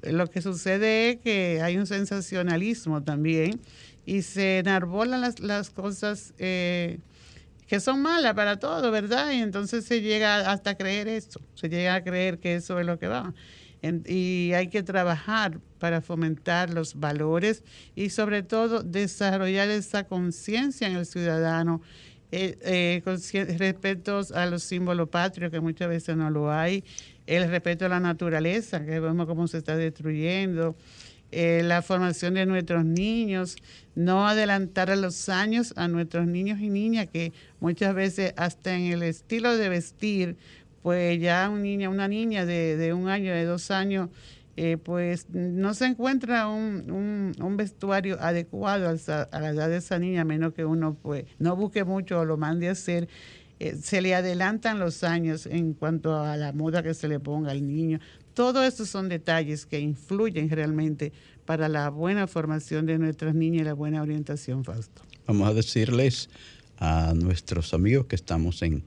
lo 0.04 0.28
que 0.28 0.42
sucede 0.42 1.12
es 1.12 1.18
que 1.18 1.62
hay 1.62 1.78
un 1.78 1.88
sensacionalismo 1.88 3.04
también 3.04 3.60
y 4.10 4.24
se 4.24 4.58
enarbolan 4.58 5.22
las, 5.22 5.40
las 5.40 5.70
cosas 5.70 6.34
eh, 6.40 6.98
que 7.68 7.80
son 7.80 8.02
malas 8.02 8.34
para 8.34 8.58
todo, 8.58 8.90
¿verdad? 8.90 9.32
Y 9.32 9.36
entonces 9.36 9.86
se 9.86 10.02
llega 10.02 10.52
hasta 10.52 10.74
creer 10.74 11.08
eso, 11.08 11.40
se 11.54 11.70
llega 11.70 11.94
a 11.94 12.04
creer 12.04 12.40
que 12.40 12.56
eso 12.56 12.80
es 12.80 12.88
lo 12.88 12.98
que 12.98 13.08
va. 13.08 13.36
y 14.08 14.52
hay 14.56 14.68
que 14.70 14.82
trabajar 14.82 15.60
para 15.78 16.02
fomentar 16.02 16.72
los 16.72 17.00
valores 17.00 17.64
y 17.96 18.10
sobre 18.10 18.42
todo 18.42 18.82
desarrollar 18.82 19.70
esa 19.70 20.06
conciencia 20.06 20.88
en 20.88 20.96
el 20.96 21.06
ciudadano 21.06 21.80
eh, 22.32 22.58
eh, 22.62 23.56
respecto 23.60 24.22
a 24.34 24.46
los 24.48 24.64
símbolos 24.64 25.10
patrios, 25.10 25.52
que 25.52 25.60
muchas 25.60 25.88
veces 25.88 26.18
no 26.18 26.32
lo 26.32 26.52
hay, 26.52 26.84
el 27.28 27.48
respeto 27.48 27.86
a 27.86 27.90
la 27.90 28.00
naturaleza, 28.00 28.84
que 28.84 29.00
vemos 29.00 29.28
cómo 29.28 29.48
se 29.48 29.60
está 29.60 29.78
destruyendo, 29.78 30.76
eh, 31.32 31.62
la 31.64 31.82
formación 31.84 32.34
de 32.34 32.46
nuestros 32.48 32.84
niños, 32.84 33.56
no 33.94 34.28
adelantar 34.28 34.90
a 34.90 34.96
los 34.96 35.30
años 35.30 35.74
a 35.76 35.88
nuestros 35.88 36.26
niños 36.26 36.60
y 36.60 36.70
niñas 36.70 37.08
que 37.08 37.34
muchas 37.60 37.94
veces 37.94 38.34
hasta 38.36 38.76
en 38.76 38.92
el 38.92 39.04
estilo 39.04 39.56
de 39.56 39.70
vestir, 39.70 40.38
pues 40.82 41.20
ya 41.22 41.50
un 41.50 41.62
niño, 41.62 41.92
una 41.92 42.08
niña 42.08 42.46
de, 42.46 42.94
un 42.94 43.10
año, 43.10 43.32
de 43.32 43.46
dos 43.46 43.70
años, 43.70 44.10
eh, 44.58 44.78
pues 44.78 45.30
no 45.30 45.74
se 45.76 45.86
encuentra 45.86 46.48
un, 46.48 47.36
un, 47.40 47.58
vestuario 47.58 48.20
adecuado 48.20 48.90
a, 48.90 49.40
la 49.40 49.50
edad 49.50 49.70
de 49.70 49.78
esa 49.78 50.00
niña, 50.00 50.26
menos 50.26 50.54
que 50.54 50.66
uno 50.66 50.98
pues 51.02 51.26
no 51.38 51.56
busque 51.56 51.84
mucho 51.84 52.20
o 52.20 52.26
lo 52.26 52.38
mande 52.38 52.70
a 52.70 52.72
hacer. 52.72 53.08
Eh, 53.60 53.76
se 53.82 54.02
le 54.02 54.16
adelantan 54.16 54.80
los 54.80 55.04
años 55.04 55.46
en 55.46 55.74
cuanto 55.74 56.18
a 56.18 56.38
la 56.38 56.54
moda 56.54 56.82
que 56.82 56.94
se 56.94 57.08
le 57.08 57.20
ponga 57.20 57.52
al 57.52 57.68
niño. 57.68 58.00
Todos 58.40 58.64
estos 58.66 58.90
son 58.90 59.10
detalles 59.10 59.66
que 59.66 59.82
influyen 59.82 60.50
realmente 60.50 61.12
para 61.44 61.68
la 61.68 61.90
buena 61.90 62.26
formación 62.26 62.86
de 62.86 62.98
nuestras 62.98 63.36
niñas 63.36 63.64
y 63.64 63.66
la 63.66 63.74
buena 63.74 64.02
orientación, 64.02 64.64
Fausto. 64.64 65.02
Vamos 65.28 65.50
a 65.50 65.54
decirles 65.54 66.30
a 66.78 67.14
nuestros 67.14 67.74
amigos 67.74 68.06
que 68.06 68.16
estamos 68.16 68.62
en 68.62 68.86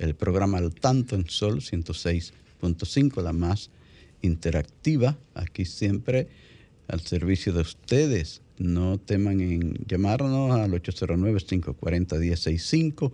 el 0.00 0.16
programa 0.16 0.58
Al 0.58 0.74
Tanto 0.74 1.14
en 1.14 1.30
Sol 1.30 1.60
106.5, 1.60 3.22
la 3.22 3.32
más 3.32 3.70
interactiva, 4.20 5.16
aquí 5.34 5.64
siempre 5.64 6.26
al 6.88 7.00
servicio 7.02 7.52
de 7.52 7.60
ustedes. 7.60 8.42
No 8.58 8.98
teman 8.98 9.40
en 9.40 9.74
llamarnos 9.86 10.50
al 10.50 10.72
809-540-1065 10.72 13.12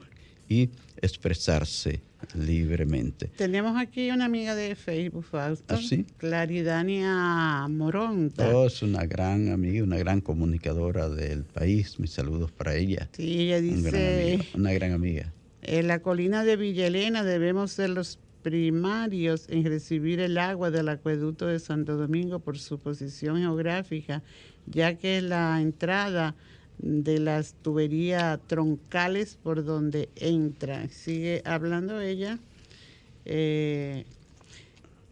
y 0.48 0.70
expresarse 1.00 2.00
libremente. 2.34 3.26
Tenemos 3.36 3.76
aquí 3.78 4.10
una 4.10 4.24
amiga 4.24 4.54
de 4.54 4.74
Facebook, 4.74 5.24
Fausto. 5.24 5.74
¿Ah, 5.74 5.78
sí? 5.78 6.06
Claridania 6.16 7.66
Moronta. 7.68 8.48
Oh, 8.54 8.66
es 8.66 8.82
una 8.82 9.04
gran 9.04 9.48
amiga, 9.50 9.84
una 9.84 9.98
gran 9.98 10.20
comunicadora 10.20 11.08
del 11.08 11.44
país. 11.44 11.98
Mis 12.00 12.12
saludos 12.12 12.50
para 12.50 12.74
ella. 12.76 13.08
Sí, 13.12 13.40
ella 13.40 13.60
dice... 13.60 14.40
una 14.54 14.72
gran 14.72 14.92
amiga. 14.92 15.32
En 15.62 15.86
la 15.88 16.00
colina 16.00 16.44
de 16.44 16.56
Villalena 16.56 17.24
debemos 17.24 17.72
ser 17.72 17.90
los 17.90 18.18
primarios 18.42 19.46
en 19.48 19.64
recibir 19.64 20.20
el 20.20 20.36
agua 20.36 20.70
del 20.70 20.90
acueducto 20.90 21.46
de 21.46 21.58
Santo 21.58 21.96
Domingo 21.96 22.40
por 22.40 22.58
su 22.58 22.78
posición 22.78 23.38
geográfica, 23.38 24.22
ya 24.66 24.94
que 24.96 25.22
la 25.22 25.60
entrada 25.62 26.34
de 26.78 27.18
las 27.18 27.54
tuberías 27.54 28.38
troncales 28.46 29.38
por 29.42 29.64
donde 29.64 30.08
entra. 30.16 30.88
Sigue 30.88 31.42
hablando 31.44 32.00
ella. 32.00 32.38
Eh, 33.24 34.04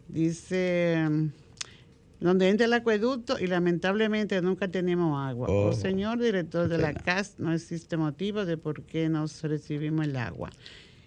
dice, 0.07 1.07
donde 2.19 2.49
entra 2.49 2.65
el 2.65 2.73
acueducto 2.73 3.37
y 3.39 3.47
lamentablemente 3.47 4.41
nunca 4.41 4.69
tenemos 4.69 5.19
agua. 5.27 5.47
Oh, 5.49 5.69
oh 5.69 5.73
señor 5.73 6.19
director 6.19 6.69
de 6.69 6.77
la 6.77 6.93
CAS, 6.93 7.35
no 7.37 7.53
existe 7.53 7.97
motivo 7.97 8.45
de 8.45 8.57
por 8.57 8.83
qué 8.83 9.09
nos 9.09 9.41
recibimos 9.43 10.05
el 10.05 10.15
agua. 10.15 10.49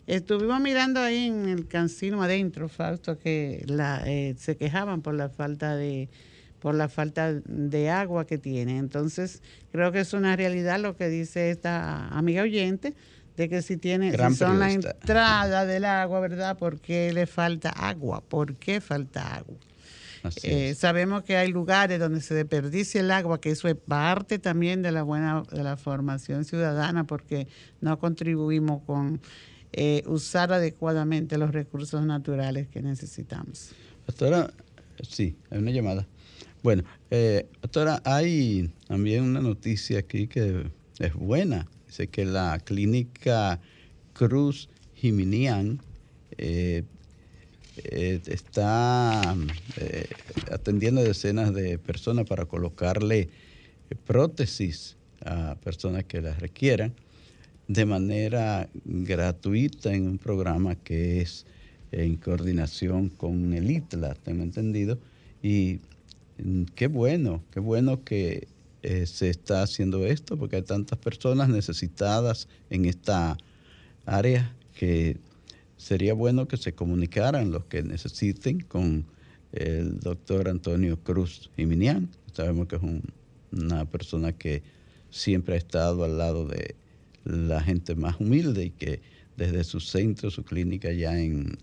Estuvimos 0.07 0.61
mirando 0.61 1.01
ahí 1.01 1.27
en 1.27 1.49
el 1.49 1.67
cancino 1.67 2.23
adentro, 2.23 2.69
Fausto, 2.69 3.19
que 3.19 3.65
la, 3.67 4.03
eh, 4.07 4.37
se 4.39 4.57
quejaban 4.57 5.03
por 5.03 5.15
la 5.15 5.29
falta 5.29 5.75
de 5.75 6.09
por 6.61 6.75
la 6.75 6.89
falta 6.89 7.33
de 7.35 7.91
agua 7.91 8.27
que 8.27 8.39
tiene. 8.39 8.79
Entonces, 8.79 9.43
creo 9.73 9.93
que 9.93 10.01
es 10.01 10.13
una 10.13 10.37
realidad 10.37 10.81
lo 10.81 10.97
que 10.97 11.09
dice 11.09 11.51
esta 11.51 12.09
amiga 12.09 12.43
oyente, 12.43 12.95
de 13.37 13.49
que 13.49 13.63
si 13.63 13.77
tiene, 13.77 14.13
si 14.13 14.35
son 14.35 14.59
la 14.59 14.73
entrada 14.73 15.67
del 15.67 15.85
agua, 15.85 16.21
¿verdad? 16.21 16.57
¿Por 16.57 16.81
qué 16.81 17.13
le 17.13 17.27
falta 17.27 17.69
agua? 17.69 18.23
¿Por 18.23 18.57
qué 18.57 18.81
falta 18.81 19.37
agua? 19.37 19.57
Eh, 20.43 20.75
sabemos 20.75 21.23
que 21.23 21.37
hay 21.37 21.53
lugares 21.53 22.01
donde 22.01 22.21
se 22.21 22.35
desperdicia 22.35 23.01
el 23.01 23.11
agua, 23.11 23.41
que 23.41 23.51
eso 23.51 23.69
es 23.69 23.77
parte 23.77 24.39
también 24.39 24.83
de 24.83 24.91
la 24.91 25.03
buena 25.03 25.43
de 25.53 25.63
la 25.63 25.77
formación 25.77 26.45
ciudadana, 26.45 27.05
porque 27.05 27.47
no 27.81 27.99
contribuimos 27.99 28.83
con 28.83 29.21
eh, 29.73 30.03
usar 30.07 30.53
adecuadamente 30.53 31.39
los 31.39 31.53
recursos 31.53 32.05
naturales 32.05 32.69
que 32.69 32.83
necesitamos. 32.83 33.73
Doctora, 34.07 34.51
sí, 35.09 35.37
hay 35.51 35.59
una 35.59 35.71
llamada. 35.71 36.07
Bueno, 36.67 36.83
eh, 37.13 37.47
doctora, 37.63 38.03
hay 38.05 38.69
también 38.89 39.23
una 39.23 39.41
noticia 39.41 40.01
aquí 40.01 40.27
que 40.27 40.65
es 40.99 41.15
buena. 41.15 41.69
Dice 41.87 42.09
que 42.09 42.25
la 42.25 42.59
clínica 42.59 43.61
Cruz 44.15 44.69
Jiminian 44.97 45.81
eh, 46.37 46.83
eh, 47.85 48.21
está 48.27 49.37
eh, 49.77 50.09
atendiendo 50.51 51.05
decenas 51.05 51.55
de 51.55 51.79
personas 51.79 52.27
para 52.27 52.47
colocarle 52.47 53.29
prótesis 54.05 54.97
a 55.25 55.55
personas 55.63 56.03
que 56.03 56.21
las 56.21 56.41
requieran 56.41 56.95
de 57.69 57.87
manera 57.87 58.69
gratuita 58.85 59.95
en 59.95 60.09
un 60.09 60.19
programa 60.19 60.75
que 60.75 61.21
es 61.21 61.47
en 61.93 62.17
coordinación 62.17 63.09
con 63.09 63.53
el 63.53 63.71
ITLA, 63.71 64.15
tengo 64.15 64.43
entendido, 64.43 64.99
y 65.41 65.79
qué 66.75 66.87
bueno, 66.87 67.43
qué 67.51 67.61
bueno 67.61 68.05
que 68.05 68.49
eh, 68.83 69.07
se 69.07 69.31
está 69.31 69.63
haciendo 69.63 70.07
esto, 70.07 70.37
porque 70.37 70.57
hay 70.57 70.63
tantas 70.63 70.99
personas 70.99 71.49
necesitadas 71.49 72.49
en 72.71 72.85
esta 72.85 73.37
área 74.05 74.55
que 74.75 75.19
sería 75.77 76.15
bueno 76.15 76.47
que 76.49 76.57
se 76.57 76.75
comunicaran 76.75 77.51
los 77.51 77.65
que 77.65 77.83
necesiten 77.83 78.61
con 78.61 79.07
el 79.53 79.99
doctor 80.01 80.49
Antonio 80.49 80.99
Cruz 81.03 81.51
Jiminián. 81.57 82.09
Sabemos 82.33 82.69
que 82.69 82.77
es 82.77 82.83
una 83.53 83.85
persona 83.87 84.33
que 84.33 84.63
siempre 85.11 85.55
ha 85.55 85.59
estado 85.59 86.05
al 86.05 86.19
lado 86.19 86.47
de 86.47 86.75
la 87.25 87.63
gente 87.63 87.95
más 87.95 88.21
humilde 88.21 88.67
y 88.67 88.71
que 88.71 89.01
desde 89.37 89.65
su 89.65 89.81
centro, 89.81 90.31
su 90.31 90.45
clínica 90.45 90.93
ya 90.93 91.19
en, 91.19 91.59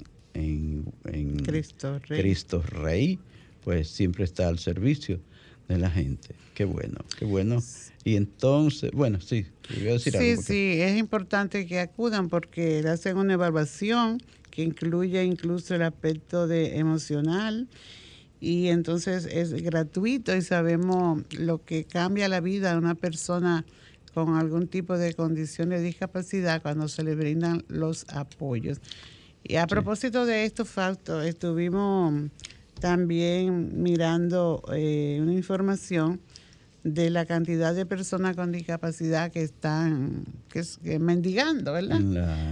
Cristo 2.08 2.62
Rey 2.62 3.20
pues 3.64 3.90
siempre 3.90 4.24
está 4.24 4.48
al 4.48 4.60
servicio 4.60 5.20
de 5.68 5.78
la 5.78 5.90
gente. 5.90 6.36
Qué 6.54 6.66
bueno, 6.66 7.00
qué 7.18 7.26
bueno. 7.26 7.62
Y 8.04 8.16
entonces, 8.16 8.92
bueno, 8.92 9.22
sí, 9.22 9.46
voy 9.70 9.90
a 9.90 9.94
decir 9.94 10.14
sí, 10.18 10.38
Sí, 10.38 10.82
es 10.82 10.98
importante 10.98 11.66
que 11.66 11.80
acudan 11.80 12.30
porque 12.30 12.82
le 12.84 12.90
hacen 12.90 13.18
una 13.18 13.34
evaluación 13.34 14.22
que 14.52 14.62
incluye 14.64 15.24
incluso 15.24 15.74
el 15.74 15.82
aspecto 15.82 16.48
de 16.48 16.78
emocional 16.78 17.68
y 18.40 18.68
entonces 18.68 19.26
es 19.26 19.54
gratuito 19.54 20.36
y 20.36 20.42
sabemos 20.42 21.24
lo 21.40 21.64
que 21.64 21.86
cambia 21.86 22.28
la 22.28 22.42
vida 22.42 22.74
de 22.74 22.78
una 22.78 22.94
persona 22.94 23.66
con 24.14 24.36
algún 24.36 24.68
tipo 24.68 24.98
de 24.98 25.14
condición 25.14 25.70
de 25.70 25.82
discapacidad 25.82 26.62
cuando 26.62 26.88
se 26.88 27.04
le 27.04 27.16
brindan 27.16 27.64
los 27.68 28.06
apoyos. 28.10 28.80
Y 29.44 29.56
a 29.56 29.66
propósito 29.66 30.26
de 30.26 30.46
esto, 30.46 30.66
Fausto, 30.66 31.22
estuvimos 31.22 32.30
también 32.80 33.82
mirando 33.82 34.64
eh, 34.74 35.20
una 35.22 35.34
información 35.34 36.20
de 36.84 37.10
la 37.10 37.26
cantidad 37.26 37.74
de 37.74 37.86
personas 37.86 38.36
con 38.36 38.52
discapacidad 38.52 39.32
que 39.32 39.42
están 39.42 40.26
que, 40.50 41.00
mendigando, 41.00 41.72
¿verdad? 41.72 42.02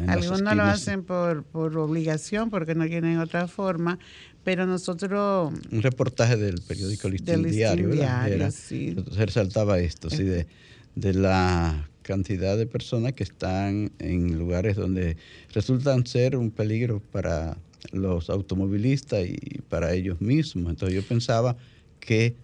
Algunos 0.07 0.55
lo 0.55 0.63
hacen 0.63 1.03
por, 1.03 1.43
por 1.43 1.78
obligación 1.78 2.49
porque 2.49 2.74
no 2.74 2.88
tienen 2.88 3.19
otra 3.19 3.47
forma, 3.49 3.99
pero 4.45 4.65
nosotros... 4.65 5.53
Un 5.69 5.82
reportaje 5.82 6.38
del 6.38 6.61
periódico 6.61 7.09
Listín 7.09 7.43
Diario, 7.43 7.89
Diario 7.89 8.49
sí. 8.51 8.95
resaltaba 9.17 9.80
esto, 9.80 10.09
sí, 10.09 10.24
de, 10.24 10.47
de 10.95 11.13
la 11.13 11.89
cantidad 12.01 12.57
de 12.57 12.67
personas 12.67 13.13
que 13.13 13.24
están 13.24 13.91
en 13.99 14.39
lugares 14.39 14.78
donde 14.78 15.17
resultan 15.53 16.05
ser 16.05 16.38
un 16.38 16.51
peligro 16.51 17.01
para 17.11 17.57
los 17.91 18.29
automovilistas 18.29 19.25
y 19.25 19.61
para 19.69 19.93
ellos 19.93 20.21
mismos. 20.21 20.71
Entonces 20.71 20.95
yo 20.95 21.07
pensaba 21.07 21.55
que 21.99 22.36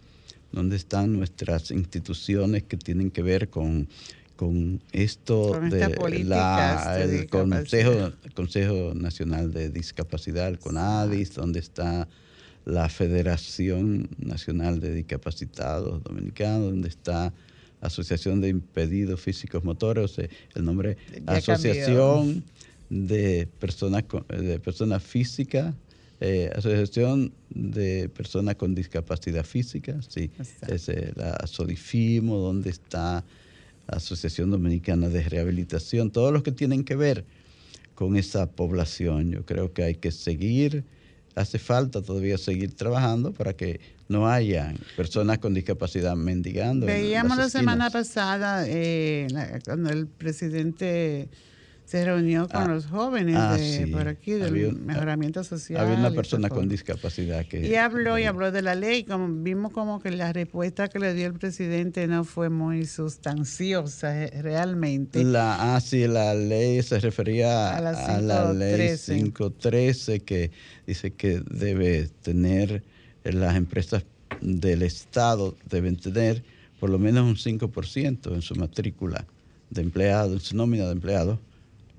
dónde 0.52 0.76
están 0.76 1.14
nuestras 1.14 1.72
instituciones 1.72 2.64
que 2.64 2.78
tienen 2.78 3.12
que 3.12 3.22
ver 3.22 3.50
con, 3.50 3.88
con 4.36 4.82
esto 4.92 5.60
de 5.60 6.24
la, 6.24 6.98
el 7.02 7.28
Consejo, 7.28 8.14
Consejo 8.34 8.94
Nacional 8.96 9.52
de 9.52 9.70
Discapacidad, 9.70 10.48
el 10.48 10.60
CONADIS, 10.60 11.34
donde 11.34 11.60
está 11.60 12.08
la 12.66 12.90
Federación 12.90 14.10
Nacional 14.18 14.80
de 14.80 14.94
Discapacitados 14.94 16.04
Dominicanos, 16.04 16.72
donde 16.72 16.90
está 16.90 17.34
Asociación 17.80 18.42
de 18.42 18.50
Impedidos 18.50 19.22
Físicos 19.22 19.64
Motores, 19.64 20.18
el 20.18 20.66
nombre 20.66 20.98
Asociación 21.28 22.44
de 22.90 23.48
Personas 23.60 24.04
de 24.30 24.60
Personas 24.60 25.04
Físicas 25.04 25.74
eh, 26.20 26.50
Asociación 26.56 27.32
de 27.50 28.10
Personas 28.10 28.56
con 28.56 28.74
Discapacidad 28.74 29.46
Física, 29.46 30.00
sí, 30.08 30.32
es 30.68 30.90
eh, 30.90 31.12
la 31.16 31.46
SODIFIMO, 31.46 32.38
donde 32.38 32.72
está 32.72 33.24
la 33.88 33.98
Asociación 33.98 34.50
Dominicana 34.50 35.10
de 35.10 35.22
Rehabilitación, 35.22 36.10
todos 36.10 36.34
los 36.34 36.42
que 36.42 36.52
tienen 36.52 36.84
que 36.84 36.96
ver 36.96 37.24
con 37.94 38.18
esa 38.18 38.50
población. 38.50 39.32
Yo 39.32 39.46
creo 39.46 39.74
que 39.74 39.84
hay 39.84 39.96
que 39.96 40.12
seguir, 40.12 40.86
hace 41.36 41.60
falta 41.60 42.02
todavía 42.02 42.40
seguir 42.40 42.74
trabajando 42.74 43.32
para 43.32 43.54
que 43.54 43.80
no 44.10 44.28
haya 44.28 44.74
personas 44.96 45.38
con 45.38 45.54
discapacidad 45.54 46.16
mendigando. 46.16 46.88
Veíamos 46.88 47.38
la 47.38 47.50
semana 47.50 47.92
pasada 47.92 48.66
eh, 48.68 49.28
cuando 49.66 49.92
el 49.92 50.08
presidente 50.08 51.30
se 51.88 52.04
reunió 52.04 52.50
con 52.50 52.64
ah, 52.64 52.68
los 52.68 52.88
jóvenes 52.88 53.38
ah, 53.38 53.56
de, 53.56 53.88
por 53.88 54.10
aquí 54.10 54.34
del 54.34 54.76
mejoramiento 54.76 55.42
social. 55.46 55.86
Había 55.86 55.96
una 55.98 56.12
persona 56.12 56.50
con 56.50 56.68
discapacidad 56.68 57.46
que... 57.46 57.66
Y 57.66 57.76
habló 57.76 58.20
y 58.20 58.26
habló 58.26 58.52
de 58.52 58.62
la 58.62 58.76
ley, 58.76 59.06
como 59.06 59.30
vimos 59.30 59.72
como 59.72 60.02
que 60.02 60.12
la 60.12 60.34
respuesta 60.34 60.90
que 60.90 61.00
le 61.00 61.14
dio 61.14 61.28
el 61.28 61.36
presidente 61.36 62.06
no 62.08 62.26
fue 62.26 62.50
muy 62.50 62.86
sustanciosa 62.86 64.22
eh, 64.22 64.42
realmente. 64.42 65.24
La, 65.24 65.76
ah, 65.78 65.80
sí, 65.80 66.06
la 66.08 66.36
ley 66.36 66.84
se 66.84 67.00
refería 67.00 67.78
a 67.78 67.80
la, 67.80 68.52
ley 68.52 68.98
513 68.98 70.20
que 70.20 70.52
dice 70.86 71.12
que 71.12 71.42
debe 71.50 72.10
tener, 72.22 72.84
las 73.24 73.56
empresas 73.56 74.04
del 74.42 74.82
Estado 74.82 75.56
deben 75.70 75.96
tener 75.96 76.44
por 76.82 76.90
lo 76.90 77.00
menos 77.00 77.24
un 77.24 77.38
5% 77.38 78.34
en 78.34 78.42
su 78.42 78.56
matrícula 78.56 79.26
de 79.70 79.84
empleados, 79.84 80.34
en 80.34 80.40
su 80.42 80.58
nómina 80.58 80.84
de 80.84 80.92
empleados, 80.92 81.40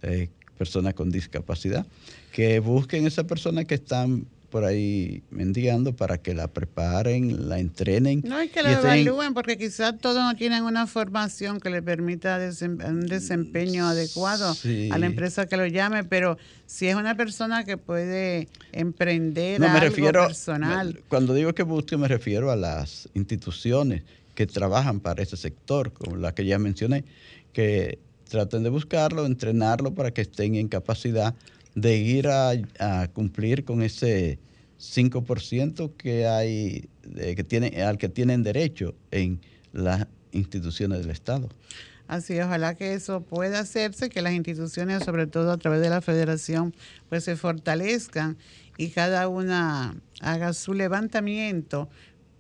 eh, 0.03 0.29
personas 0.57 0.95
con 0.95 1.11
discapacidad, 1.11 1.87
que 2.33 2.61
busquen 2.61 3.07
esas 3.07 3.25
personas 3.25 3.65
que 3.67 3.75
están 3.75 4.27
por 4.51 4.65
ahí 4.65 5.23
mendigando 5.31 5.95
para 5.95 6.19
que 6.19 6.35
la 6.35 6.49
preparen, 6.49 7.49
la 7.49 7.59
entrenen. 7.59 8.23
No, 8.25 8.43
y 8.43 8.49
que 8.49 8.63
la 8.63 8.73
evalúen, 8.73 9.35
porque 9.35 9.59
quizás 9.59 9.99
todos 9.99 10.23
no 10.23 10.35
tienen 10.37 10.65
una 10.65 10.87
formación 10.87 11.61
que 11.61 11.71
le 11.71 11.83
permita 11.83 12.39
un 12.87 13.01
desempeño 13.07 13.87
adecuado 13.87 14.57
a 14.91 14.99
la 14.99 15.07
empresa 15.07 15.47
que 15.47 15.57
lo 15.57 15.67
llame, 15.67 16.05
pero 16.05 16.39
si 16.67 16.89
es 16.89 16.95
una 16.95 17.15
persona 17.15 17.65
que 17.65 17.77
puede 17.77 18.49
emprender 18.73 19.61
no, 19.61 19.69
me 19.69 19.81
refiero, 19.81 20.27
personal. 20.27 21.03
cuando 21.09 21.35
digo 21.35 21.55
que 21.55 21.63
busque, 21.63 21.97
me 21.97 22.09
refiero 22.09 22.51
a 22.51 22.57
las 22.57 23.09
instituciones 23.15 24.03
que 24.35 24.47
trabajan 24.47 25.01
para 25.01 25.23
ese 25.23 25.37
sector, 25.37 25.93
como 25.93 26.17
la 26.17 26.35
que 26.35 26.47
ya 26.47 26.59
mencioné, 26.59 27.05
que 27.53 27.99
traten 28.29 28.63
de 28.63 28.71
buscarlo, 28.71 29.27
entrenarlo 29.27 29.95
para 29.95 30.13
que 30.13 30.23
estén 30.23 30.55
en 30.55 30.69
capacidad 30.69 31.35
de 31.75 31.97
ir 31.97 32.29
a, 32.29 32.55
cumplir 33.13 33.65
con 33.65 33.83
ese 33.83 34.39
5% 34.79 35.93
que 35.97 36.27
hay, 36.27 36.89
que 37.15 37.45
tiene, 37.45 37.83
al 37.83 37.99
que 37.99 38.09
tienen 38.09 38.43
derecho 38.43 38.95
en 39.11 39.41
las 39.73 40.07
instituciones 40.33 41.01
del 41.01 41.11
Estado. 41.11 41.49
Así, 42.09 42.41
ojalá 42.41 42.75
que 42.75 42.95
eso 42.95 43.21
pueda 43.21 43.61
hacerse, 43.61 44.09
que 44.09 44.23
las 44.23 44.33
instituciones, 44.33 45.05
sobre 45.05 45.27
todo 45.27 45.53
a 45.53 45.59
través 45.59 45.83
de 45.83 45.91
la 45.91 46.01
federación, 46.01 46.75
pues 47.11 47.25
se 47.25 47.37
fortalezcan 47.37 48.39
y 48.79 48.89
cada 48.89 49.29
una 49.29 49.95
haga 50.21 50.55
su 50.55 50.73
levantamiento 50.73 51.91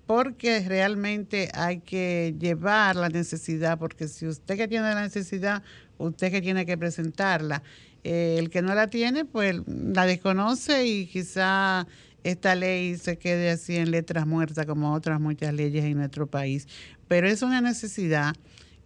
porque 0.08 0.64
realmente 0.66 1.50
hay 1.52 1.80
que 1.80 2.34
llevar 2.40 2.96
la 2.96 3.10
necesidad, 3.10 3.78
porque 3.78 4.08
si 4.08 4.26
usted 4.26 4.56
que 4.56 4.66
tiene 4.66 4.94
la 4.94 5.02
necesidad, 5.02 5.62
usted 5.98 6.32
que 6.32 6.40
tiene 6.40 6.64
que 6.64 6.78
presentarla. 6.78 7.62
Eh, 8.04 8.36
el 8.38 8.48
que 8.48 8.62
no 8.62 8.74
la 8.74 8.88
tiene, 8.88 9.26
pues 9.26 9.60
la 9.66 10.06
desconoce 10.06 10.86
y 10.86 11.06
quizá 11.08 11.86
esta 12.24 12.54
ley 12.54 12.96
se 12.96 13.18
quede 13.18 13.50
así 13.50 13.76
en 13.76 13.90
letras 13.90 14.26
muertas 14.26 14.64
como 14.64 14.94
otras 14.94 15.20
muchas 15.20 15.52
leyes 15.52 15.84
en 15.84 15.98
nuestro 15.98 16.26
país. 16.26 16.66
Pero 17.06 17.28
es 17.28 17.42
una 17.42 17.60
necesidad. 17.60 18.34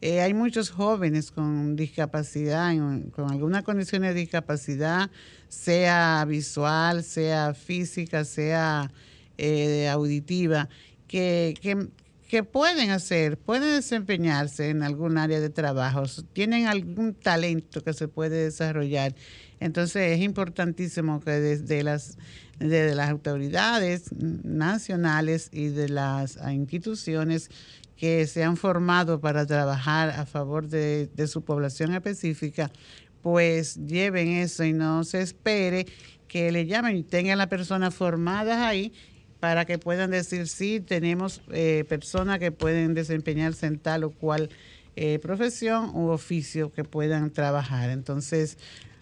Eh, 0.00 0.22
hay 0.22 0.34
muchos 0.34 0.70
jóvenes 0.70 1.30
con 1.30 1.76
discapacidad, 1.76 2.74
con 3.12 3.30
alguna 3.30 3.62
condición 3.62 4.02
de 4.02 4.12
discapacidad, 4.12 5.08
sea 5.48 6.24
visual, 6.26 7.04
sea 7.04 7.54
física, 7.54 8.24
sea 8.24 8.90
eh, 9.38 9.88
auditiva, 9.88 10.68
que, 11.12 11.90
que, 12.26 12.42
pueden 12.42 12.88
hacer, 12.88 13.36
pueden 13.36 13.74
desempeñarse 13.74 14.70
en 14.70 14.82
algún 14.82 15.18
área 15.18 15.40
de 15.40 15.50
trabajo, 15.50 16.04
tienen 16.32 16.66
algún 16.66 17.12
talento 17.12 17.84
que 17.84 17.92
se 17.92 18.08
puede 18.08 18.44
desarrollar. 18.44 19.14
Entonces 19.60 20.16
es 20.16 20.22
importantísimo 20.24 21.20
que 21.20 21.32
desde 21.32 21.82
las, 21.82 22.16
desde 22.58 22.94
las 22.94 23.10
autoridades 23.10 24.10
nacionales 24.14 25.50
y 25.52 25.68
de 25.68 25.90
las 25.90 26.38
instituciones 26.50 27.50
que 27.98 28.26
se 28.26 28.42
han 28.42 28.56
formado 28.56 29.20
para 29.20 29.44
trabajar 29.44 30.08
a 30.08 30.24
favor 30.24 30.66
de, 30.66 31.10
de 31.14 31.26
su 31.26 31.42
población 31.44 31.92
específica, 31.92 32.72
pues 33.20 33.76
lleven 33.86 34.28
eso 34.28 34.64
y 34.64 34.72
no 34.72 35.04
se 35.04 35.20
espere 35.20 35.86
que 36.26 36.50
le 36.50 36.64
llamen 36.64 36.96
y 36.96 37.02
tengan 37.02 37.36
las 37.36 37.48
personas 37.48 37.94
formadas 37.94 38.56
ahí 38.56 38.94
para 39.42 39.64
que 39.64 39.76
puedan 39.76 40.12
decir 40.12 40.46
sí, 40.46 40.78
tenemos 40.78 41.42
eh, 41.50 41.84
personas 41.88 42.38
que 42.38 42.52
pueden 42.52 42.94
desempeñarse 42.94 43.66
en 43.66 43.80
tal 43.80 44.04
o 44.04 44.12
cual 44.12 44.50
eh, 44.94 45.18
profesión 45.18 45.90
u 45.96 46.10
oficio 46.10 46.70
que 46.70 46.84
puedan 46.84 47.32
trabajar. 47.32 47.90
Entonces, 47.90 48.56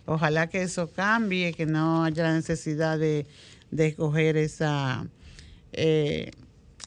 ojalá 0.07 0.49
que 0.49 0.63
eso 0.63 0.91
cambie, 0.91 1.53
que 1.53 1.67
no 1.67 2.05
haya 2.05 2.23
la 2.23 2.33
necesidad 2.33 2.99
de, 2.99 3.27
escoger 3.71 4.39
esa, 4.39 5.07
eh, 5.75 6.31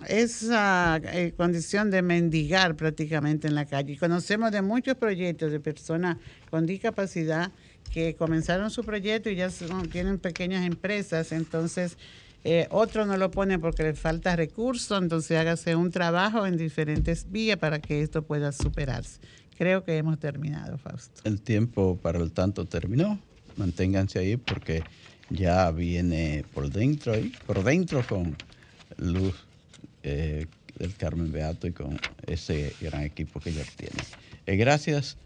esa 0.07 0.99
condición 1.37 1.91
de 1.91 2.01
mendigar 2.01 2.75
prácticamente 2.75 3.47
en 3.47 3.53
la 3.53 3.65
calle. 3.65 3.99
Conocemos 3.99 4.51
de 4.51 4.63
muchos 4.63 4.95
proyectos 4.95 5.51
de 5.51 5.59
personas 5.59 6.17
con 6.49 6.65
discapacidad 6.65 7.51
que 7.93 8.15
comenzaron 8.15 8.71
su 8.71 8.83
proyecto 8.83 9.29
y 9.29 9.35
ya 9.35 9.49
tienen 9.91 10.17
pequeñas 10.17 10.65
empresas, 10.65 11.31
entonces 11.31 11.97
eh, 12.43 12.67
otro 12.71 13.05
no 13.05 13.15
lo 13.17 13.31
pone 13.31 13.57
porque 13.57 13.83
le 13.83 13.93
falta 13.93 14.35
recursos, 14.35 15.01
entonces 15.01 15.37
hágase 15.37 15.75
un 15.75 15.91
trabajo 15.91 16.45
en 16.45 16.57
diferentes 16.57 17.31
vías 17.31 17.57
para 17.57 17.79
que 17.79 18.01
esto 18.01 18.23
pueda 18.23 18.51
superarse. 18.51 19.19
Creo 19.57 19.83
que 19.83 19.97
hemos 19.97 20.19
terminado, 20.19 20.77
Fausto. 20.77 21.21
El 21.23 21.41
tiempo 21.41 21.97
para 22.01 22.19
el 22.19 22.31
tanto 22.31 22.65
terminó. 22.65 23.19
Manténganse 23.55 24.19
ahí 24.19 24.35
porque 24.35 24.83
ya 25.29 25.71
viene 25.71 26.43
por 26.53 26.69
dentro, 26.69 27.13
ahí, 27.13 27.31
por 27.45 27.63
dentro 27.63 28.05
con 28.05 28.35
Luz 28.97 29.35
eh, 30.01 30.47
del 30.77 30.95
Carmen 30.95 31.31
Beato 31.31 31.67
y 31.67 31.71
con 31.71 31.99
ese 32.25 32.73
gran 32.81 33.03
equipo 33.03 33.39
que 33.39 33.53
ya 33.53 33.63
tiene. 33.77 34.03
Eh, 34.47 34.57
gracias 34.57 35.17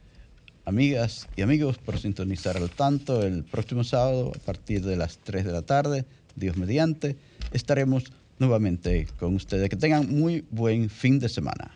amigas 0.66 1.30
y 1.38 1.42
amigos 1.42 1.78
por 1.78 1.98
sintonizar 1.98 2.58
al 2.58 2.70
tanto 2.70 3.24
el 3.24 3.46
próximo 3.46 3.86
sábado 3.86 4.34
a 4.36 4.40
partir 4.40 4.84
de 4.84 4.98
las 4.98 5.18
3 5.20 5.46
de 5.46 5.52
la 5.54 5.62
tarde 5.62 6.06
Dios 6.38 6.56
mediante, 6.56 7.18
estaremos 7.52 8.14
nuevamente 8.40 9.08
con 9.20 9.36
ustedes. 9.36 9.70
Que 9.70 9.76
tengan 9.76 10.08
muy 10.10 10.46
buen 10.52 10.90
fin 10.90 11.20
de 11.20 11.28
semana. 11.28 11.72